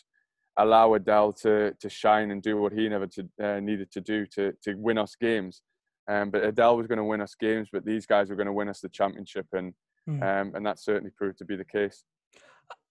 allow 0.59 0.95
Adel 0.95 1.33
to 1.33 1.73
to 1.81 1.89
shine 1.89 2.31
and 2.31 2.43
do 2.43 2.57
what 2.57 2.73
he 2.73 2.89
never 2.89 3.07
to, 3.07 3.29
uh, 3.43 3.61
needed 3.61 3.91
to 3.93 4.01
do 4.01 4.27
to 4.27 4.53
to 4.63 4.75
win 4.75 4.99
us 4.99 5.15
games. 5.21 5.63
Um, 6.09 6.31
but 6.31 6.45
Adel 6.45 6.77
was 6.77 6.87
going 6.87 6.99
to 6.99 7.05
win 7.05 7.21
us 7.21 7.37
games, 7.39 7.69
but 7.73 7.85
these 7.85 8.05
guys 8.05 8.31
were 8.31 8.37
going 8.37 8.47
to 8.47 8.53
win 8.53 8.69
us 8.69 8.81
the 8.81 8.89
championship, 8.89 9.47
and 9.53 9.75
Hmm. 10.07 10.23
um, 10.23 10.53
and 10.55 10.67
that 10.67 10.79
certainly 10.79 11.11
proved 11.17 11.39
to 11.39 11.45
be 11.45 11.57
the 11.57 11.65
case. 11.65 12.05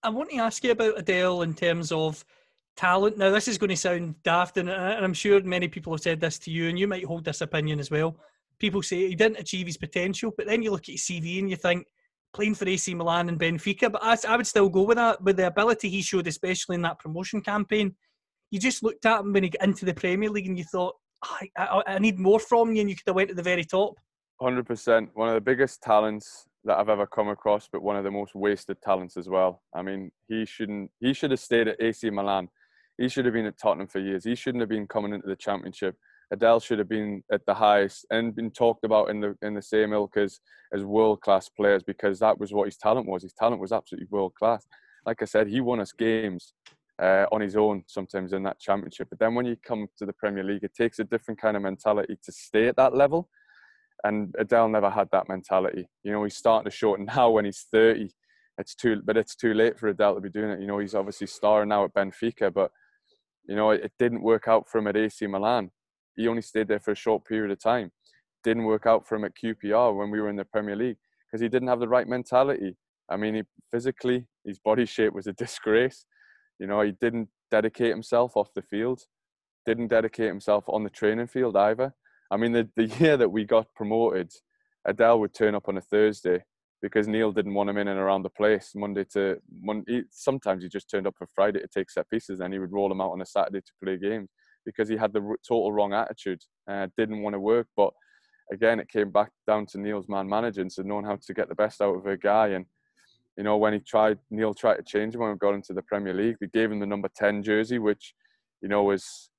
I 0.02 0.10
want 0.10 0.30
to 0.30 0.36
ask 0.36 0.62
you 0.64 0.70
about 0.70 0.98
Adel 0.98 1.42
in 1.42 1.54
terms 1.54 1.92
of 1.92 2.24
talent. 2.76 3.18
Now, 3.18 3.30
this 3.30 3.48
is 3.48 3.58
going 3.58 3.70
to 3.70 3.76
sound 3.76 4.22
daft, 4.22 4.56
and, 4.56 4.68
and 4.68 5.04
I'm 5.04 5.14
sure 5.14 5.42
many 5.42 5.68
people 5.68 5.92
have 5.92 6.00
said 6.00 6.20
this 6.20 6.38
to 6.40 6.50
you, 6.50 6.68
and 6.68 6.78
you 6.78 6.86
might 6.86 7.04
hold 7.04 7.24
this 7.24 7.40
opinion 7.40 7.80
as 7.80 7.90
well. 7.90 8.16
People 8.58 8.82
say 8.82 9.08
he 9.08 9.14
didn't 9.14 9.38
achieve 9.38 9.66
his 9.66 9.76
potential, 9.76 10.32
but 10.36 10.46
then 10.46 10.62
you 10.62 10.70
look 10.70 10.82
at 10.82 10.92
his 10.92 11.02
CV 11.02 11.38
and 11.38 11.50
you 11.50 11.56
think 11.56 11.86
playing 12.32 12.54
for 12.54 12.68
AC 12.68 12.94
Milan 12.94 13.28
and 13.28 13.38
Benfica. 13.38 13.90
But 13.90 14.02
I, 14.02 14.16
I 14.28 14.36
would 14.36 14.46
still 14.46 14.68
go 14.68 14.82
with 14.82 14.96
that 14.96 15.22
with 15.22 15.36
the 15.36 15.46
ability 15.46 15.88
he 15.88 16.02
showed, 16.02 16.26
especially 16.26 16.74
in 16.76 16.82
that 16.82 16.98
promotion 16.98 17.40
campaign. 17.40 17.94
You 18.50 18.58
just 18.58 18.82
looked 18.82 19.06
at 19.06 19.20
him 19.20 19.32
when 19.32 19.44
he 19.44 19.50
got 19.50 19.66
into 19.66 19.84
the 19.84 19.94
Premier 19.94 20.30
League 20.30 20.48
and 20.48 20.58
you 20.58 20.64
thought, 20.64 20.96
I, 21.22 21.50
I, 21.56 21.82
I 21.86 21.98
need 21.98 22.18
more 22.18 22.40
from 22.40 22.72
you, 22.74 22.80
and 22.80 22.90
you 22.90 22.96
could 22.96 23.06
have 23.06 23.16
went 23.16 23.28
to 23.28 23.34
the 23.34 23.42
very 23.42 23.64
top. 23.64 23.94
Hundred 24.40 24.66
percent. 24.66 25.10
One 25.14 25.28
of 25.28 25.34
the 25.34 25.40
biggest 25.40 25.82
talents 25.82 26.46
that 26.64 26.78
I've 26.78 26.88
ever 26.88 27.06
come 27.06 27.28
across, 27.28 27.68
but 27.70 27.82
one 27.82 27.96
of 27.96 28.04
the 28.04 28.10
most 28.10 28.34
wasted 28.34 28.80
talents 28.82 29.16
as 29.16 29.28
well. 29.28 29.62
I 29.74 29.82
mean, 29.82 30.10
he 30.28 30.46
shouldn't. 30.46 30.90
He 31.00 31.12
should 31.12 31.30
have 31.30 31.40
stayed 31.40 31.68
at 31.68 31.80
AC 31.80 32.08
Milan. 32.10 32.48
He 32.96 33.08
should 33.08 33.24
have 33.24 33.34
been 33.34 33.46
at 33.46 33.58
Tottenham 33.58 33.86
for 33.86 33.98
years. 33.98 34.24
He 34.24 34.34
shouldn't 34.34 34.60
have 34.60 34.68
been 34.68 34.86
coming 34.86 35.12
into 35.12 35.26
the 35.26 35.36
Championship. 35.36 35.96
Adel 36.32 36.60
should 36.60 36.78
have 36.78 36.88
been 36.88 37.22
at 37.32 37.44
the 37.46 37.54
highest 37.54 38.06
and 38.10 38.34
been 38.34 38.50
talked 38.50 38.84
about 38.84 39.10
in 39.10 39.20
the 39.20 39.36
in 39.42 39.54
the 39.54 39.62
same 39.62 39.92
ilk 39.92 40.16
as 40.16 40.40
as 40.72 40.84
world 40.84 41.20
class 41.20 41.48
players 41.48 41.82
because 41.82 42.18
that 42.20 42.38
was 42.38 42.52
what 42.52 42.66
his 42.66 42.76
talent 42.76 43.06
was. 43.06 43.22
His 43.22 43.32
talent 43.32 43.60
was 43.60 43.72
absolutely 43.72 44.08
world 44.10 44.34
class. 44.34 44.66
Like 45.06 45.22
I 45.22 45.24
said, 45.24 45.48
he 45.48 45.60
won 45.60 45.80
us 45.80 45.92
games 45.92 46.54
uh, 47.02 47.26
on 47.32 47.40
his 47.40 47.56
own 47.56 47.82
sometimes 47.86 48.32
in 48.32 48.42
that 48.44 48.60
Championship. 48.60 49.08
But 49.10 49.18
then 49.18 49.34
when 49.34 49.46
you 49.46 49.56
come 49.64 49.88
to 49.98 50.06
the 50.06 50.12
Premier 50.12 50.44
League, 50.44 50.64
it 50.64 50.74
takes 50.74 50.98
a 50.98 51.04
different 51.04 51.40
kind 51.40 51.56
of 51.56 51.62
mentality 51.62 52.16
to 52.22 52.32
stay 52.32 52.68
at 52.68 52.76
that 52.76 52.94
level 52.94 53.28
and 54.04 54.34
Adel 54.38 54.68
never 54.68 54.90
had 54.90 55.08
that 55.12 55.28
mentality. 55.28 55.88
You 56.02 56.12
know, 56.12 56.24
he's 56.24 56.36
starting 56.36 56.70
to 56.70 56.94
it 56.94 57.00
now 57.14 57.30
when 57.30 57.44
he's 57.44 57.66
30. 57.72 58.10
It's 58.58 58.74
too, 58.74 59.00
but 59.04 59.16
it's 59.16 59.36
too 59.36 59.54
late 59.54 59.78
for 59.78 59.88
Adel 59.88 60.14
to 60.14 60.20
be 60.20 60.28
doing 60.28 60.50
it. 60.50 60.60
You 60.60 60.66
know, 60.66 60.78
he's 60.78 60.94
obviously 60.94 61.26
starring 61.26 61.70
now 61.70 61.84
at 61.84 61.94
Benfica, 61.94 62.52
but 62.52 62.70
you 63.48 63.56
know, 63.56 63.70
it 63.70 63.92
didn't 63.98 64.22
work 64.22 64.48
out 64.48 64.68
for 64.68 64.78
him 64.78 64.86
at 64.86 64.96
AC 64.96 65.26
Milan. 65.26 65.70
He 66.16 66.28
only 66.28 66.42
stayed 66.42 66.68
there 66.68 66.80
for 66.80 66.92
a 66.92 66.96
short 66.96 67.24
period 67.24 67.50
of 67.50 67.60
time. 67.60 67.90
Didn't 68.44 68.64
work 68.64 68.86
out 68.86 69.06
for 69.06 69.16
him 69.16 69.24
at 69.24 69.32
QPR 69.42 69.96
when 69.96 70.10
we 70.10 70.20
were 70.20 70.28
in 70.28 70.36
the 70.36 70.44
Premier 70.44 70.76
League 70.76 70.96
because 71.26 71.40
he 71.40 71.48
didn't 71.48 71.68
have 71.68 71.80
the 71.80 71.88
right 71.88 72.08
mentality. 72.08 72.76
I 73.08 73.16
mean, 73.16 73.34
he, 73.34 73.42
physically, 73.70 74.26
his 74.44 74.58
body 74.58 74.86
shape 74.86 75.12
was 75.12 75.26
a 75.26 75.32
disgrace. 75.44 76.06
You 76.58 76.66
know, 76.66 76.80
he 76.80 76.92
didn't 77.00 77.28
dedicate 77.50 77.90
himself 77.90 78.36
off 78.36 78.52
the 78.54 78.62
field, 78.62 79.02
didn't 79.66 79.88
dedicate 79.88 80.28
himself 80.28 80.64
on 80.68 80.84
the 80.84 80.90
training 80.90 81.26
field 81.26 81.56
either. 81.56 81.94
I 82.30 82.36
mean, 82.36 82.52
the, 82.52 82.68
the 82.76 82.86
year 83.00 83.16
that 83.16 83.30
we 83.30 83.44
got 83.44 83.74
promoted, 83.74 84.32
Adel 84.86 85.20
would 85.20 85.34
turn 85.34 85.54
up 85.54 85.68
on 85.68 85.76
a 85.76 85.82
Thursday 85.82 86.42
because 86.82 87.06
Neil 87.06 87.32
didn't 87.32 87.54
want 87.54 87.68
him 87.68 87.76
in 87.76 87.88
and 87.88 88.00
around 88.00 88.22
the 88.22 88.30
place 88.30 88.72
Monday 88.74 89.04
to 89.12 89.36
Monday. 89.60 90.02
Sometimes 90.10 90.62
he 90.62 90.68
just 90.68 90.88
turned 90.88 91.06
up 91.06 91.14
for 91.18 91.26
Friday 91.34 91.60
to 91.60 91.68
take 91.68 91.90
set 91.90 92.08
pieces, 92.08 92.40
and 92.40 92.52
he 92.52 92.58
would 92.58 92.72
roll 92.72 92.90
him 92.90 93.00
out 93.00 93.12
on 93.12 93.20
a 93.20 93.26
Saturday 93.26 93.60
to 93.60 93.72
play 93.82 93.98
games 93.98 94.28
because 94.70 94.88
he 94.88 94.96
had 94.96 95.12
the 95.12 95.20
total 95.46 95.72
wrong 95.72 95.92
attitude. 95.92 96.42
Uh, 96.68 96.86
didn't 96.96 97.22
want 97.22 97.34
to 97.34 97.40
work, 97.40 97.66
but 97.76 97.92
again, 98.52 98.80
it 98.80 98.88
came 98.88 99.10
back 99.10 99.30
down 99.46 99.66
to 99.66 99.78
Neil's 99.78 100.08
man 100.08 100.28
managing, 100.28 100.70
so 100.70 100.82
knowing 100.82 101.04
how 101.04 101.16
to 101.16 101.34
get 101.34 101.48
the 101.48 101.54
best 101.54 101.80
out 101.80 101.96
of 101.96 102.06
a 102.06 102.16
guy. 102.16 102.48
And 102.48 102.66
you 103.36 103.44
know, 103.44 103.56
when 103.56 103.72
he 103.72 103.80
tried, 103.80 104.18
Neil 104.30 104.54
tried 104.54 104.76
to 104.76 104.82
change 104.82 105.14
him 105.14 105.20
when 105.20 105.30
we 105.30 105.36
got 105.36 105.54
into 105.54 105.72
the 105.72 105.82
Premier 105.82 106.14
League. 106.14 106.36
They 106.40 106.48
gave 106.48 106.70
him 106.70 106.80
the 106.80 106.86
number 106.86 107.08
ten 107.14 107.42
jersey, 107.42 107.78
which 107.78 108.14
you 108.62 108.68
know 108.68 108.82
was 108.82 109.30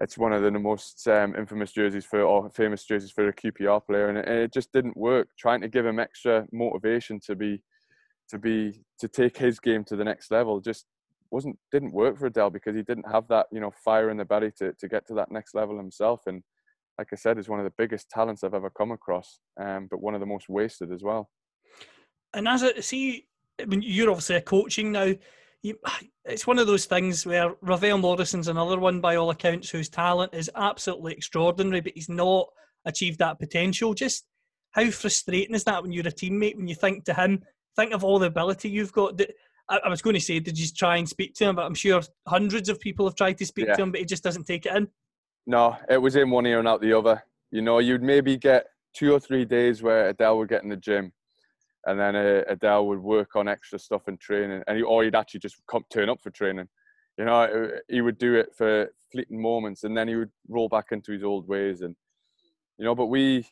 it's 0.00 0.16
one 0.16 0.32
of 0.32 0.42
the 0.42 0.50
most 0.50 1.06
um, 1.08 1.34
infamous 1.36 1.72
jerseys 1.72 2.06
for 2.06 2.22
or 2.22 2.48
famous 2.50 2.84
jerseys 2.84 3.10
for 3.10 3.28
a 3.28 3.32
QPR 3.32 3.84
player, 3.84 4.08
and 4.08 4.18
it, 4.18 4.28
it, 4.28 4.52
just 4.52 4.72
didn't 4.72 4.96
work. 4.96 5.28
Trying 5.38 5.60
to 5.60 5.68
give 5.68 5.84
him 5.84 5.98
extra 5.98 6.46
motivation 6.52 7.20
to 7.26 7.36
be 7.36 7.62
to 8.30 8.38
be 8.38 8.82
to 8.98 9.08
take 9.08 9.36
his 9.36 9.60
game 9.60 9.84
to 9.84 9.96
the 9.96 10.04
next 10.04 10.30
level 10.30 10.60
just 10.60 10.86
wasn't 11.30 11.58
didn't 11.72 11.92
work 11.92 12.18
for 12.18 12.26
Adel 12.26 12.50
because 12.50 12.74
he 12.74 12.82
didn't 12.82 13.10
have 13.10 13.28
that 13.28 13.46
you 13.52 13.60
know 13.60 13.72
fire 13.84 14.10
in 14.10 14.16
the 14.16 14.24
belly 14.24 14.52
to 14.58 14.72
to 14.74 14.88
get 14.88 15.06
to 15.06 15.14
that 15.14 15.30
next 15.30 15.54
level 15.54 15.76
himself. 15.76 16.22
And 16.26 16.42
like 16.98 17.08
I 17.12 17.16
said, 17.16 17.38
is 17.38 17.48
one 17.48 17.60
of 17.60 17.64
the 17.64 17.72
biggest 17.78 18.10
talents 18.10 18.44
I've 18.44 18.54
ever 18.54 18.70
come 18.70 18.90
across, 18.90 19.38
um, 19.60 19.88
but 19.90 20.00
one 20.00 20.14
of 20.14 20.20
the 20.20 20.26
most 20.26 20.48
wasted 20.48 20.92
as 20.92 21.02
well. 21.02 21.30
And 22.34 22.46
as 22.46 22.62
I 22.62 22.80
see, 22.80 23.26
I 23.60 23.64
mean, 23.64 23.82
you're 23.82 24.10
obviously 24.10 24.36
a 24.36 24.42
coaching 24.42 24.92
now 24.92 25.14
you, 25.62 25.78
it's 26.24 26.46
one 26.46 26.58
of 26.58 26.66
those 26.66 26.86
things 26.86 27.26
where 27.26 27.54
Ravel 27.62 27.98
Morrison's 27.98 28.48
another 28.48 28.78
one 28.78 29.00
by 29.00 29.16
all 29.16 29.30
accounts 29.30 29.70
whose 29.70 29.88
talent 29.88 30.34
is 30.34 30.50
absolutely 30.54 31.12
extraordinary, 31.12 31.80
but 31.80 31.92
he's 31.94 32.08
not 32.08 32.48
achieved 32.84 33.18
that 33.18 33.38
potential. 33.38 33.94
Just 33.94 34.24
how 34.72 34.88
frustrating 34.90 35.54
is 35.54 35.64
that 35.64 35.82
when 35.82 35.92
you're 35.92 36.06
a 36.06 36.12
teammate 36.12 36.56
when 36.56 36.68
you 36.68 36.74
think 36.74 37.04
to 37.04 37.14
him, 37.14 37.42
think 37.76 37.92
of 37.92 38.04
all 38.04 38.18
the 38.18 38.26
ability 38.26 38.68
you've 38.68 38.92
got. 38.92 39.20
I, 39.70 39.88
was 39.88 40.02
going 40.02 40.14
to 40.14 40.20
say, 40.20 40.40
did 40.40 40.58
you 40.58 40.66
try 40.68 40.96
and 40.96 41.08
speak 41.08 41.34
to 41.34 41.44
him? 41.44 41.56
But 41.56 41.64
I'm 41.64 41.74
sure 41.74 42.02
hundreds 42.26 42.68
of 42.68 42.80
people 42.80 43.06
have 43.06 43.14
tried 43.14 43.38
to 43.38 43.46
speak 43.46 43.66
yeah. 43.68 43.74
to 43.74 43.82
him, 43.82 43.92
but 43.92 44.00
he 44.00 44.06
just 44.06 44.24
doesn't 44.24 44.44
take 44.44 44.66
it 44.66 44.74
in. 44.74 44.88
No, 45.46 45.76
it 45.88 45.98
was 45.98 46.16
in 46.16 46.30
one 46.30 46.46
ear 46.46 46.58
and 46.58 46.68
out 46.68 46.80
the 46.80 46.92
other. 46.92 47.22
You 47.50 47.62
know, 47.62 47.78
you'd 47.78 48.02
maybe 48.02 48.36
get 48.36 48.66
two 48.94 49.12
or 49.12 49.20
three 49.20 49.44
days 49.44 49.82
where 49.82 50.08
Adel 50.08 50.38
would 50.38 50.48
get 50.48 50.62
in 50.62 50.68
the 50.68 50.76
gym 50.76 51.12
and 51.86 51.98
then 51.98 52.16
uh, 52.16 52.42
Adel 52.48 52.86
would 52.88 53.00
work 53.00 53.36
on 53.36 53.48
extra 53.48 53.78
stuff 53.78 54.02
and 54.06 54.20
training, 54.20 54.62
and 54.66 54.76
he, 54.76 54.82
or 54.82 55.04
he'd 55.04 55.14
actually 55.14 55.40
just 55.40 55.56
come 55.66 55.84
turn 55.90 56.08
up 56.08 56.20
for 56.20 56.30
training. 56.30 56.68
You 57.16 57.24
know, 57.24 57.42
uh, 57.42 57.78
he 57.88 58.00
would 58.00 58.18
do 58.18 58.34
it 58.34 58.50
for 58.56 58.92
fleeting 59.10 59.40
moments, 59.40 59.84
and 59.84 59.96
then 59.96 60.08
he 60.08 60.16
would 60.16 60.30
roll 60.48 60.68
back 60.68 60.86
into 60.92 61.12
his 61.12 61.24
old 61.24 61.48
ways. 61.48 61.80
And 61.80 61.96
you 62.78 62.84
know, 62.84 62.94
but 62.94 63.06
we 63.06 63.46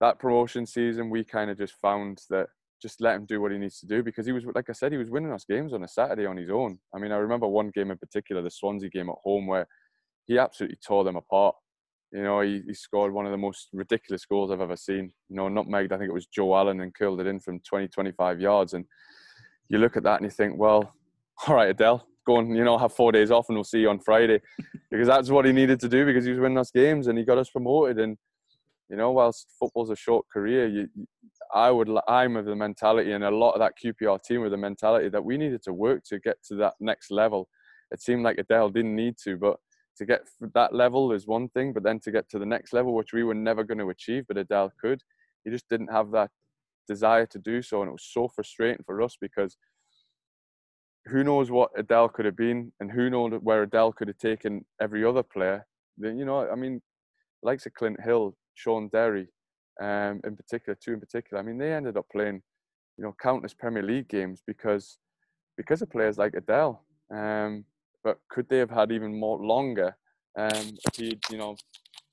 that 0.00 0.18
promotion 0.18 0.66
season, 0.66 1.10
we 1.10 1.24
kind 1.24 1.50
of 1.50 1.58
just 1.58 1.74
found 1.80 2.20
that 2.30 2.48
just 2.80 3.00
let 3.00 3.16
him 3.16 3.26
do 3.26 3.40
what 3.40 3.52
he 3.52 3.58
needs 3.58 3.80
to 3.80 3.86
do 3.86 4.02
because 4.02 4.26
he 4.26 4.32
was, 4.32 4.44
like 4.54 4.70
I 4.70 4.72
said, 4.72 4.92
he 4.92 4.98
was 4.98 5.10
winning 5.10 5.32
us 5.32 5.44
games 5.44 5.72
on 5.72 5.82
a 5.82 5.88
Saturday 5.88 6.26
on 6.26 6.36
his 6.36 6.50
own. 6.50 6.78
I 6.94 6.98
mean, 6.98 7.12
I 7.12 7.16
remember 7.16 7.46
one 7.48 7.70
game 7.74 7.90
in 7.90 7.98
particular, 7.98 8.42
the 8.42 8.50
Swansea 8.50 8.88
game 8.88 9.08
at 9.08 9.16
home, 9.22 9.46
where 9.46 9.66
he 10.26 10.38
absolutely 10.38 10.78
tore 10.84 11.04
them 11.04 11.16
apart. 11.16 11.56
You 12.12 12.22
know, 12.22 12.40
he, 12.40 12.62
he 12.66 12.74
scored 12.74 13.12
one 13.12 13.26
of 13.26 13.32
the 13.32 13.38
most 13.38 13.68
ridiculous 13.72 14.24
goals 14.24 14.50
I've 14.50 14.60
ever 14.60 14.76
seen. 14.76 15.12
You 15.28 15.36
know, 15.36 15.48
nutmegged, 15.48 15.92
I 15.92 15.98
think 15.98 16.08
it 16.08 16.14
was 16.14 16.26
Joe 16.26 16.56
Allen 16.56 16.80
and 16.80 16.94
curled 16.94 17.20
it 17.20 17.26
in 17.26 17.40
from 17.40 17.60
20, 17.60 17.88
25 17.88 18.40
yards. 18.40 18.74
And 18.74 18.84
you 19.68 19.78
look 19.78 19.96
at 19.96 20.04
that 20.04 20.20
and 20.20 20.24
you 20.24 20.30
think, 20.30 20.56
well, 20.56 20.94
all 21.46 21.54
right, 21.54 21.70
Adel, 21.70 22.06
go 22.26 22.38
and, 22.38 22.56
you 22.56 22.64
know, 22.64 22.78
have 22.78 22.92
four 22.92 23.12
days 23.12 23.30
off 23.30 23.46
and 23.48 23.56
we'll 23.56 23.64
see 23.64 23.80
you 23.80 23.90
on 23.90 24.00
Friday. 24.00 24.40
because 24.90 25.06
that's 25.06 25.30
what 25.30 25.44
he 25.44 25.52
needed 25.52 25.80
to 25.80 25.88
do 25.88 26.06
because 26.06 26.24
he 26.24 26.30
was 26.30 26.40
winning 26.40 26.58
us 26.58 26.70
games 26.70 27.08
and 27.08 27.18
he 27.18 27.24
got 27.24 27.38
us 27.38 27.50
promoted. 27.50 27.98
And, 27.98 28.16
you 28.88 28.96
know, 28.96 29.12
whilst 29.12 29.52
football's 29.58 29.90
a 29.90 29.96
short 29.96 30.24
career, 30.32 30.66
you, 30.66 30.88
I 31.54 31.70
would, 31.70 31.88
I'm 32.06 32.36
of 32.36 32.44
the 32.44 32.56
mentality 32.56 33.12
and 33.12 33.24
a 33.24 33.30
lot 33.30 33.52
of 33.52 33.60
that 33.60 33.74
QPR 33.82 34.22
team 34.22 34.42
with 34.42 34.52
the 34.52 34.56
mentality 34.56 35.08
that 35.08 35.24
we 35.24 35.36
needed 35.36 35.62
to 35.64 35.72
work 35.72 36.04
to 36.04 36.18
get 36.18 36.36
to 36.48 36.54
that 36.56 36.74
next 36.80 37.10
level. 37.10 37.48
It 37.90 38.02
seemed 38.02 38.22
like 38.22 38.38
Adel 38.38 38.70
didn't 38.70 38.94
need 38.94 39.16
to, 39.24 39.36
but 39.36 39.56
to 39.96 40.06
get 40.06 40.22
that 40.54 40.74
level 40.74 41.12
is 41.12 41.26
one 41.26 41.48
thing, 41.48 41.72
but 41.72 41.82
then 41.82 42.00
to 42.00 42.10
get 42.10 42.28
to 42.30 42.38
the 42.38 42.46
next 42.46 42.72
level, 42.72 42.94
which 42.94 43.12
we 43.12 43.24
were 43.24 43.34
never 43.34 43.64
going 43.64 43.78
to 43.78 43.90
achieve, 43.90 44.24
but 44.28 44.36
Adel 44.36 44.72
could, 44.80 45.02
he 45.44 45.50
just 45.50 45.68
didn't 45.68 45.92
have 45.92 46.10
that 46.12 46.30
desire 46.86 47.26
to 47.26 47.38
do 47.38 47.62
so. 47.62 47.82
And 47.82 47.88
it 47.88 47.92
was 47.92 48.08
so 48.12 48.28
frustrating 48.28 48.84
for 48.84 49.00
us 49.02 49.16
because 49.20 49.56
who 51.06 51.24
knows 51.24 51.50
what 51.50 51.70
Adel 51.76 52.08
could 52.08 52.26
have 52.26 52.36
been 52.36 52.72
and 52.80 52.90
who 52.92 53.10
knows 53.10 53.32
where 53.42 53.62
Adel 53.62 53.92
could 53.92 54.08
have 54.08 54.18
taken 54.18 54.64
every 54.80 55.04
other 55.04 55.22
player. 55.22 55.66
You 55.98 56.24
know, 56.24 56.48
I 56.48 56.54
mean, 56.54 56.80
likes 57.42 57.66
of 57.66 57.74
Clint 57.74 58.00
Hill, 58.02 58.36
Shaun 58.54 58.88
Derry, 58.92 59.28
um, 59.80 60.20
in 60.24 60.36
particular, 60.36 60.76
two 60.82 60.94
in 60.94 61.00
particular, 61.00 61.40
I 61.40 61.46
mean, 61.46 61.58
they 61.58 61.72
ended 61.72 61.96
up 61.96 62.06
playing, 62.10 62.42
you 62.96 63.04
know, 63.04 63.14
countless 63.20 63.54
Premier 63.54 63.82
League 63.82 64.08
games 64.08 64.42
because 64.46 64.98
because 65.56 65.82
of 65.82 65.90
players 65.90 66.18
like 66.18 66.34
Adel. 66.34 66.84
Um, 67.14 67.64
but 68.04 68.18
could 68.30 68.48
they 68.48 68.58
have 68.58 68.70
had 68.70 68.92
even 68.92 69.18
more 69.18 69.38
longer 69.38 69.96
um, 70.38 70.76
if 70.86 70.96
he, 70.96 71.18
you 71.30 71.38
know, 71.38 71.56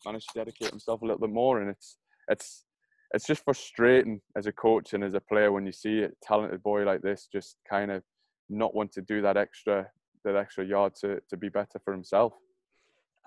managed 0.05 0.29
to 0.29 0.39
dedicate 0.39 0.71
himself 0.71 1.01
a 1.01 1.05
little 1.05 1.19
bit 1.19 1.29
more? 1.29 1.61
And 1.61 1.69
it's 1.69 1.97
it's 2.27 2.65
it's 3.13 3.25
just 3.25 3.45
frustrating 3.45 4.19
as 4.35 4.45
a 4.45 4.51
coach 4.51 4.93
and 4.93 5.03
as 5.03 5.13
a 5.13 5.21
player 5.21 5.51
when 5.51 5.65
you 5.65 5.71
see 5.71 6.01
a 6.01 6.09
talented 6.23 6.61
boy 6.63 6.83
like 6.83 7.01
this 7.01 7.27
just 7.31 7.57
kind 7.69 7.91
of 7.91 8.03
not 8.49 8.75
want 8.75 8.91
to 8.93 9.01
do 9.01 9.21
that 9.21 9.37
extra 9.37 9.87
that 10.23 10.35
extra 10.35 10.65
yard 10.65 10.93
to 11.01 11.19
to 11.29 11.37
be 11.37 11.49
better 11.49 11.79
for 11.83 11.93
himself. 11.93 12.33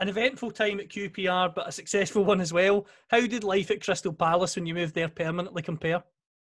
An 0.01 0.09
eventful 0.09 0.53
time 0.53 0.79
at 0.79 0.89
QPR, 0.89 1.55
but 1.55 1.69
a 1.69 1.73
successful 1.73 2.25
one 2.25 2.41
as 2.41 2.53
well. 2.53 2.87
How 3.09 3.21
did 3.21 3.43
life 3.43 3.71
at 3.73 3.83
Crystal 3.83 4.13
Palace 4.13 4.55
when 4.55 4.65
you 4.65 4.75
moved 4.75 4.95
there 4.95 5.09
permanently 5.09 5.63
compare? 5.63 6.05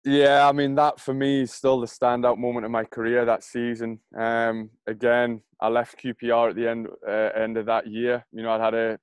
Yeah, 0.06 0.47
I 0.47 0.51
mean 0.51 0.75
that 0.75 0.99
for 0.99 1.13
me 1.13 1.41
is 1.41 1.53
still 1.53 1.79
the 1.79 1.88
standout 1.88 2.38
moment 2.38 2.65
of 2.65 2.71
my 2.71 2.84
career 2.84 3.23
that 3.23 3.43
season. 3.43 3.99
Um, 4.17 4.69
again, 4.86 5.41
I 5.62 5.69
left 5.69 6.01
QPR 6.01 6.49
at 6.49 6.56
the 6.56 6.69
end 6.69 6.88
uh, 7.08 7.29
end 7.36 7.58
of 7.58 7.65
that 7.67 7.88
year. 7.88 8.25
You 8.34 8.43
know, 8.43 8.51
I 8.51 8.63
had 8.63 8.73
a 8.73 8.99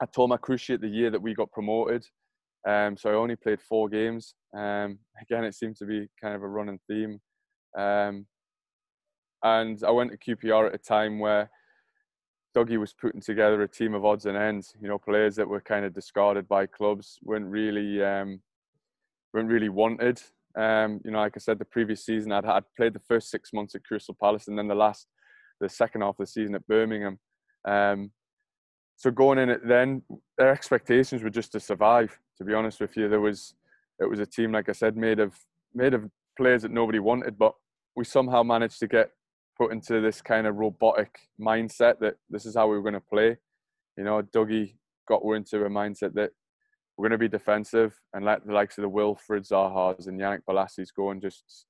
I 0.00 0.06
tore 0.06 0.28
my 0.28 0.36
cruciate 0.36 0.80
the 0.80 0.88
year 0.88 1.10
that 1.10 1.22
we 1.22 1.34
got 1.34 1.50
promoted, 1.50 2.04
um, 2.68 2.96
so 2.96 3.10
I 3.10 3.14
only 3.14 3.34
played 3.34 3.60
four 3.60 3.88
games. 3.88 4.34
Um, 4.56 5.00
again, 5.20 5.44
it 5.44 5.54
seemed 5.54 5.76
to 5.76 5.86
be 5.86 6.06
kind 6.20 6.36
of 6.36 6.42
a 6.42 6.48
running 6.48 6.78
theme, 6.88 7.20
um, 7.76 8.26
and 9.42 9.82
I 9.84 9.90
went 9.90 10.12
to 10.12 10.36
QPR 10.36 10.68
at 10.68 10.74
a 10.74 10.78
time 10.78 11.18
where 11.18 11.50
Dougie 12.56 12.78
was 12.78 12.92
putting 12.92 13.20
together 13.20 13.62
a 13.62 13.68
team 13.68 13.94
of 13.94 14.04
odds 14.04 14.26
and 14.26 14.36
ends. 14.36 14.74
You 14.80 14.88
know, 14.88 14.98
players 14.98 15.36
that 15.36 15.48
were 15.48 15.60
kind 15.60 15.84
of 15.84 15.92
discarded 15.92 16.48
by 16.48 16.66
clubs, 16.66 17.18
weren't 17.22 17.46
really 17.46 18.02
um, 18.02 18.40
weren't 19.32 19.48
really 19.48 19.68
wanted. 19.68 20.20
Um, 20.56 21.00
you 21.04 21.10
know, 21.10 21.18
like 21.18 21.34
I 21.36 21.38
said, 21.38 21.58
the 21.58 21.64
previous 21.64 22.04
season 22.04 22.32
I'd, 22.32 22.44
I'd 22.44 22.64
played 22.76 22.94
the 22.94 23.00
first 23.00 23.30
six 23.30 23.52
months 23.52 23.74
at 23.74 23.84
Crystal 23.84 24.16
Palace 24.20 24.48
and 24.48 24.58
then 24.58 24.66
the 24.66 24.74
last, 24.74 25.06
the 25.60 25.68
second 25.68 26.00
half 26.00 26.18
of 26.18 26.18
the 26.18 26.26
season 26.26 26.54
at 26.54 26.66
Birmingham. 26.66 27.18
Um, 27.64 28.10
so 28.96 29.12
going 29.12 29.38
in 29.38 29.50
it 29.50 29.60
then, 29.66 30.02
their 30.36 30.50
expectations 30.50 31.22
were 31.22 31.30
just 31.30 31.52
to 31.52 31.60
survive. 31.60 32.18
To 32.38 32.44
be 32.44 32.54
honest 32.54 32.80
with 32.80 32.96
you, 32.96 33.08
there 33.08 33.20
was 33.20 33.54
it 34.00 34.08
was 34.08 34.20
a 34.20 34.26
team 34.26 34.52
like 34.52 34.68
I 34.68 34.72
said 34.72 34.96
made 34.96 35.20
of 35.20 35.36
made 35.74 35.94
of 35.94 36.10
players 36.36 36.62
that 36.62 36.70
nobody 36.70 36.98
wanted, 36.98 37.38
but 37.38 37.54
we 37.94 38.04
somehow 38.04 38.42
managed 38.42 38.78
to 38.80 38.88
get 38.88 39.10
put 39.58 39.72
into 39.72 40.00
this 40.00 40.22
kind 40.22 40.46
of 40.46 40.56
robotic 40.56 41.18
mindset 41.40 41.98
that 42.00 42.14
this 42.30 42.46
is 42.46 42.54
how 42.54 42.68
we 42.68 42.76
were 42.76 42.82
going 42.82 42.94
to 42.94 43.00
play. 43.00 43.36
You 43.96 44.04
know, 44.04 44.22
Dougie 44.22 44.74
got 45.08 45.22
into 45.34 45.64
a 45.64 45.68
mindset 45.68 46.14
that 46.14 46.30
we're 46.96 47.08
going 47.08 47.18
to 47.18 47.18
be 47.18 47.28
defensive 47.28 47.98
and 48.14 48.24
let 48.24 48.46
the 48.46 48.52
likes 48.52 48.78
of 48.78 48.82
the 48.82 48.90
Wilfried 48.90 49.48
Zahas 49.48 50.06
and 50.06 50.20
Yannick 50.20 50.42
Bolasies 50.48 50.88
go 50.94 51.10
and 51.10 51.22
just 51.22 51.66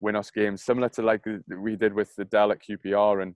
win 0.00 0.16
us 0.16 0.30
games, 0.30 0.62
similar 0.62 0.88
to 0.90 1.02
like 1.02 1.24
we 1.48 1.76
did 1.76 1.94
with 1.94 2.14
the 2.16 2.24
Dell 2.24 2.52
at 2.52 2.58
QPR. 2.62 3.22
And 3.22 3.34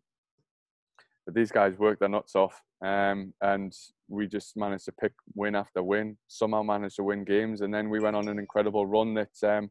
but 1.25 1.35
these 1.35 1.51
guys 1.51 1.79
worked 1.79 2.01
their 2.01 2.09
nuts 2.09 2.37
off, 2.37 2.63
um, 2.85 3.35
and 3.41 3.75
we 4.09 4.29
just 4.29 4.57
managed 4.57 4.85
to 4.85 4.93
pick 4.93 5.13
win 5.35 5.57
after 5.57 5.83
win. 5.83 6.17
Somehow 6.29 6.63
managed 6.63 6.97
to 6.97 7.05
win 7.05 7.25
games, 7.25 7.63
and 7.63 7.75
then 7.75 7.91
we 7.91 8.01
went 8.01 8.17
on 8.17 8.29
an 8.29 8.39
incredible 8.39 8.87
run 8.87 9.15
that 9.15 9.31
um, 9.43 9.71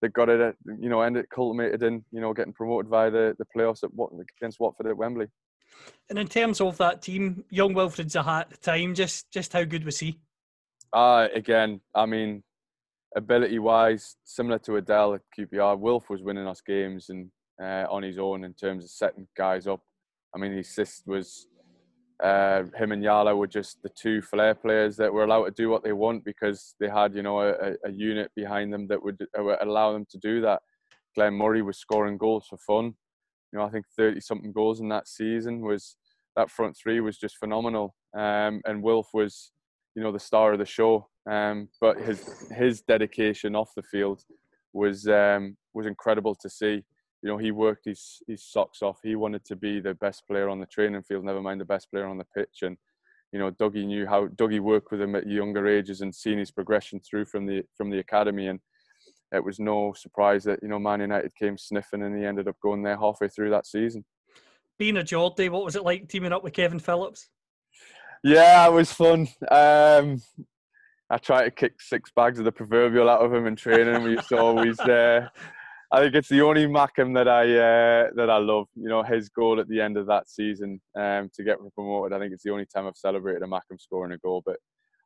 that 0.00 0.12
got 0.12 0.28
it, 0.28 0.56
you 0.78 0.88
know, 0.88 1.02
ended 1.02 1.28
culminated 1.30 1.82
in 1.82 2.04
you 2.10 2.20
know 2.20 2.32
getting 2.32 2.52
promoted 2.52 2.90
via 2.90 3.10
the 3.10 3.36
the 3.38 3.46
playoffs 3.56 3.82
at 3.84 3.92
what 3.94 4.10
against 4.38 4.60
Watford 4.60 4.86
at 4.86 4.96
Wembley. 4.96 5.26
And 6.08 6.18
in 6.18 6.26
terms 6.26 6.60
of 6.60 6.76
that 6.78 7.02
team, 7.02 7.44
young 7.50 7.74
Wilfried 7.74 8.10
Zaha 8.10 8.40
at 8.40 8.50
the 8.50 8.56
time, 8.56 8.94
just 8.94 9.30
just 9.30 9.52
how 9.52 9.64
good 9.64 9.84
was 9.84 9.98
he? 9.98 10.18
Uh, 10.92 11.28
again, 11.34 11.80
I 11.94 12.06
mean, 12.06 12.42
ability 13.16 13.58
wise, 13.58 14.16
similar 14.24 14.58
to 14.60 14.76
Adel 14.76 15.14
at 15.14 15.20
QPR, 15.38 15.78
Wilf 15.78 16.10
was 16.10 16.22
winning 16.22 16.46
us 16.46 16.60
games 16.60 17.10
and 17.10 17.30
uh, 17.62 17.86
on 17.90 18.02
his 18.02 18.18
own 18.18 18.44
in 18.44 18.54
terms 18.54 18.84
of 18.84 18.90
setting 18.90 19.28
guys 19.36 19.66
up. 19.66 19.80
I 20.34 20.38
mean, 20.38 20.52
his 20.52 20.68
assist 20.68 21.06
was 21.06 21.46
uh, 22.22 22.64
him 22.76 22.92
and 22.92 23.02
Yala 23.02 23.36
were 23.36 23.46
just 23.46 23.82
the 23.82 23.88
two 23.90 24.20
flair 24.20 24.54
players 24.54 24.96
that 24.96 25.12
were 25.12 25.24
allowed 25.24 25.44
to 25.44 25.50
do 25.50 25.70
what 25.70 25.82
they 25.82 25.92
want 25.92 26.24
because 26.24 26.74
they 26.78 26.88
had, 26.88 27.14
you 27.14 27.22
know, 27.22 27.40
a, 27.40 27.74
a 27.84 27.90
unit 27.90 28.30
behind 28.36 28.72
them 28.72 28.86
that 28.88 29.02
would, 29.02 29.18
allow 29.62 29.92
them 29.92 30.06
to 30.10 30.18
do 30.18 30.40
that. 30.42 30.60
Glenn 31.14 31.34
Murray 31.34 31.62
was 31.62 31.78
scoring 31.78 32.18
goals 32.18 32.46
for 32.48 32.58
fun. 32.58 32.94
You 33.52 33.58
know, 33.58 33.64
I 33.64 33.70
think 33.70 33.86
30 33.96 34.20
something 34.20 34.52
goals 34.52 34.80
in 34.80 34.88
that 34.90 35.08
season 35.08 35.60
was 35.60 35.96
that 36.36 36.50
front 36.50 36.76
three 36.76 37.00
was 37.00 37.18
just 37.18 37.36
phenomenal. 37.38 37.94
Um, 38.16 38.60
and 38.64 38.82
Wilf 38.82 39.08
was 39.12 39.52
you 39.94 40.02
know 40.02 40.12
the 40.12 40.18
star 40.18 40.52
of 40.52 40.58
the 40.58 40.66
show. 40.66 41.08
Um, 41.30 41.68
but 41.80 41.98
his 41.98 42.46
his 42.56 42.82
dedication 42.82 43.54
off 43.54 43.70
the 43.76 43.82
field 43.82 44.22
was 44.72 45.06
um, 45.06 45.56
was 45.74 45.86
incredible 45.86 46.34
to 46.36 46.48
see. 46.48 46.84
You 47.22 47.28
know, 47.28 47.38
he 47.38 47.50
worked 47.50 47.84
his 47.84 48.22
his 48.26 48.42
socks 48.44 48.82
off. 48.82 48.98
He 49.02 49.14
wanted 49.14 49.44
to 49.46 49.56
be 49.56 49.80
the 49.80 49.94
best 49.94 50.26
player 50.26 50.48
on 50.48 50.58
the 50.58 50.66
training 50.66 51.02
field, 51.02 51.24
never 51.24 51.42
mind 51.42 51.60
the 51.60 51.66
best 51.66 51.90
player 51.90 52.06
on 52.06 52.18
the 52.18 52.26
pitch. 52.36 52.62
And 52.62 52.76
you 53.32 53.38
know, 53.38 53.50
Dougie 53.50 53.86
knew 53.86 54.06
how 54.06 54.26
Dougie 54.28 54.60
worked 54.60 54.90
with 54.90 55.00
him 55.00 55.14
at 55.14 55.26
younger 55.26 55.66
ages 55.66 56.00
and 56.00 56.14
seen 56.14 56.38
his 56.38 56.50
progression 56.50 57.00
through 57.00 57.26
from 57.26 57.46
the 57.46 57.62
from 57.76 57.90
the 57.90 57.98
academy, 57.98 58.48
and 58.48 58.58
it 59.32 59.44
was 59.44 59.60
no 59.60 59.92
surprise 59.92 60.44
that 60.44 60.60
you 60.62 60.68
know 60.68 60.78
Man 60.78 61.00
United 61.00 61.34
came 61.34 61.58
sniffing, 61.58 62.02
and 62.02 62.18
he 62.18 62.24
ended 62.24 62.48
up 62.48 62.56
going 62.62 62.82
there 62.82 62.96
halfway 62.96 63.28
through 63.28 63.50
that 63.50 63.66
season. 63.66 64.04
Being 64.78 64.96
a 64.96 65.04
Geordie, 65.04 65.50
what 65.50 65.64
was 65.64 65.76
it 65.76 65.84
like 65.84 66.08
teaming 66.08 66.32
up 66.32 66.42
with 66.42 66.54
Kevin 66.54 66.78
Phillips? 66.78 67.28
Yeah, 68.24 68.66
it 68.66 68.72
was 68.72 68.92
fun. 68.92 69.28
Um, 69.50 70.22
I 71.10 71.18
tried 71.18 71.44
to 71.44 71.50
kick 71.50 71.80
six 71.80 72.10
bags 72.14 72.38
of 72.38 72.44
the 72.44 72.52
proverbial 72.52 73.08
out 73.08 73.24
of 73.24 73.32
him 73.32 73.46
in 73.46 73.56
training. 73.56 74.02
We 74.02 74.12
used 74.12 74.28
to 74.30 74.38
always. 74.38 74.80
Uh, 74.80 75.28
I 75.92 76.00
think 76.00 76.14
it's 76.14 76.28
the 76.28 76.42
only 76.42 76.66
Mackem 76.66 77.14
that 77.14 77.26
I 77.26 77.42
uh, 77.42 78.10
that 78.14 78.30
I 78.30 78.38
love. 78.38 78.68
You 78.76 78.88
know, 78.88 79.02
his 79.02 79.28
goal 79.28 79.58
at 79.58 79.68
the 79.68 79.80
end 79.80 79.96
of 79.96 80.06
that 80.06 80.28
season 80.28 80.80
um, 80.96 81.30
to 81.34 81.42
get 81.42 81.58
promoted. 81.74 82.12
I 82.12 82.20
think 82.20 82.32
it's 82.32 82.44
the 82.44 82.52
only 82.52 82.66
time 82.66 82.86
I've 82.86 82.96
celebrated 82.96 83.42
a 83.42 83.46
Mackem 83.46 83.80
scoring 83.80 84.12
a 84.12 84.18
goal. 84.18 84.42
But 84.46 84.56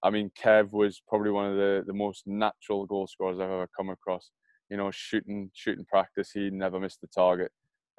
I 0.03 0.11
mean, 0.11 0.30
Kev 0.39 0.72
was 0.72 1.01
probably 1.09 1.30
one 1.30 1.51
of 1.51 1.57
the, 1.57 1.85
the 1.87 1.95
most 1.95 2.26
natural 2.26 2.85
goal 2.85 3.07
scorers 3.07 3.41
I've 3.41 3.51
ever 3.51 3.68
come 3.74 3.89
across. 3.89 4.30
You 4.68 4.76
know, 4.76 4.91
shooting 4.91 5.51
shooting 5.55 5.87
practice, 5.87 6.32
he 6.32 6.51
never 6.51 6.78
missed 6.78 7.01
the 7.01 7.07
target. 7.07 7.51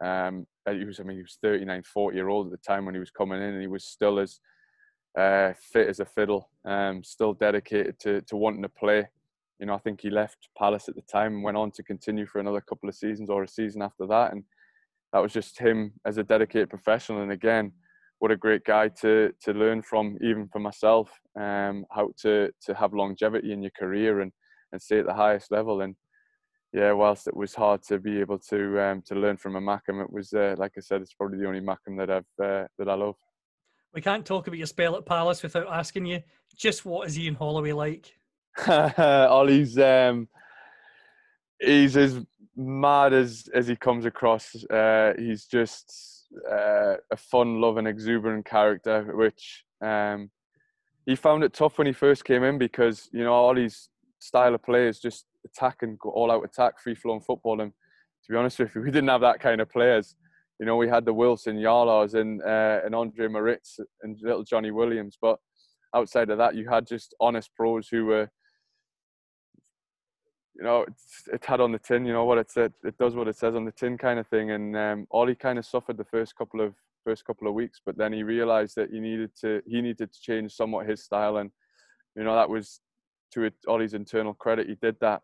Um, 0.03 0.45
he 0.69 0.85
was, 0.85 0.99
I 0.99 1.03
mean, 1.03 1.17
he 1.17 1.23
was 1.23 1.39
39, 1.41 1.83
40 1.83 2.15
year 2.15 2.27
old 2.27 2.47
at 2.47 2.51
the 2.51 2.57
time 2.57 2.85
when 2.85 2.93
he 2.93 2.99
was 2.99 3.11
coming 3.11 3.41
in, 3.41 3.53
and 3.53 3.61
he 3.61 3.67
was 3.67 3.85
still 3.85 4.19
as 4.19 4.39
uh, 5.17 5.53
fit 5.59 5.87
as 5.87 5.99
a 5.99 6.05
fiddle, 6.05 6.49
um, 6.65 7.03
still 7.03 7.33
dedicated 7.33 7.97
to, 7.99 8.21
to 8.21 8.35
wanting 8.35 8.61
to 8.61 8.69
play. 8.69 9.07
You 9.59 9.65
know, 9.65 9.75
I 9.75 9.79
think 9.79 10.01
he 10.01 10.09
left 10.09 10.49
Palace 10.57 10.89
at 10.89 10.95
the 10.95 11.01
time 11.01 11.35
and 11.35 11.43
went 11.43 11.57
on 11.57 11.71
to 11.71 11.83
continue 11.83 12.25
for 12.25 12.39
another 12.39 12.61
couple 12.61 12.89
of 12.89 12.95
seasons 12.95 13.29
or 13.29 13.43
a 13.43 13.47
season 13.47 13.81
after 13.81 14.05
that. 14.07 14.33
And 14.33 14.43
that 15.13 15.21
was 15.21 15.31
just 15.31 15.57
him 15.59 15.93
as 16.05 16.17
a 16.17 16.23
dedicated 16.23 16.69
professional. 16.69 17.21
And 17.21 17.31
again, 17.31 17.71
what 18.19 18.31
a 18.31 18.37
great 18.37 18.63
guy 18.65 18.89
to 19.01 19.31
to 19.41 19.53
learn 19.53 19.81
from, 19.81 20.17
even 20.21 20.47
for 20.47 20.59
myself, 20.59 21.11
um, 21.39 21.85
how 21.91 22.11
to 22.21 22.49
to 22.65 22.73
have 22.73 22.93
longevity 22.93 23.51
in 23.51 23.61
your 23.61 23.71
career 23.77 24.21
and 24.21 24.31
and 24.71 24.81
stay 24.81 24.99
at 24.99 25.05
the 25.05 25.13
highest 25.13 25.51
level. 25.51 25.81
And 25.81 25.95
yeah, 26.73 26.91
whilst 26.91 27.27
it 27.27 27.35
was 27.35 27.55
hard 27.55 27.83
to 27.83 27.99
be 27.99 28.19
able 28.19 28.39
to 28.49 28.81
um, 28.81 29.01
to 29.07 29.15
learn 29.15 29.37
from 29.37 29.55
a 29.55 29.61
Mackem, 29.61 30.03
it 30.03 30.11
was 30.11 30.33
uh, 30.33 30.55
like 30.57 30.73
I 30.77 30.81
said, 30.81 31.01
it's 31.01 31.13
probably 31.13 31.37
the 31.37 31.47
only 31.47 31.61
Mackem 31.61 31.97
that 31.97 32.09
I've 32.09 32.45
uh, 32.45 32.67
that 32.77 32.89
I 32.89 32.93
love. 32.95 33.15
We 33.93 34.01
can't 34.01 34.25
talk 34.25 34.47
about 34.47 34.57
your 34.57 34.67
spell 34.67 34.97
at 34.97 35.05
Palace 35.05 35.41
without 35.41 35.67
asking 35.67 36.05
you 36.05 36.21
just 36.57 36.85
what 36.85 37.07
is 37.07 37.17
Ian 37.17 37.35
Holloway 37.35 37.71
like? 37.71 38.13
Ollie's 38.67 39.77
um, 39.77 40.27
he's 41.59 41.97
as 41.97 42.19
mad 42.55 43.13
as 43.13 43.49
as 43.53 43.67
he 43.67 43.75
comes 43.75 44.05
across. 44.05 44.55
Uh, 44.65 45.13
he's 45.17 45.45
just 45.45 46.27
uh, 46.49 46.95
a 47.11 47.17
fun, 47.17 47.61
loving, 47.61 47.87
exuberant 47.87 48.45
character, 48.45 49.03
which 49.15 49.65
um, 49.81 50.29
he 51.05 51.15
found 51.15 51.43
it 51.43 51.53
tough 51.53 51.77
when 51.77 51.87
he 51.87 51.93
first 51.93 52.25
came 52.25 52.43
in 52.43 52.57
because 52.57 53.09
you 53.11 53.23
know 53.23 53.33
Ollie's 53.33 53.89
style 54.19 54.55
of 54.55 54.63
play 54.63 54.87
is 54.87 54.99
just 54.99 55.25
attack 55.45 55.77
and 55.81 55.99
go 55.99 56.09
all 56.09 56.31
out 56.31 56.45
attack, 56.45 56.79
free 56.79 56.95
flowing 56.95 57.21
football. 57.21 57.61
And 57.61 57.71
to 57.71 58.31
be 58.31 58.37
honest 58.37 58.59
with 58.59 58.73
you, 58.73 58.81
we 58.83 58.91
didn't 58.91 59.09
have 59.09 59.21
that 59.21 59.39
kind 59.39 59.61
of 59.61 59.69
players 59.69 60.15
you 60.59 60.65
know, 60.65 60.77
we 60.77 60.87
had 60.87 61.05
the 61.05 61.13
Wilson 61.13 61.57
Yarlaws 61.57 62.13
and 62.13 62.41
uh, 62.41 62.79
and 62.85 62.95
Andre 62.95 63.27
Moritz 63.27 63.79
and 64.03 64.17
little 64.21 64.43
Johnny 64.43 64.71
Williams, 64.71 65.17
but 65.21 65.39
outside 65.93 66.29
of 66.29 66.37
that, 66.37 66.55
you 66.55 66.69
had 66.69 66.87
just 66.87 67.13
honest 67.19 67.53
pros 67.55 67.87
who 67.89 68.05
were, 68.05 68.29
you 70.55 70.63
know, 70.63 70.85
it's 70.87 71.27
it 71.31 71.43
had 71.45 71.59
on 71.59 71.71
the 71.71 71.79
tin, 71.79 72.05
you 72.05 72.13
know 72.13 72.25
what 72.25 72.37
it 72.37 72.49
said, 72.49 72.73
it 72.83 72.97
does 72.97 73.15
what 73.15 73.27
it 73.27 73.37
says 73.37 73.55
on 73.55 73.65
the 73.65 73.71
tin, 73.71 73.97
kind 73.97 74.19
of 74.19 74.27
thing. 74.27 74.51
And 74.51 74.75
um, 74.75 75.07
Ollie 75.11 75.35
kind 75.35 75.59
of 75.59 75.65
suffered 75.65 75.97
the 75.97 76.05
first 76.05 76.35
couple 76.35 76.61
of 76.61 76.73
first 77.03 77.25
couple 77.25 77.47
of 77.47 77.53
weeks, 77.53 77.81
but 77.85 77.97
then 77.97 78.13
he 78.13 78.23
realised 78.23 78.75
that 78.75 78.89
he 78.89 78.99
needed 78.99 79.31
to 79.41 79.61
he 79.67 79.81
needed 79.81 80.11
to 80.11 80.21
change 80.21 80.53
somewhat 80.53 80.87
his 80.87 81.03
style, 81.03 81.37
and 81.37 81.51
you 82.15 82.23
know 82.23 82.35
that 82.35 82.49
was 82.49 82.79
to 83.33 83.51
Ollie's 83.67 83.93
internal 83.93 84.33
credit, 84.33 84.67
he 84.67 84.75
did 84.75 84.95
that, 85.01 85.21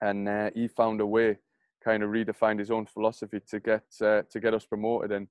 and 0.00 0.28
uh, 0.28 0.50
he 0.54 0.68
found 0.68 1.00
a 1.00 1.06
way 1.06 1.38
kind 1.82 2.02
of 2.02 2.10
redefined 2.10 2.58
his 2.58 2.70
own 2.70 2.86
philosophy 2.86 3.40
to 3.48 3.60
get 3.60 3.84
uh, 4.02 4.22
to 4.30 4.40
get 4.40 4.54
us 4.54 4.66
promoted. 4.66 5.12
And 5.12 5.26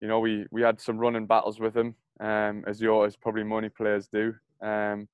you 0.00 0.08
know, 0.08 0.20
we 0.20 0.46
we 0.50 0.62
had 0.62 0.80
some 0.80 0.98
running 0.98 1.26
battles 1.26 1.58
with 1.58 1.76
him, 1.76 1.94
um, 2.20 2.64
as 2.66 2.80
your 2.80 3.06
as 3.06 3.16
probably 3.16 3.44
money 3.44 3.68
players 3.68 4.08
do. 4.08 4.34
Um, 4.62 5.08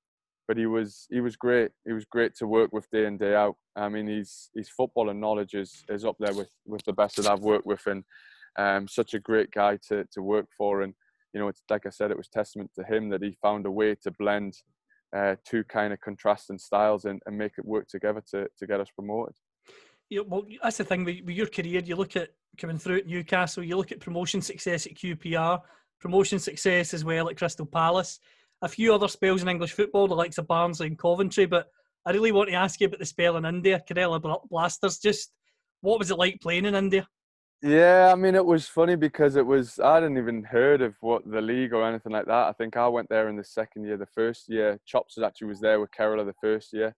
but 0.48 0.56
he 0.56 0.66
was 0.66 1.06
he 1.10 1.20
was 1.20 1.36
great. 1.36 1.70
He 1.86 1.92
was 1.92 2.04
great 2.04 2.34
to 2.36 2.46
work 2.46 2.72
with 2.72 2.90
day 2.90 3.06
in 3.06 3.18
day 3.18 3.34
out. 3.34 3.56
I 3.76 3.88
mean, 3.88 4.06
his 4.06 4.50
his 4.54 4.68
football 4.68 5.10
and 5.10 5.20
knowledge 5.20 5.54
is 5.54 5.84
is 5.88 6.04
up 6.04 6.16
there 6.18 6.34
with 6.34 6.50
with 6.66 6.84
the 6.84 6.92
best 6.92 7.16
that 7.16 7.30
I've 7.30 7.40
worked 7.40 7.66
with, 7.66 7.86
and 7.86 8.04
um, 8.58 8.88
such 8.88 9.14
a 9.14 9.20
great 9.20 9.50
guy 9.50 9.78
to 9.88 10.04
to 10.12 10.22
work 10.22 10.46
for. 10.56 10.82
And 10.82 10.94
you 11.32 11.40
know, 11.40 11.48
it's 11.48 11.62
like 11.70 11.86
I 11.86 11.90
said, 11.90 12.10
it 12.10 12.16
was 12.16 12.28
testament 12.28 12.70
to 12.74 12.84
him 12.84 13.08
that 13.10 13.22
he 13.22 13.36
found 13.40 13.66
a 13.66 13.70
way 13.70 13.94
to 14.02 14.10
blend 14.10 14.54
uh, 15.16 15.36
two 15.46 15.64
kind 15.64 15.92
of 15.92 16.00
contrasting 16.00 16.58
styles 16.58 17.04
and, 17.04 17.20
and 17.26 17.36
make 17.36 17.52
it 17.58 17.64
work 17.64 17.86
together 17.88 18.22
to 18.30 18.48
to 18.58 18.66
get 18.66 18.80
us 18.80 18.88
promoted 18.94 19.34
Yeah, 20.10 20.22
well, 20.26 20.44
that's 20.62 20.78
the 20.78 20.84
thing 20.84 21.04
with, 21.04 21.20
with 21.24 21.36
your 21.36 21.46
career. 21.46 21.80
You 21.84 21.96
look 21.96 22.16
at 22.16 22.30
coming 22.58 22.78
through 22.78 22.98
at 22.98 23.06
Newcastle, 23.06 23.62
you 23.62 23.76
look 23.76 23.92
at 23.92 24.00
promotion 24.00 24.42
success 24.42 24.86
at 24.86 24.94
QPR, 24.94 25.60
promotion 26.00 26.38
success 26.38 26.92
as 26.92 27.04
well 27.04 27.28
at 27.28 27.36
Crystal 27.36 27.66
Palace, 27.66 28.20
a 28.62 28.68
few 28.68 28.94
other 28.94 29.08
spells 29.08 29.42
in 29.42 29.48
English 29.48 29.72
football, 29.72 30.08
the 30.08 30.14
likes 30.14 30.38
of 30.38 30.46
Barnsley 30.46 30.86
and 30.86 30.98
Coventry. 30.98 31.46
But 31.46 31.66
I 32.06 32.12
really 32.12 32.32
want 32.32 32.48
to 32.48 32.54
ask 32.54 32.80
you 32.80 32.86
about 32.86 33.00
the 33.00 33.06
spell 33.06 33.36
in 33.36 33.44
India, 33.44 33.80
Kerala 33.88 34.40
Blasters. 34.48 34.98
Just 34.98 35.32
what 35.80 35.98
was 35.98 36.10
it 36.10 36.18
like 36.18 36.40
playing 36.40 36.64
in 36.64 36.74
India? 36.74 37.06
Yeah, 37.62 38.10
I 38.12 38.16
mean, 38.16 38.34
it 38.34 38.44
was 38.44 38.66
funny 38.66 38.96
because 38.96 39.36
it 39.36 39.46
was, 39.46 39.78
I 39.78 39.94
hadn't 39.94 40.18
even 40.18 40.42
heard 40.42 40.82
of 40.82 40.94
what 41.00 41.22
the 41.30 41.40
league 41.40 41.72
or 41.72 41.86
anything 41.86 42.10
like 42.10 42.26
that. 42.26 42.48
I 42.48 42.52
think 42.52 42.76
I 42.76 42.88
went 42.88 43.08
there 43.08 43.28
in 43.28 43.36
the 43.36 43.44
second 43.44 43.84
year. 43.84 43.96
The 43.96 44.06
first 44.06 44.48
year, 44.48 44.80
Chops 44.84 45.16
actually 45.22 45.46
was 45.46 45.60
there 45.60 45.78
with 45.78 45.90
Kerala 45.96 46.26
the 46.26 46.34
first 46.40 46.72
year. 46.72 46.94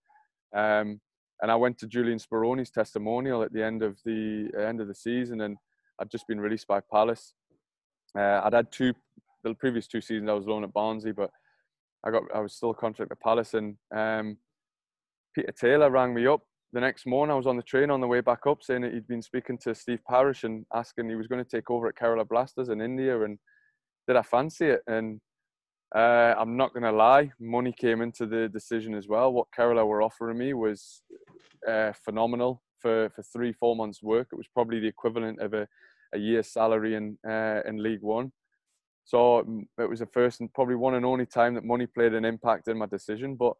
Um, 0.56 1.00
and 1.42 1.50
I 1.50 1.56
went 1.56 1.76
to 1.78 1.86
Julian 1.86 2.18
Speroni's 2.18 2.70
testimonial 2.70 3.42
at 3.42 3.52
the 3.52 3.62
end 3.62 3.82
of 3.82 3.98
the 4.06 4.48
end 4.58 4.80
of 4.80 4.88
the 4.88 4.94
season, 4.94 5.42
and 5.42 5.58
I'd 6.00 6.10
just 6.10 6.26
been 6.26 6.40
released 6.40 6.66
by 6.66 6.80
Palace. 6.90 7.34
Uh, 8.16 8.40
I'd 8.44 8.54
had 8.54 8.72
two 8.72 8.94
the 9.42 9.54
previous 9.54 9.86
two 9.86 10.00
seasons 10.00 10.30
I 10.30 10.32
was 10.32 10.46
loaned 10.46 10.64
at 10.64 10.72
Barnsley, 10.72 11.12
but 11.12 11.30
I 12.04 12.10
got 12.10 12.22
I 12.34 12.40
was 12.40 12.54
still 12.54 12.74
contract 12.74 13.12
at 13.12 13.20
Palace, 13.20 13.54
and 13.54 13.76
um, 13.94 14.36
Peter 15.34 15.52
Taylor 15.52 15.90
rang 15.90 16.14
me 16.14 16.26
up 16.26 16.42
the 16.72 16.80
next 16.80 17.06
morning. 17.06 17.32
I 17.32 17.36
was 17.36 17.46
on 17.46 17.56
the 17.56 17.62
train 17.62 17.90
on 17.90 18.00
the 18.00 18.06
way 18.06 18.20
back 18.20 18.46
up, 18.46 18.62
saying 18.62 18.82
that 18.82 18.92
he'd 18.92 19.08
been 19.08 19.22
speaking 19.22 19.58
to 19.58 19.74
Steve 19.74 20.00
Parish 20.08 20.44
and 20.44 20.66
asking 20.74 21.08
he 21.08 21.14
was 21.14 21.28
going 21.28 21.42
to 21.44 21.50
take 21.50 21.70
over 21.70 21.88
at 21.88 21.94
Kerala 21.94 22.28
Blasters 22.28 22.68
in 22.68 22.80
India, 22.80 23.22
and 23.22 23.38
did 24.06 24.16
I 24.16 24.22
fancy 24.22 24.66
it? 24.66 24.82
And 24.86 25.20
uh, 25.94 26.34
I'm 26.36 26.56
not 26.56 26.72
going 26.72 26.82
to 26.82 26.92
lie, 26.92 27.30
money 27.38 27.72
came 27.72 28.02
into 28.02 28.26
the 28.26 28.48
decision 28.48 28.94
as 28.94 29.06
well. 29.06 29.32
What 29.32 29.46
Kerala 29.56 29.86
were 29.86 30.02
offering 30.02 30.38
me 30.38 30.52
was 30.52 31.02
uh, 31.68 31.92
phenomenal 32.04 32.62
for, 32.80 33.10
for 33.14 33.22
three, 33.22 33.52
four 33.52 33.76
months' 33.76 34.02
work. 34.02 34.28
It 34.32 34.36
was 34.36 34.48
probably 34.52 34.80
the 34.80 34.88
equivalent 34.88 35.40
of 35.40 35.54
a, 35.54 35.68
a 36.12 36.18
year's 36.18 36.48
salary 36.48 36.96
in, 36.96 37.16
uh, 37.26 37.60
in 37.64 37.80
League 37.82 38.02
One. 38.02 38.32
So 39.04 39.42
mm, 39.42 39.66
it 39.78 39.88
was 39.88 40.00
the 40.00 40.06
first 40.06 40.40
and 40.40 40.52
probably 40.52 40.76
one 40.76 40.94
and 40.94 41.04
only 41.04 41.26
time 41.26 41.54
that 41.54 41.64
money 41.64 41.86
played 41.86 42.14
an 42.14 42.24
impact 42.24 42.68
in 42.68 42.78
my 42.78 42.86
decision. 42.86 43.36
But 43.36 43.54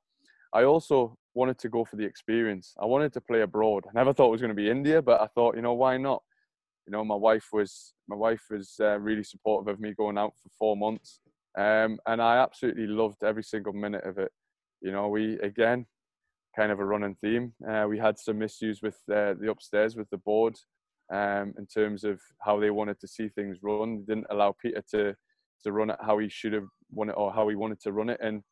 I 0.52 0.64
also 0.64 1.16
wanted 1.34 1.58
to 1.58 1.68
go 1.68 1.84
for 1.84 1.96
the 1.96 2.04
experience. 2.04 2.74
I 2.80 2.86
wanted 2.86 3.12
to 3.14 3.20
play 3.20 3.42
abroad. 3.42 3.84
I 3.88 3.92
never 3.94 4.12
thought 4.12 4.28
it 4.28 4.32
was 4.32 4.40
going 4.40 4.56
to 4.56 4.62
be 4.62 4.70
India, 4.70 5.02
but 5.02 5.20
I 5.20 5.26
thought, 5.26 5.56
you 5.56 5.62
know, 5.62 5.74
why 5.74 5.96
not? 5.96 6.22
You 6.86 6.92
know, 6.92 7.04
my 7.04 7.14
wife 7.14 7.48
was 7.52 7.94
my 8.08 8.16
wife 8.16 8.42
was 8.50 8.74
uh, 8.78 8.98
really 8.98 9.24
supportive 9.24 9.72
of 9.72 9.80
me 9.80 9.94
going 9.94 10.18
out 10.18 10.34
for 10.42 10.50
four 10.58 10.76
months 10.76 11.20
um, 11.56 11.98
and 12.06 12.20
I 12.20 12.38
absolutely 12.38 12.86
loved 12.86 13.22
every 13.22 13.44
single 13.44 13.72
minute 13.72 14.04
of 14.04 14.18
it. 14.18 14.32
You 14.80 14.92
know, 14.92 15.08
we 15.08 15.38
again 15.38 15.86
kind 16.56 16.72
of 16.72 16.80
a 16.80 16.84
running 16.84 17.16
theme. 17.20 17.52
Uh, 17.68 17.86
we 17.88 17.98
had 17.98 18.18
some 18.18 18.42
issues 18.42 18.82
with 18.82 18.96
uh, 19.10 19.34
the 19.40 19.50
upstairs 19.50 19.96
with 19.96 20.08
the 20.10 20.18
board 20.18 20.56
um, 21.12 21.54
in 21.58 21.66
terms 21.66 22.04
of 22.04 22.20
how 22.40 22.58
they 22.58 22.70
wanted 22.70 23.00
to 23.00 23.08
see 23.08 23.28
things 23.28 23.58
run. 23.62 24.04
They 24.06 24.14
didn't 24.14 24.26
allow 24.30 24.54
Peter 24.60 24.82
to 24.92 25.14
to 25.64 25.72
run 25.72 25.90
it 25.90 25.96
how 26.00 26.18
he 26.18 26.28
should 26.28 26.52
have 26.52 26.68
won 26.90 27.08
it 27.10 27.16
or 27.16 27.32
how 27.32 27.48
he 27.48 27.56
wanted 27.56 27.80
to 27.82 27.92
run 27.92 28.10
it. 28.10 28.20
And 28.22 28.42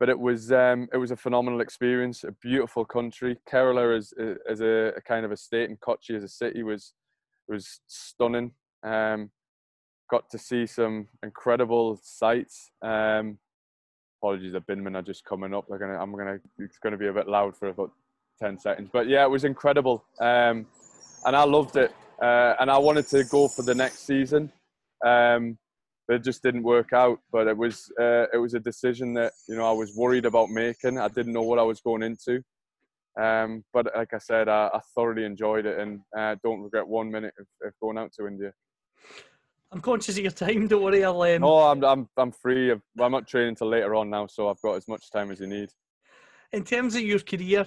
but 0.00 0.08
it 0.08 0.18
was 0.18 0.50
um, 0.52 0.88
it 0.92 0.96
was 0.96 1.12
a 1.12 1.16
phenomenal 1.16 1.60
experience. 1.60 2.24
A 2.24 2.32
beautiful 2.32 2.84
country. 2.84 3.38
Kerala 3.50 3.96
as 3.96 4.12
as 4.50 4.60
a, 4.60 4.92
a 4.96 5.00
kind 5.00 5.24
of 5.24 5.32
a 5.32 5.36
state 5.36 5.68
and 5.68 5.80
Kochi 5.80 6.16
as 6.16 6.24
a 6.24 6.28
city 6.28 6.62
was 6.62 6.92
was 7.48 7.80
stunning. 7.86 8.52
Um, 8.82 9.30
got 10.10 10.28
to 10.30 10.38
see 10.38 10.66
some 10.66 11.08
incredible 11.22 11.98
sights. 12.02 12.70
Um, 12.82 13.38
apologies, 14.20 14.52
the 14.52 14.60
binmen 14.60 14.96
are 14.96 15.02
just 15.02 15.24
coming 15.24 15.54
up. 15.54 15.66
They're 15.68 15.78
gonna, 15.78 15.98
I'm 15.98 16.12
gonna, 16.12 16.38
it's 16.58 16.78
gonna 16.78 16.96
be 16.96 17.08
a 17.08 17.12
bit 17.12 17.28
loud 17.28 17.56
for 17.56 17.68
about 17.68 17.92
ten 18.40 18.58
seconds, 18.58 18.90
but 18.92 19.08
yeah, 19.08 19.24
it 19.24 19.30
was 19.30 19.44
incredible, 19.44 20.04
um, 20.20 20.66
and 21.24 21.36
I 21.36 21.44
loved 21.44 21.76
it. 21.76 21.94
Uh, 22.22 22.54
and 22.60 22.70
I 22.70 22.78
wanted 22.78 23.08
to 23.08 23.24
go 23.24 23.48
for 23.48 23.62
the 23.62 23.74
next 23.74 24.06
season, 24.06 24.52
um, 25.04 25.58
but 26.06 26.16
it 26.16 26.24
just 26.24 26.42
didn't 26.42 26.62
work 26.62 26.92
out. 26.92 27.18
But 27.32 27.46
it 27.46 27.56
was, 27.56 27.90
uh, 28.00 28.26
it 28.32 28.38
was 28.38 28.54
a 28.54 28.60
decision 28.60 29.14
that 29.14 29.32
you 29.48 29.56
know 29.56 29.68
I 29.68 29.72
was 29.72 29.94
worried 29.96 30.26
about 30.26 30.50
making. 30.50 30.98
I 30.98 31.08
didn't 31.08 31.32
know 31.32 31.42
what 31.42 31.58
I 31.58 31.62
was 31.62 31.80
going 31.80 32.02
into. 32.02 32.42
Um, 33.20 33.64
but 33.72 33.86
like 33.94 34.12
I 34.12 34.18
said, 34.18 34.48
I, 34.48 34.70
I 34.74 34.80
thoroughly 34.94 35.24
enjoyed 35.24 35.66
it 35.66 35.78
and 35.78 36.00
uh, 36.16 36.34
don't 36.42 36.62
regret 36.62 36.86
one 36.86 37.12
minute 37.12 37.34
of, 37.38 37.46
of 37.64 37.72
going 37.80 37.96
out 37.96 38.12
to 38.14 38.26
India 38.26 38.52
I'm 39.74 39.80
conscious 39.80 40.16
of 40.16 40.22
your 40.22 40.30
time. 40.30 40.68
Don't 40.68 40.84
worry, 40.84 41.04
I'll. 41.04 41.20
Um, 41.20 41.40
No, 41.40 41.58
I'm 41.58 41.84
I'm 41.84 42.08
I'm 42.16 42.30
free. 42.30 42.70
I'm 42.70 42.82
I'm 43.00 43.10
not 43.10 43.26
training 43.26 43.56
till 43.56 43.68
later 43.68 43.96
on 43.96 44.08
now, 44.08 44.28
so 44.28 44.48
I've 44.48 44.60
got 44.60 44.74
as 44.74 44.86
much 44.86 45.10
time 45.10 45.32
as 45.32 45.40
you 45.40 45.48
need. 45.48 45.68
In 46.52 46.62
terms 46.62 46.94
of 46.94 47.02
your 47.02 47.18
career, 47.18 47.66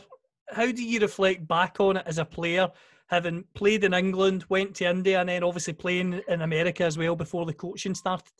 how 0.49 0.71
do 0.71 0.81
you 0.81 1.01
reflect 1.01 1.45
back 1.45 1.81
on 1.81 1.97
it 1.97 2.03
as 2.05 2.17
a 2.17 2.23
player, 2.23 2.69
having 3.07 3.45
played 3.53 3.83
in 3.83 3.93
England, 3.93 4.45
went 4.49 4.75
to 4.75 4.85
India, 4.85 5.19
and 5.19 5.29
then 5.29 5.43
obviously 5.43 5.73
playing 5.73 6.21
in 6.27 6.41
America 6.41 6.83
as 6.83 6.97
well 6.97 7.15
before 7.15 7.45
the 7.45 7.53
coaching 7.53 7.95
started? 7.95 8.33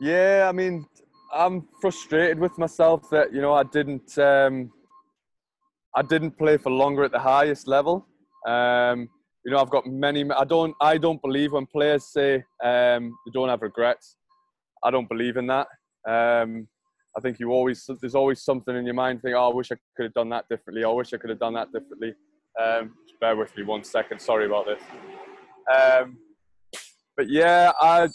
Yeah, 0.00 0.46
I 0.48 0.52
mean, 0.52 0.86
I'm 1.32 1.66
frustrated 1.80 2.38
with 2.38 2.56
myself 2.58 3.08
that 3.10 3.32
you 3.32 3.40
know 3.40 3.54
I 3.54 3.64
didn't 3.64 4.16
um, 4.18 4.70
I 5.94 6.02
didn't 6.02 6.38
play 6.38 6.56
for 6.56 6.70
longer 6.70 7.04
at 7.04 7.12
the 7.12 7.18
highest 7.18 7.68
level. 7.68 8.06
Um, 8.46 9.08
you 9.44 9.52
know, 9.52 9.58
I've 9.58 9.70
got 9.70 9.86
many. 9.86 10.24
I 10.30 10.44
don't. 10.44 10.74
I 10.80 10.98
don't 10.98 11.20
believe 11.22 11.52
when 11.52 11.66
players 11.66 12.06
say 12.06 12.36
um, 12.62 13.14
they 13.24 13.32
don't 13.32 13.48
have 13.48 13.62
regrets. 13.62 14.16
I 14.82 14.90
don't 14.90 15.08
believe 15.08 15.36
in 15.36 15.46
that. 15.48 15.66
Um, 16.06 16.68
I 17.16 17.20
think 17.20 17.38
you 17.38 17.50
always 17.50 17.88
there's 18.00 18.14
always 18.14 18.42
something 18.42 18.76
in 18.76 18.84
your 18.84 18.94
mind. 18.94 19.22
Think, 19.22 19.36
oh, 19.36 19.50
I 19.50 19.54
wish 19.54 19.70
I 19.70 19.76
could 19.96 20.04
have 20.04 20.14
done 20.14 20.30
that 20.30 20.48
differently. 20.48 20.84
I 20.84 20.88
wish 20.88 21.12
I 21.12 21.18
could 21.18 21.30
have 21.30 21.38
done 21.38 21.54
that 21.54 21.72
differently. 21.72 22.14
Um, 22.62 22.94
bear 23.20 23.36
with 23.36 23.56
me 23.56 23.64
one 23.64 23.84
second. 23.84 24.20
Sorry 24.20 24.46
about 24.46 24.66
this. 24.66 24.82
Um, 25.74 26.18
but 27.16 27.28
yeah, 27.28 27.72
I 27.80 28.08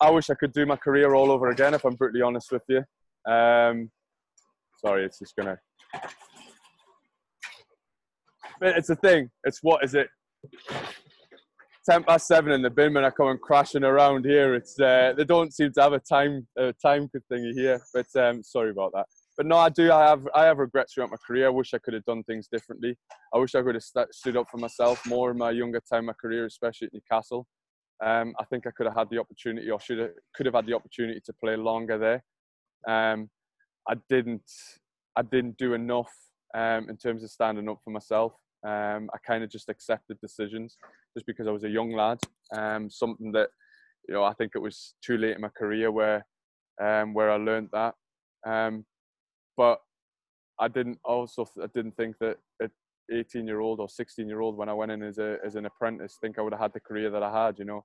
I 0.00 0.10
wish 0.10 0.30
I 0.30 0.34
could 0.34 0.52
do 0.52 0.64
my 0.66 0.76
career 0.76 1.14
all 1.14 1.30
over 1.30 1.50
again. 1.50 1.74
If 1.74 1.84
I'm 1.84 1.94
brutally 1.94 2.22
honest 2.22 2.52
with 2.52 2.62
you. 2.68 2.78
Um, 3.30 3.90
sorry, 4.84 5.04
it's 5.04 5.18
just 5.18 5.34
gonna. 5.36 5.58
But 8.60 8.76
it's 8.76 8.90
a 8.90 8.96
thing. 8.96 9.30
It's 9.44 9.60
what 9.62 9.84
is 9.84 9.94
it? 9.94 10.08
Ten 11.88 12.04
past 12.04 12.26
seven 12.26 12.52
and 12.52 12.64
the 12.64 12.70
binmen 12.70 13.02
are 13.02 13.12
coming 13.12 13.38
crashing 13.38 13.84
around 13.84 14.24
here. 14.24 14.54
It's 14.54 14.78
uh, 14.78 15.14
they 15.16 15.24
don't 15.24 15.52
seem 15.52 15.72
to 15.72 15.82
have 15.82 15.92
a 15.92 16.00
time 16.00 16.46
a 16.56 16.72
time 16.74 17.08
thingy 17.32 17.52
here. 17.54 17.80
But 17.94 18.06
um, 18.16 18.42
sorry 18.42 18.70
about 18.70 18.92
that. 18.94 19.06
But 19.38 19.46
no, 19.46 19.56
I 19.56 19.68
do. 19.68 19.92
I 19.92 20.08
have 20.08 20.28
I 20.34 20.44
have 20.46 20.58
regrets 20.58 20.92
throughout 20.92 21.12
my 21.12 21.16
career. 21.24 21.46
I 21.46 21.50
wish 21.50 21.72
I 21.72 21.78
could 21.78 21.94
have 21.94 22.04
done 22.04 22.24
things 22.24 22.48
differently. 22.50 22.98
I 23.32 23.38
wish 23.38 23.54
I 23.54 23.62
could 23.62 23.76
have 23.76 23.84
st- 23.84 24.12
stood 24.12 24.36
up 24.36 24.48
for 24.50 24.58
myself 24.58 25.06
more 25.06 25.30
in 25.30 25.38
my 25.38 25.52
younger 25.52 25.80
time, 25.90 26.06
my 26.06 26.12
career, 26.20 26.44
especially 26.44 26.88
at 26.88 26.92
Newcastle. 26.92 27.46
Um, 28.04 28.34
I 28.40 28.44
think 28.46 28.66
I 28.66 28.70
could 28.76 28.86
have 28.86 28.96
had 28.96 29.10
the 29.10 29.18
opportunity, 29.18 29.70
or 29.70 29.78
should 29.80 29.98
have, 29.98 30.10
could 30.34 30.46
have 30.46 30.56
had 30.56 30.66
the 30.66 30.74
opportunity 30.74 31.20
to 31.24 31.32
play 31.32 31.54
longer 31.54 31.98
there. 31.98 32.24
Um, 32.88 33.30
I 33.88 33.94
didn't. 34.10 34.50
I 35.14 35.22
didn't 35.22 35.56
do 35.56 35.74
enough 35.74 36.12
um, 36.56 36.88
in 36.90 36.96
terms 36.96 37.22
of 37.22 37.30
standing 37.30 37.68
up 37.68 37.78
for 37.84 37.90
myself. 37.90 38.32
Um, 38.66 39.08
I 39.14 39.18
kind 39.24 39.44
of 39.44 39.50
just 39.50 39.68
accepted 39.68 40.18
decisions 40.20 40.76
just 41.16 41.26
because 41.26 41.46
I 41.46 41.52
was 41.52 41.62
a 41.62 41.68
young 41.68 41.92
lad. 41.92 42.18
Um, 42.56 42.90
something 42.90 43.30
that 43.32 43.50
you 44.08 44.14
know 44.14 44.24
I 44.24 44.32
think 44.34 44.52
it 44.56 44.62
was 44.62 44.94
too 45.00 45.16
late 45.16 45.36
in 45.36 45.42
my 45.42 45.50
career 45.56 45.92
where 45.92 46.26
um, 46.82 47.14
where 47.14 47.30
I 47.30 47.36
learned 47.36 47.68
that. 47.72 47.94
Um, 48.44 48.84
but 49.58 49.80
I 50.58 50.68
didn't 50.68 50.98
also 51.04 51.44
I 51.62 51.66
didn't 51.74 51.96
think 51.96 52.16
that 52.20 52.38
at 52.62 52.70
18 53.12 53.46
year 53.46 53.60
old 53.60 53.80
or 53.80 53.88
16 53.88 54.26
year 54.26 54.40
old 54.40 54.56
when 54.56 54.68
I 54.68 54.72
went 54.72 54.92
in 54.92 55.02
as 55.02 55.18
a 55.18 55.36
as 55.44 55.56
an 55.56 55.66
apprentice 55.66 56.16
think 56.20 56.38
I 56.38 56.42
would 56.42 56.54
have 56.54 56.62
had 56.62 56.72
the 56.72 56.80
career 56.80 57.10
that 57.10 57.22
I 57.22 57.46
had. 57.46 57.58
You 57.58 57.66
know, 57.66 57.84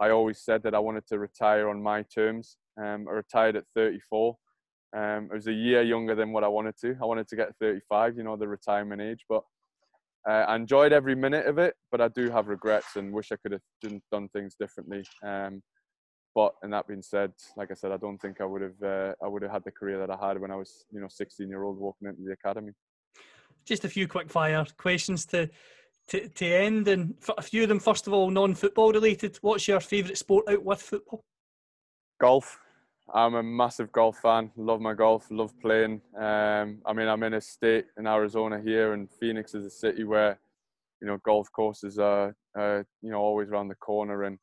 I 0.00 0.10
always 0.10 0.40
said 0.40 0.62
that 0.62 0.74
I 0.74 0.78
wanted 0.78 1.06
to 1.08 1.18
retire 1.18 1.68
on 1.68 1.82
my 1.82 2.02
terms. 2.02 2.56
Um, 2.82 3.06
I 3.08 3.12
retired 3.12 3.56
at 3.56 3.64
34. 3.74 4.36
Um, 4.96 5.28
it 5.30 5.34
was 5.34 5.46
a 5.46 5.52
year 5.52 5.82
younger 5.82 6.14
than 6.14 6.32
what 6.32 6.44
I 6.44 6.48
wanted 6.48 6.74
to. 6.80 6.96
I 7.00 7.04
wanted 7.04 7.28
to 7.28 7.36
get 7.36 7.54
35, 7.60 8.16
you 8.16 8.24
know, 8.24 8.36
the 8.36 8.48
retirement 8.48 9.02
age. 9.02 9.24
But 9.28 9.42
uh, 10.28 10.44
I 10.48 10.56
enjoyed 10.56 10.92
every 10.92 11.14
minute 11.14 11.46
of 11.46 11.58
it. 11.58 11.74
But 11.92 12.00
I 12.00 12.08
do 12.08 12.30
have 12.30 12.48
regrets 12.48 12.96
and 12.96 13.12
wish 13.12 13.30
I 13.30 13.36
could 13.36 13.52
have 13.52 13.60
done, 13.82 14.00
done 14.10 14.28
things 14.30 14.56
differently. 14.58 15.04
Um, 15.24 15.62
but 16.34 16.54
and 16.62 16.72
that 16.72 16.86
being 16.86 17.02
said, 17.02 17.32
like 17.56 17.70
I 17.70 17.74
said, 17.74 17.92
I 17.92 17.96
don't 17.96 18.18
think 18.18 18.40
I 18.40 18.44
would 18.44 18.62
have 18.62 18.82
uh, 18.82 19.12
I 19.22 19.28
would 19.28 19.42
have 19.42 19.50
had 19.50 19.64
the 19.64 19.72
career 19.72 19.98
that 19.98 20.10
I 20.10 20.28
had 20.28 20.40
when 20.40 20.50
I 20.50 20.56
was 20.56 20.84
you 20.92 21.00
know 21.00 21.08
16 21.08 21.48
year 21.48 21.62
old 21.62 21.78
walking 21.78 22.08
into 22.08 22.22
the 22.22 22.32
academy. 22.32 22.72
Just 23.64 23.84
a 23.84 23.88
few 23.88 24.08
quick 24.08 24.30
fire 24.30 24.64
questions 24.76 25.26
to 25.26 25.48
to, 26.08 26.28
to 26.28 26.46
end, 26.46 26.88
and 26.88 27.14
a 27.38 27.42
few 27.42 27.62
of 27.62 27.68
them. 27.68 27.80
First 27.80 28.06
of 28.06 28.12
all, 28.12 28.30
non 28.30 28.54
football 28.54 28.92
related. 28.92 29.38
What's 29.42 29.68
your 29.68 29.80
favourite 29.80 30.18
sport 30.18 30.48
out 30.48 30.64
with 30.64 30.82
football? 30.82 31.24
Golf. 32.20 32.58
I'm 33.12 33.34
a 33.34 33.42
massive 33.42 33.90
golf 33.90 34.18
fan. 34.18 34.52
Love 34.56 34.80
my 34.80 34.94
golf. 34.94 35.26
Love 35.30 35.52
playing. 35.60 36.00
Um, 36.16 36.80
I 36.86 36.92
mean, 36.92 37.08
I'm 37.08 37.22
in 37.24 37.34
a 37.34 37.40
state 37.40 37.86
in 37.98 38.06
Arizona 38.06 38.60
here, 38.60 38.92
and 38.92 39.10
Phoenix 39.10 39.54
is 39.54 39.66
a 39.66 39.70
city 39.70 40.04
where, 40.04 40.38
you 41.00 41.08
know, 41.08 41.18
golf 41.24 41.50
courses 41.50 41.98
are, 41.98 42.36
uh, 42.58 42.82
you 43.02 43.10
know, 43.10 43.18
always 43.18 43.48
around 43.48 43.68
the 43.68 43.74
corner. 43.76 44.24
And 44.24 44.38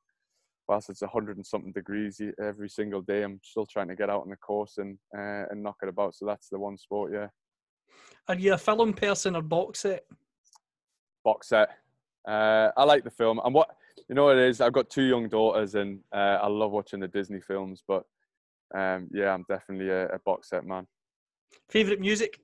whilst 0.68 0.90
it's 0.90 1.02
a 1.02 1.08
hundred 1.08 1.38
and 1.38 1.46
something 1.46 1.72
degrees 1.72 2.22
every 2.42 2.70
single 2.70 3.02
day, 3.02 3.24
I'm 3.24 3.40
still 3.44 3.66
trying 3.66 3.88
to 3.88 3.96
get 3.96 4.10
out 4.10 4.22
on 4.22 4.30
the 4.30 4.36
course 4.38 4.78
and 4.78 4.98
uh, 5.18 5.46
and 5.50 5.64
knock 5.64 5.78
it 5.84 5.90
about. 5.90 6.16
So 6.16 6.26
that's 6.26 6.50
the 6.50 6.60
one 6.60 6.78
sport, 6.78 7.12
yeah. 7.14 7.28
Are 8.28 8.36
you 8.36 8.54
a 8.54 8.58
film 8.58 8.94
person 8.94 9.36
or 9.36 9.42
box 9.42 9.80
set? 9.82 10.06
Box 11.24 11.50
set. 11.50 11.70
Uh, 12.28 12.72
I 12.76 12.84
like 12.84 13.04
the 13.04 13.12
film, 13.12 13.40
and 13.44 13.54
what 13.54 13.70
you 14.10 14.16
know 14.16 14.26
what 14.26 14.38
it 14.38 14.50
is. 14.50 14.62
I've 14.62 14.74
got 14.74 14.90
two 14.90 15.04
young 15.04 15.30
daughters, 15.30 15.76
and 15.76 16.00
uh, 16.14 16.40
I 16.42 16.48
love 16.48 16.72
watching 16.72 17.00
the 17.00 17.08
Disney 17.08 17.40
films. 17.40 17.84
But 17.88 18.04
um, 18.76 19.08
yeah, 19.14 19.34
I'm 19.34 19.46
definitely 19.48 19.90
a, 19.90 20.08
a 20.10 20.20
box 20.20 20.50
set 20.50 20.66
man. 20.66 20.88
Favourite 21.70 22.02
music? 22.02 22.40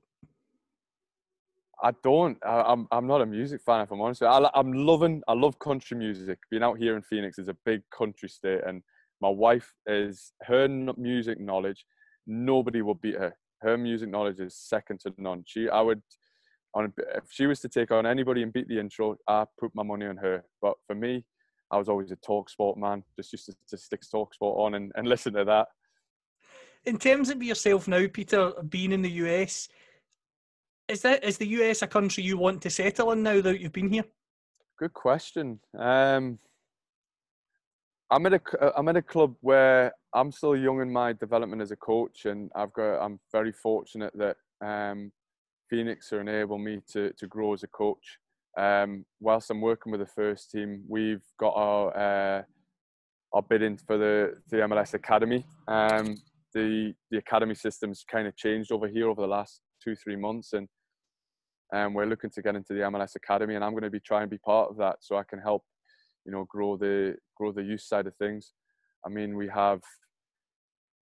I 1.82 1.92
don't. 2.04 2.38
I, 2.46 2.62
I'm 2.62 2.88
I'm 2.92 3.08
not 3.08 3.22
a 3.22 3.26
music 3.26 3.62
fan 3.66 3.82
if 3.82 3.92
I'm 3.92 4.02
honest. 4.02 4.22
I, 4.22 4.50
I'm 4.54 4.74
loving. 4.74 5.22
I 5.28 5.34
love 5.34 5.58
country 5.60 5.98
music. 5.98 6.40
Being 6.52 6.64
out 6.64 6.78
here 6.78 6.96
in 6.96 7.02
Phoenix 7.02 7.40
is 7.40 7.48
a 7.48 7.58
big 7.66 7.82
country 7.96 8.30
state, 8.30 8.62
and 8.66 8.84
my 9.22 9.30
wife 9.30 9.74
is 9.88 10.34
her 10.44 10.68
music 10.68 11.40
knowledge. 11.40 11.86
Nobody 12.28 12.82
will 12.82 12.96
beat 12.96 13.16
her. 13.16 13.36
Her 13.62 13.78
music 13.78 14.10
knowledge 14.10 14.40
is 14.40 14.56
second 14.56 15.00
to 15.02 15.14
none. 15.18 15.44
She, 15.48 15.70
I 15.70 15.82
would, 15.82 16.02
on 16.74 16.94
if 17.16 17.24
she 17.32 17.48
was 17.48 17.60
to 17.62 17.70
take 17.70 17.92
on 17.92 18.06
anybody 18.06 18.44
and 18.44 18.54
beat 18.54 18.68
the 18.68 18.80
intro, 18.80 19.16
I 19.28 19.46
put 19.60 19.72
my 19.74 19.84
money 19.84 20.06
on 20.06 20.18
her. 20.18 20.44
But 20.62 20.74
for 20.86 20.96
me, 20.96 21.26
I 21.72 21.78
was 21.78 21.90
always 21.90 22.12
a 22.12 22.18
talk 22.18 22.50
sport 22.50 22.78
man. 22.78 23.04
Just 23.16 23.34
used 23.34 23.46
to, 23.46 23.56
to 23.70 23.78
stick 23.78 24.02
talk 24.10 24.34
sport 24.34 24.60
on 24.60 24.76
and, 24.76 24.92
and 24.96 25.08
listen 25.14 25.34
to 25.34 25.46
that. 25.46 25.68
In 26.86 26.98
terms 26.98 27.30
of 27.30 27.42
yourself 27.42 27.88
now, 27.88 28.06
Peter, 28.12 28.52
being 28.68 28.92
in 28.92 29.02
the 29.02 29.12
US, 29.12 29.70
is 30.88 31.02
that 31.02 31.24
is 31.24 31.38
the 31.38 31.48
US 31.48 31.82
a 31.82 31.88
country 31.88 32.24
you 32.24 32.38
want 32.38 32.62
to 32.62 32.70
settle 32.70 33.12
in 33.12 33.24
now 33.24 33.42
that 33.42 33.60
you've 33.60 33.72
been 33.72 33.90
here? 33.90 34.06
Good 34.78 34.94
question. 34.94 35.60
Um, 35.78 36.40
I'm 38.12 38.26
at 38.26 38.34
a 38.34 38.42
I'm 38.78 38.88
at 38.90 38.98
a 38.98 39.02
club 39.02 39.36
where 39.42 39.94
I'm 40.14 40.32
still 40.32 40.56
young 40.56 40.82
in 40.82 40.92
my 40.92 41.14
development 41.14 41.62
as 41.62 41.72
a 41.72 41.76
coach, 41.76 42.26
and 42.26 42.52
I've 42.56 42.74
got 42.74 43.04
I'm 43.04 43.20
very 43.32 43.52
fortunate 43.52 44.14
that 44.16 44.38
um, 44.66 45.12
Phoenix 45.70 46.12
are 46.14 46.22
enable 46.22 46.58
me 46.58 46.82
to 46.92 47.12
to 47.14 47.28
grow 47.28 47.54
as 47.54 47.64
a 47.64 47.68
coach. 47.68 48.18
Um, 48.58 49.06
whilst 49.20 49.50
I'm 49.50 49.62
working 49.62 49.92
with 49.92 50.02
the 50.02 50.08
first 50.08 50.52
team, 50.52 50.84
we've 50.88 51.24
got 51.40 51.54
our 51.56 51.98
uh, 51.98 52.44
our 53.34 53.42
bid 53.42 53.64
in 53.64 53.78
for 53.78 53.98
the 53.98 54.36
the 54.50 54.58
MLS 54.58 54.94
Academy. 54.94 55.46
Um, 55.68 56.18
the 56.54 56.94
the 57.10 57.18
academy 57.18 57.56
system's 57.56 58.04
kind 58.10 58.28
of 58.28 58.36
changed 58.36 58.72
over 58.72 58.88
here 58.88 59.10
over 59.10 59.22
the 59.22 59.28
last 59.28 59.62
two 59.84 59.96
three 59.96 60.16
months, 60.16 60.54
and 60.54 60.68
um, 61.74 61.94
we're 61.94 62.06
looking 62.06 62.30
to 62.32 62.42
get 62.42 62.56
into 62.56 62.74
the 62.74 62.82
MLS 62.82 63.16
Academy, 63.16 63.56
and 63.56 63.64
I'm 63.64 63.72
going 63.72 63.84
to 63.84 63.90
be 63.90 64.00
trying 64.00 64.24
to 64.24 64.28
be 64.28 64.38
part 64.38 64.70
of 64.70 64.78
that 64.78 64.98
so 65.02 65.18
I 65.18 65.24
can 65.24 65.40
help, 65.40 65.64
you 66.26 66.32
know, 66.32 66.46
grow 66.48 66.78
the 66.78 67.16
grow 67.36 67.52
the 67.52 67.64
youth 67.64 67.82
side 67.82 68.08
of 68.08 68.16
things. 68.18 68.54
I 69.06 69.10
mean, 69.10 69.36
we 69.36 69.48
have 69.50 69.82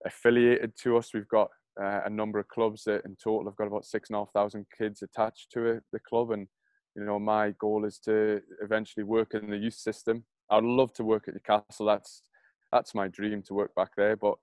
affiliated 0.06 0.74
to 0.84 0.98
us. 0.98 1.14
We've 1.14 1.28
got 1.28 1.50
uh, 1.82 2.02
a 2.06 2.10
number 2.10 2.40
of 2.40 2.48
clubs 2.48 2.84
that 2.86 3.06
in 3.06 3.16
total 3.22 3.46
have 3.46 3.56
got 3.58 3.68
about 3.68 3.86
six 3.86 4.10
and 4.10 4.16
a 4.16 4.20
half 4.20 4.32
thousand 4.32 4.66
kids 4.78 5.02
attached 5.02 5.52
to 5.54 5.82
the 5.92 6.00
club, 6.00 6.32
and 6.32 6.48
you 6.96 7.04
know, 7.04 7.20
my 7.20 7.54
goal 7.60 7.86
is 7.86 8.00
to 8.06 8.42
eventually 8.62 9.04
work 9.04 9.34
in 9.34 9.50
the 9.50 9.58
youth 9.58 9.74
system. 9.76 10.24
I'd 10.50 10.64
love 10.64 10.94
to 10.94 11.04
work 11.04 11.28
at 11.28 11.34
Newcastle. 11.34 11.86
That's 11.86 12.24
that's 12.72 12.96
my 12.96 13.08
dream 13.08 13.44
to 13.44 13.54
work 13.54 13.76
back 13.76 13.92
there, 13.96 14.16
but 14.16 14.36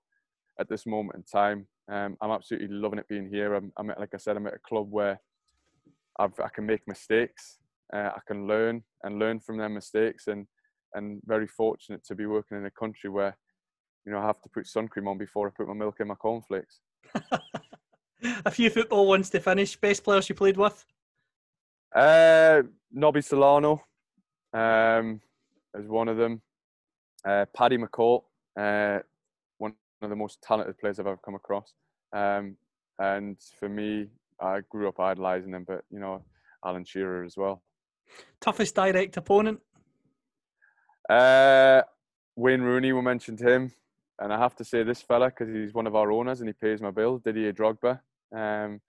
at 0.59 0.69
this 0.69 0.85
moment 0.85 1.17
in 1.17 1.23
time, 1.23 1.67
um, 1.91 2.17
I'm 2.21 2.31
absolutely 2.31 2.69
loving 2.69 2.99
it 2.99 3.07
being 3.07 3.29
here. 3.29 3.53
I'm, 3.55 3.71
I'm 3.77 3.89
at, 3.89 3.99
like 3.99 4.13
I 4.13 4.17
said, 4.17 4.37
I'm 4.37 4.47
at 4.47 4.55
a 4.55 4.59
club 4.59 4.87
where 4.89 5.19
I've, 6.19 6.39
I 6.39 6.49
can 6.49 6.65
make 6.65 6.87
mistakes. 6.87 7.59
Uh, 7.93 8.11
I 8.15 8.19
can 8.27 8.47
learn 8.47 8.83
and 9.03 9.19
learn 9.19 9.39
from 9.39 9.57
their 9.57 9.69
mistakes, 9.69 10.27
and 10.27 10.47
and 10.95 11.21
very 11.25 11.47
fortunate 11.47 12.03
to 12.05 12.15
be 12.15 12.25
working 12.25 12.57
in 12.57 12.65
a 12.65 12.71
country 12.71 13.09
where, 13.09 13.35
you 14.05 14.11
know, 14.11 14.19
I 14.19 14.27
have 14.27 14.41
to 14.41 14.49
put 14.49 14.67
sun 14.67 14.87
cream 14.87 15.07
on 15.07 15.17
before 15.17 15.47
I 15.47 15.51
put 15.55 15.67
my 15.67 15.73
milk 15.73 15.95
in 15.99 16.07
my 16.07 16.15
cornflakes. 16.15 16.81
a 18.45 18.51
few 18.51 18.69
football 18.69 19.07
ones 19.07 19.29
to 19.31 19.39
finish. 19.39 19.75
Best 19.75 20.03
players 20.03 20.29
you 20.29 20.35
played 20.35 20.57
with? 20.57 20.85
Uh, 21.95 22.63
Nobby 22.91 23.21
Solano 23.21 23.83
um, 24.53 25.21
is 25.77 25.87
one 25.87 26.07
of 26.07 26.17
them. 26.17 26.41
Uh, 27.25 27.45
Paddy 27.55 27.77
McCourt, 27.77 28.23
uh, 28.59 28.99
of 30.03 30.09
the 30.09 30.15
most 30.15 30.41
talented 30.41 30.77
players 30.77 30.99
I've 30.99 31.07
ever 31.07 31.19
come 31.23 31.35
across. 31.35 31.73
Um, 32.13 32.57
and 32.99 33.37
for 33.59 33.69
me, 33.69 34.09
I 34.39 34.61
grew 34.69 34.87
up 34.87 34.99
idolising 34.99 35.51
them, 35.51 35.65
but 35.67 35.83
you 35.89 35.99
know, 35.99 36.23
Alan 36.65 36.85
Shearer 36.85 37.23
as 37.23 37.37
well. 37.37 37.61
Toughest 38.41 38.75
direct 38.75 39.17
opponent? 39.17 39.59
Uh, 41.09 41.81
Wayne 42.35 42.61
Rooney, 42.61 42.93
we 42.93 43.01
mentioned 43.01 43.39
him, 43.39 43.71
and 44.19 44.31
I 44.31 44.37
have 44.37 44.55
to 44.57 44.65
say 44.65 44.83
this 44.83 45.01
fella 45.01 45.29
because 45.29 45.53
he's 45.53 45.73
one 45.73 45.87
of 45.87 45.95
our 45.95 46.11
owners 46.11 46.39
and 46.39 46.49
he 46.49 46.53
pays 46.53 46.81
my 46.81 46.91
bill. 46.91 47.19
Didier 47.19 47.53
Drogba. 47.53 47.99
Um, 48.35 48.81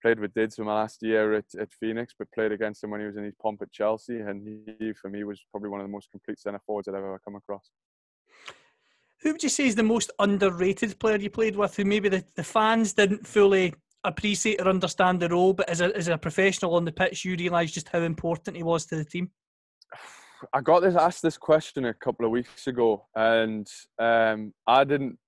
played 0.00 0.18
with 0.18 0.34
Dids 0.34 0.56
for 0.56 0.64
my 0.64 0.74
last 0.74 1.02
year 1.02 1.34
at, 1.34 1.44
at 1.58 1.72
Phoenix, 1.72 2.14
but 2.18 2.32
played 2.32 2.52
against 2.52 2.82
him 2.82 2.90
when 2.90 3.00
he 3.00 3.06
was 3.06 3.16
in 3.16 3.24
his 3.24 3.34
pomp 3.40 3.62
at 3.62 3.72
Chelsea, 3.72 4.20
and 4.20 4.46
he, 4.46 4.92
for 4.94 5.10
me, 5.10 5.24
was 5.24 5.40
probably 5.50 5.68
one 5.68 5.80
of 5.80 5.86
the 5.86 5.92
most 5.92 6.10
complete 6.10 6.38
centre 6.38 6.60
forwards 6.66 6.88
I've 6.88 6.94
ever 6.94 7.20
come 7.24 7.36
across. 7.36 7.70
Who 9.22 9.32
would 9.32 9.42
you 9.42 9.48
say 9.48 9.66
is 9.66 9.74
the 9.74 9.82
most 9.82 10.10
underrated 10.18 10.98
player 10.98 11.16
you 11.16 11.30
played 11.30 11.56
with, 11.56 11.76
who 11.76 11.84
maybe 11.84 12.08
the, 12.08 12.24
the 12.36 12.44
fans 12.44 12.94
didn't 12.94 13.26
fully 13.26 13.74
appreciate 14.04 14.60
or 14.60 14.68
understand 14.68 15.20
the 15.20 15.28
role, 15.28 15.52
but 15.52 15.68
as 15.68 15.82
a, 15.82 15.94
as 15.94 16.08
a 16.08 16.16
professional 16.16 16.74
on 16.74 16.86
the 16.86 16.92
pitch, 16.92 17.24
you 17.24 17.36
realise 17.36 17.70
just 17.70 17.88
how 17.88 18.00
important 18.00 18.56
he 18.56 18.62
was 18.62 18.86
to 18.86 18.96
the 18.96 19.04
team? 19.04 19.30
I 20.54 20.62
got 20.62 20.80
this 20.80 20.96
asked 20.96 21.22
this 21.22 21.36
question 21.36 21.84
a 21.84 21.94
couple 21.94 22.24
of 22.24 22.32
weeks 22.32 22.66
ago, 22.66 23.04
and 23.14 23.68
um, 23.98 24.54
I 24.66 24.84
didn't 24.84 25.18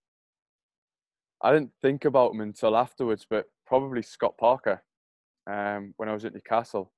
I 1.43 1.53
didn't 1.53 1.73
think 1.83 2.07
about 2.07 2.33
him 2.33 2.41
until 2.41 2.77
afterwards. 2.77 3.27
But 3.29 3.45
probably 3.67 4.01
Scott 4.01 4.39
Parker 4.39 4.83
um, 5.51 5.95
when 5.97 6.09
I 6.09 6.13
was 6.13 6.25
at 6.25 6.35
Newcastle. 6.35 6.93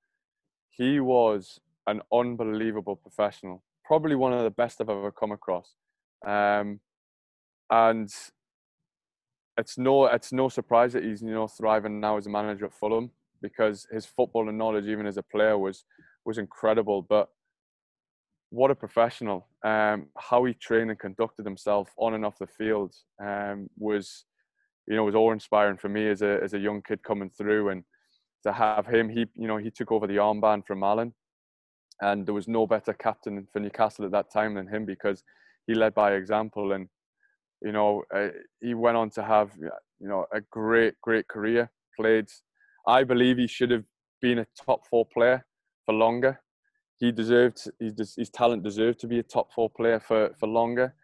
He 0.70 1.00
was 1.00 1.60
an 1.86 2.00
unbelievable 2.12 2.96
professional, 2.96 3.62
probably 3.84 4.16
one 4.16 4.32
of 4.32 4.42
the 4.42 4.50
best 4.50 4.80
I've 4.80 4.90
ever 4.90 5.12
come 5.12 5.32
across. 5.32 5.74
Um, 6.26 6.80
and 7.70 8.10
it's 9.56 9.78
no 9.78 10.06
it's 10.06 10.32
no 10.32 10.48
surprise 10.48 10.92
that 10.92 11.04
he's 11.04 11.22
you 11.22 11.30
know 11.30 11.46
thriving 11.46 12.00
now 12.00 12.16
as 12.16 12.26
a 12.26 12.30
manager 12.30 12.66
at 12.66 12.74
Fulham 12.74 13.10
because 13.44 13.86
his 13.92 14.06
football 14.06 14.48
and 14.48 14.56
knowledge, 14.56 14.86
even 14.86 15.06
as 15.06 15.18
a 15.18 15.22
player, 15.22 15.56
was 15.58 15.84
was 16.24 16.38
incredible. 16.38 17.02
But 17.02 17.28
what 18.50 18.70
a 18.70 18.74
professional! 18.74 19.46
Um, 19.64 20.06
how 20.18 20.44
he 20.44 20.54
trained 20.54 20.90
and 20.90 20.98
conducted 20.98 21.44
himself 21.44 21.90
on 21.96 22.14
and 22.14 22.24
off 22.24 22.38
the 22.38 22.46
field 22.46 22.94
um, 23.22 23.68
was 23.78 24.24
you 24.88 24.96
know 24.96 25.04
was 25.04 25.14
awe 25.14 25.32
inspiring 25.32 25.76
for 25.76 25.88
me 25.88 26.08
as 26.08 26.22
a 26.22 26.40
as 26.42 26.54
a 26.54 26.58
young 26.58 26.82
kid 26.82 27.02
coming 27.02 27.30
through 27.30 27.68
and 27.70 27.84
to 28.44 28.52
have 28.52 28.86
him 28.86 29.08
he 29.08 29.26
you 29.34 29.48
know 29.48 29.56
he 29.56 29.70
took 29.70 29.90
over 29.90 30.06
the 30.06 30.16
armband 30.16 30.66
from 30.66 30.82
Alan 30.82 31.14
and 32.02 32.26
there 32.26 32.34
was 32.34 32.48
no 32.48 32.66
better 32.66 32.92
captain 32.92 33.46
for 33.52 33.60
Newcastle 33.60 34.04
at 34.04 34.10
that 34.10 34.30
time 34.30 34.54
than 34.54 34.66
him 34.66 34.84
because 34.84 35.22
he 35.66 35.74
led 35.74 35.94
by 35.94 36.12
example 36.12 36.72
and 36.72 36.88
you 37.64 37.72
know 37.72 38.02
uh, 38.14 38.28
he 38.60 38.74
went 38.74 38.96
on 38.96 39.10
to 39.10 39.22
have 39.22 39.50
you 40.00 40.08
know 40.08 40.26
a 40.32 40.40
great 40.50 40.94
great 41.00 41.26
career 41.28 41.70
played 41.98 42.28
I 42.86 43.02
believe 43.04 43.38
he 43.38 43.46
should 43.46 43.70
have 43.70 43.84
been 44.20 44.38
a 44.38 44.46
top 44.66 44.86
4 44.88 45.06
player 45.12 45.44
for 45.84 45.94
longer 45.94 46.40
he 46.98 47.10
deserved 47.10 47.58
his, 47.80 48.14
his 48.16 48.30
talent 48.30 48.62
deserved 48.62 49.00
to 49.00 49.08
be 49.08 49.18
a 49.18 49.22
top 49.22 49.52
4 49.52 49.70
player 49.70 49.98
for 49.98 50.30
for 50.38 50.46
longer 50.46 50.94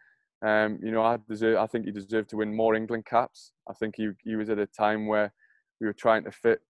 um, 0.42 0.78
you 0.82 0.90
know, 0.90 1.02
I 1.02 1.18
deserve. 1.28 1.58
I 1.58 1.66
think 1.66 1.84
he 1.84 1.92
deserved 1.92 2.30
to 2.30 2.36
win 2.36 2.54
more 2.54 2.74
England 2.74 3.04
caps. 3.04 3.52
I 3.68 3.74
think 3.74 3.96
he 3.96 4.10
he 4.24 4.36
was 4.36 4.48
at 4.48 4.58
a 4.58 4.66
time 4.66 5.06
where 5.06 5.32
we 5.80 5.86
were 5.86 5.92
trying 5.92 6.24
to 6.24 6.30
fit, 6.30 6.60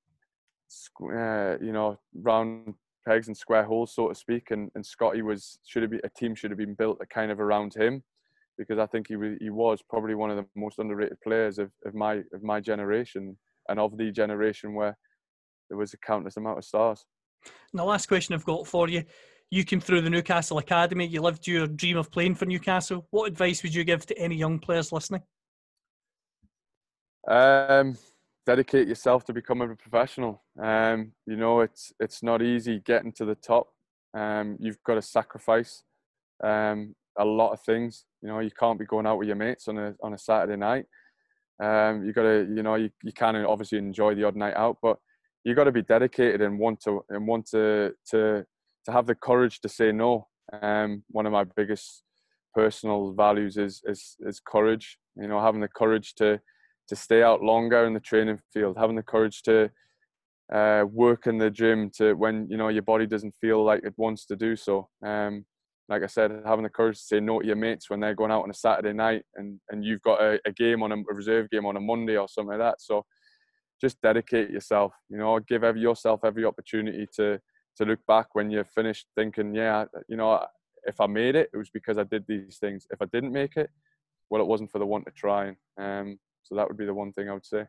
uh, 1.03 1.57
you 1.61 1.73
know, 1.73 1.99
round 2.15 2.75
pegs 3.07 3.29
and 3.29 3.37
square 3.37 3.65
holes, 3.65 3.95
so 3.95 4.09
to 4.09 4.15
speak. 4.15 4.51
And 4.51 4.71
and 4.75 4.85
Scotty 4.85 5.23
was 5.23 5.61
should 5.65 5.83
have 5.83 5.91
been 5.93 6.01
a 6.03 6.09
team 6.09 6.35
should 6.35 6.51
have 6.51 6.59
been 6.59 6.75
built 6.75 7.01
kind 7.11 7.31
of 7.31 7.39
around 7.39 7.75
him, 7.75 8.03
because 8.61 8.79
I 8.79 8.87
think 8.87 9.09
he 9.09 9.17
was 9.17 9.39
he 9.41 9.49
was 9.49 9.81
probably 9.89 10.15
one 10.15 10.31
of 10.31 10.37
the 10.37 10.47
most 10.55 10.79
underrated 10.79 11.21
players 11.23 11.59
of, 11.59 11.71
of 11.87 11.95
my 11.95 12.17
of 12.35 12.43
my 12.43 12.61
generation 12.61 13.37
and 13.69 13.81
of 13.81 13.97
the 13.97 14.11
generation 14.11 14.75
where 14.75 14.97
there 15.71 15.79
was 15.79 15.95
a 15.95 15.99
countless 15.99 16.37
amount 16.37 16.59
of 16.59 16.65
stars. 16.65 17.05
And 17.73 17.81
the 17.81 17.85
last 17.85 18.07
question 18.07 18.35
I've 18.35 18.45
got 18.45 18.67
for 18.67 18.89
you 18.89 19.05
you 19.51 19.65
came 19.65 19.81
through 19.81 20.03
the 20.03 20.11
Newcastle 20.11 20.59
Academy, 20.59 21.07
you 21.07 21.21
lived 21.21 21.47
your 21.47 21.67
dream 21.67 21.97
of 21.97 22.13
playing 22.13 22.37
for 22.37 22.47
Newcastle. 22.47 23.07
What 23.11 23.27
advice 23.27 23.63
would 23.63 23.75
you 23.75 23.83
give 23.83 24.07
to 24.07 24.17
any 24.17 24.37
young 24.37 24.61
players 24.61 24.93
listening? 24.93 25.23
Um, 27.27 27.99
dedicate 28.47 28.87
yourself 28.87 29.25
to 29.25 29.33
becoming 29.33 29.71
a 29.71 29.75
professional. 29.75 30.43
Um, 30.63 31.13
you 31.27 31.37
know, 31.37 31.61
it's 31.61 31.93
it's 31.99 32.23
not 32.23 32.43
easy 32.43 32.81
getting 32.85 33.13
to 33.15 33.25
the 33.25 33.35
top. 33.35 33.69
Um, 34.15 34.57
you've 34.61 34.83
got 34.85 34.95
to 34.95 35.03
sacrifice 35.03 35.83
um, 36.43 36.95
a 37.19 37.25
lot 37.25 37.53
of 37.53 37.61
things. 37.63 38.05
You 38.23 38.29
know, 38.29 38.41
you 38.41 38.51
can't 38.51 38.79
be 38.79 38.87
going 38.87 39.07
out 39.07 39.19
with 39.19 39.29
your 39.29 39.37
mates 39.37 39.69
on 39.69 39.79
a 39.79 39.95
on 40.03 40.15
a 40.15 40.19
Saturday 40.19 40.57
night. 40.57 40.87
Um, 41.63 42.05
you 42.05 42.13
got 42.13 42.23
to, 42.23 42.49
you 42.55 42.63
know, 42.63 42.77
you, 42.77 42.91
you 43.03 43.13
can 43.13 43.37
obviously 43.37 43.79
enjoy 43.79 44.15
the 44.15 44.25
odd 44.25 44.37
night 44.37 44.55
out, 44.57 44.79
but 44.81 44.97
you 45.45 45.55
got 45.55 45.65
to 45.65 45.73
be 45.73 45.83
dedicated 45.83 46.41
and 46.41 46.59
want 46.59 46.81
to 46.83 47.05
and 47.11 47.27
want 47.27 47.47
to 47.51 47.93
to 48.11 48.45
to 48.87 48.93
have 48.93 49.07
the 49.07 49.15
courage 49.15 49.61
to 49.61 49.69
say 49.69 49.93
no. 49.93 50.27
Um, 50.63 51.05
one 51.11 51.27
of 51.27 51.33
my 51.33 51.45
biggest 51.45 52.03
personal 52.55 53.13
values 53.13 53.57
is, 53.57 53.83
is 53.87 54.17
is 54.21 54.41
courage. 54.41 54.99
You 55.17 55.29
know, 55.29 55.41
having 55.41 55.61
the 55.61 55.69
courage 55.69 56.15
to 56.17 56.41
to 56.89 56.97
stay 56.97 57.23
out 57.23 57.43
longer 57.43 57.85
in 57.87 57.95
the 57.95 58.01
training 58.01 58.41
field, 58.53 58.77
having 58.79 58.97
the 58.97 59.03
courage 59.03 59.43
to 59.43 59.71
uh, 60.53 60.85
work 60.91 61.27
in 61.27 61.39
the 61.39 61.51
gym 61.51 61.91
to 61.97 62.15
when 62.15 62.49
you 62.51 62.57
know 62.57 62.69
your 62.69 62.83
body 62.83 63.07
doesn't 63.07 63.35
feel 63.41 63.65
like 63.65 63.83
it 63.85 63.95
wants 63.97 64.27
to 64.27 64.37
do 64.37 64.57
so. 64.57 64.89
Um, 65.05 65.45
like 65.91 66.05
I 66.05 66.07
said, 66.07 66.31
having 66.47 66.63
the 66.63 66.71
courage 66.71 66.99
to 66.99 67.05
say 67.05 67.21
no 67.21 67.41
to 67.41 67.47
your 67.47 67.57
mates 67.57 67.91
when 67.91 67.99
they're 67.99 68.15
going 68.15 68.31
out 68.31 68.45
on 68.45 68.51
a 68.51 68.55
Saturday 68.55 68.93
night 68.93 69.25
and, 69.35 69.61
and 69.71 69.85
you've 69.85 70.03
got 70.03 70.23
a, 70.23 70.39
a 70.47 70.53
game 70.53 70.85
on 70.85 70.93
a, 70.93 70.97
a 70.97 71.15
reserve 71.15 71.51
game 71.51 71.67
on 71.67 71.77
a 71.77 71.81
Monday 71.81 72.17
or 72.17 72.29
something 72.29 72.59
like 72.59 72.61
that. 72.61 72.81
So 72.81 73.05
just 73.81 74.01
dedicate 74.01 74.51
yourself. 74.51 74.95
You 75.09 75.19
know, 75.19 75.41
give 75.41 75.65
every, 75.65 75.81
yourself 75.81 76.21
every 76.25 76.45
opportunity 76.45 77.07
to 77.17 77.41
to 77.77 77.85
look 77.85 78.01
back 78.07 78.29
when 78.35 78.51
you're 78.51 78.65
finished 78.65 79.07
thinking, 79.17 79.55
yeah, 79.55 79.85
you 80.09 80.17
know, 80.17 80.45
if 80.85 81.01
I 81.01 81.07
made 81.07 81.35
it, 81.35 81.51
it 81.53 81.57
was 81.57 81.71
because 81.71 81.99
I 81.99 82.05
did 82.05 82.25
these 82.29 82.59
things. 82.59 82.87
If 82.91 83.01
I 83.01 83.07
didn't 83.13 83.33
make 83.33 83.57
it, 83.57 83.71
well, 84.29 84.43
it 84.43 84.47
wasn't 84.47 84.71
for 84.71 84.79
the 84.79 84.87
one 84.87 85.05
to 85.05 85.11
try. 85.13 85.55
Um, 85.79 86.19
so 86.43 86.57
that 86.57 86.69
would 86.69 86.77
be 86.77 86.85
the 86.85 86.95
one 86.95 87.13
thing 87.13 87.29
I 87.29 87.33
would 87.33 87.47
say. 87.47 87.65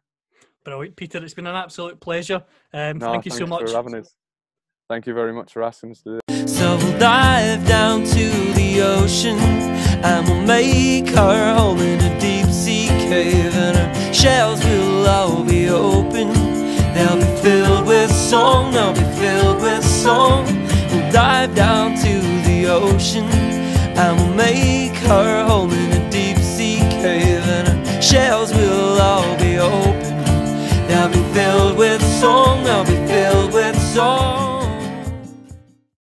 Brilliant, 0.66 0.96
Peter. 0.96 1.24
It's 1.24 1.34
been 1.34 1.48
an 1.48 1.56
absolute 1.56 2.00
pleasure. 2.00 2.44
Um, 2.74 2.98
no, 2.98 3.12
thank 3.12 3.26
you 3.26 3.32
so 3.32 3.46
much. 3.46 3.70
For 3.70 3.76
having 3.76 3.96
us. 3.96 4.14
Thank 4.90 5.08
you 5.08 5.14
very 5.14 5.34
much 5.34 5.54
for 5.54 5.64
asking 5.64 5.92
us 5.92 6.02
to 6.02 6.20
We'll 6.62 6.99
dive 6.99 7.68
down 7.68 8.03
to 8.03 8.30
the 8.53 8.82
ocean 8.82 9.39
and 10.03 10.28
we'll 10.28 10.45
make 10.45 11.18
our 11.18 11.55
home 11.55 11.80
in 11.80 11.99
a 11.99 12.20
deep 12.20 12.45
sea 12.45 12.88
cave 12.88 13.55
and 13.55 13.78
our 13.78 14.14
shells 14.14 14.64
will 14.64 15.07
all 15.07 15.43
be 15.43 15.70
open. 15.70 16.28
They'll 16.93 17.18
be 17.18 17.41
filled 17.41 17.88
with 17.88 18.12
song, 18.12 18.74
they'll 18.74 18.93
be 18.93 19.09
filled 19.20 19.59
with 19.64 19.84
song. 19.84 20.45
We'll 20.91 21.12
dive 21.12 21.55
down 21.55 21.95
to 21.95 22.22
the 22.45 22.68
ocean 22.68 23.26
and 23.26 24.18
we'll 24.20 24.36
make 24.36 25.01
our 25.09 25.43
home 25.43 25.72
in 25.72 25.91
a 25.99 26.12
deep 26.12 26.38
sea 26.38 26.78
cave 27.01 27.43
and 27.43 27.70
our 27.70 28.01
shells 28.03 28.51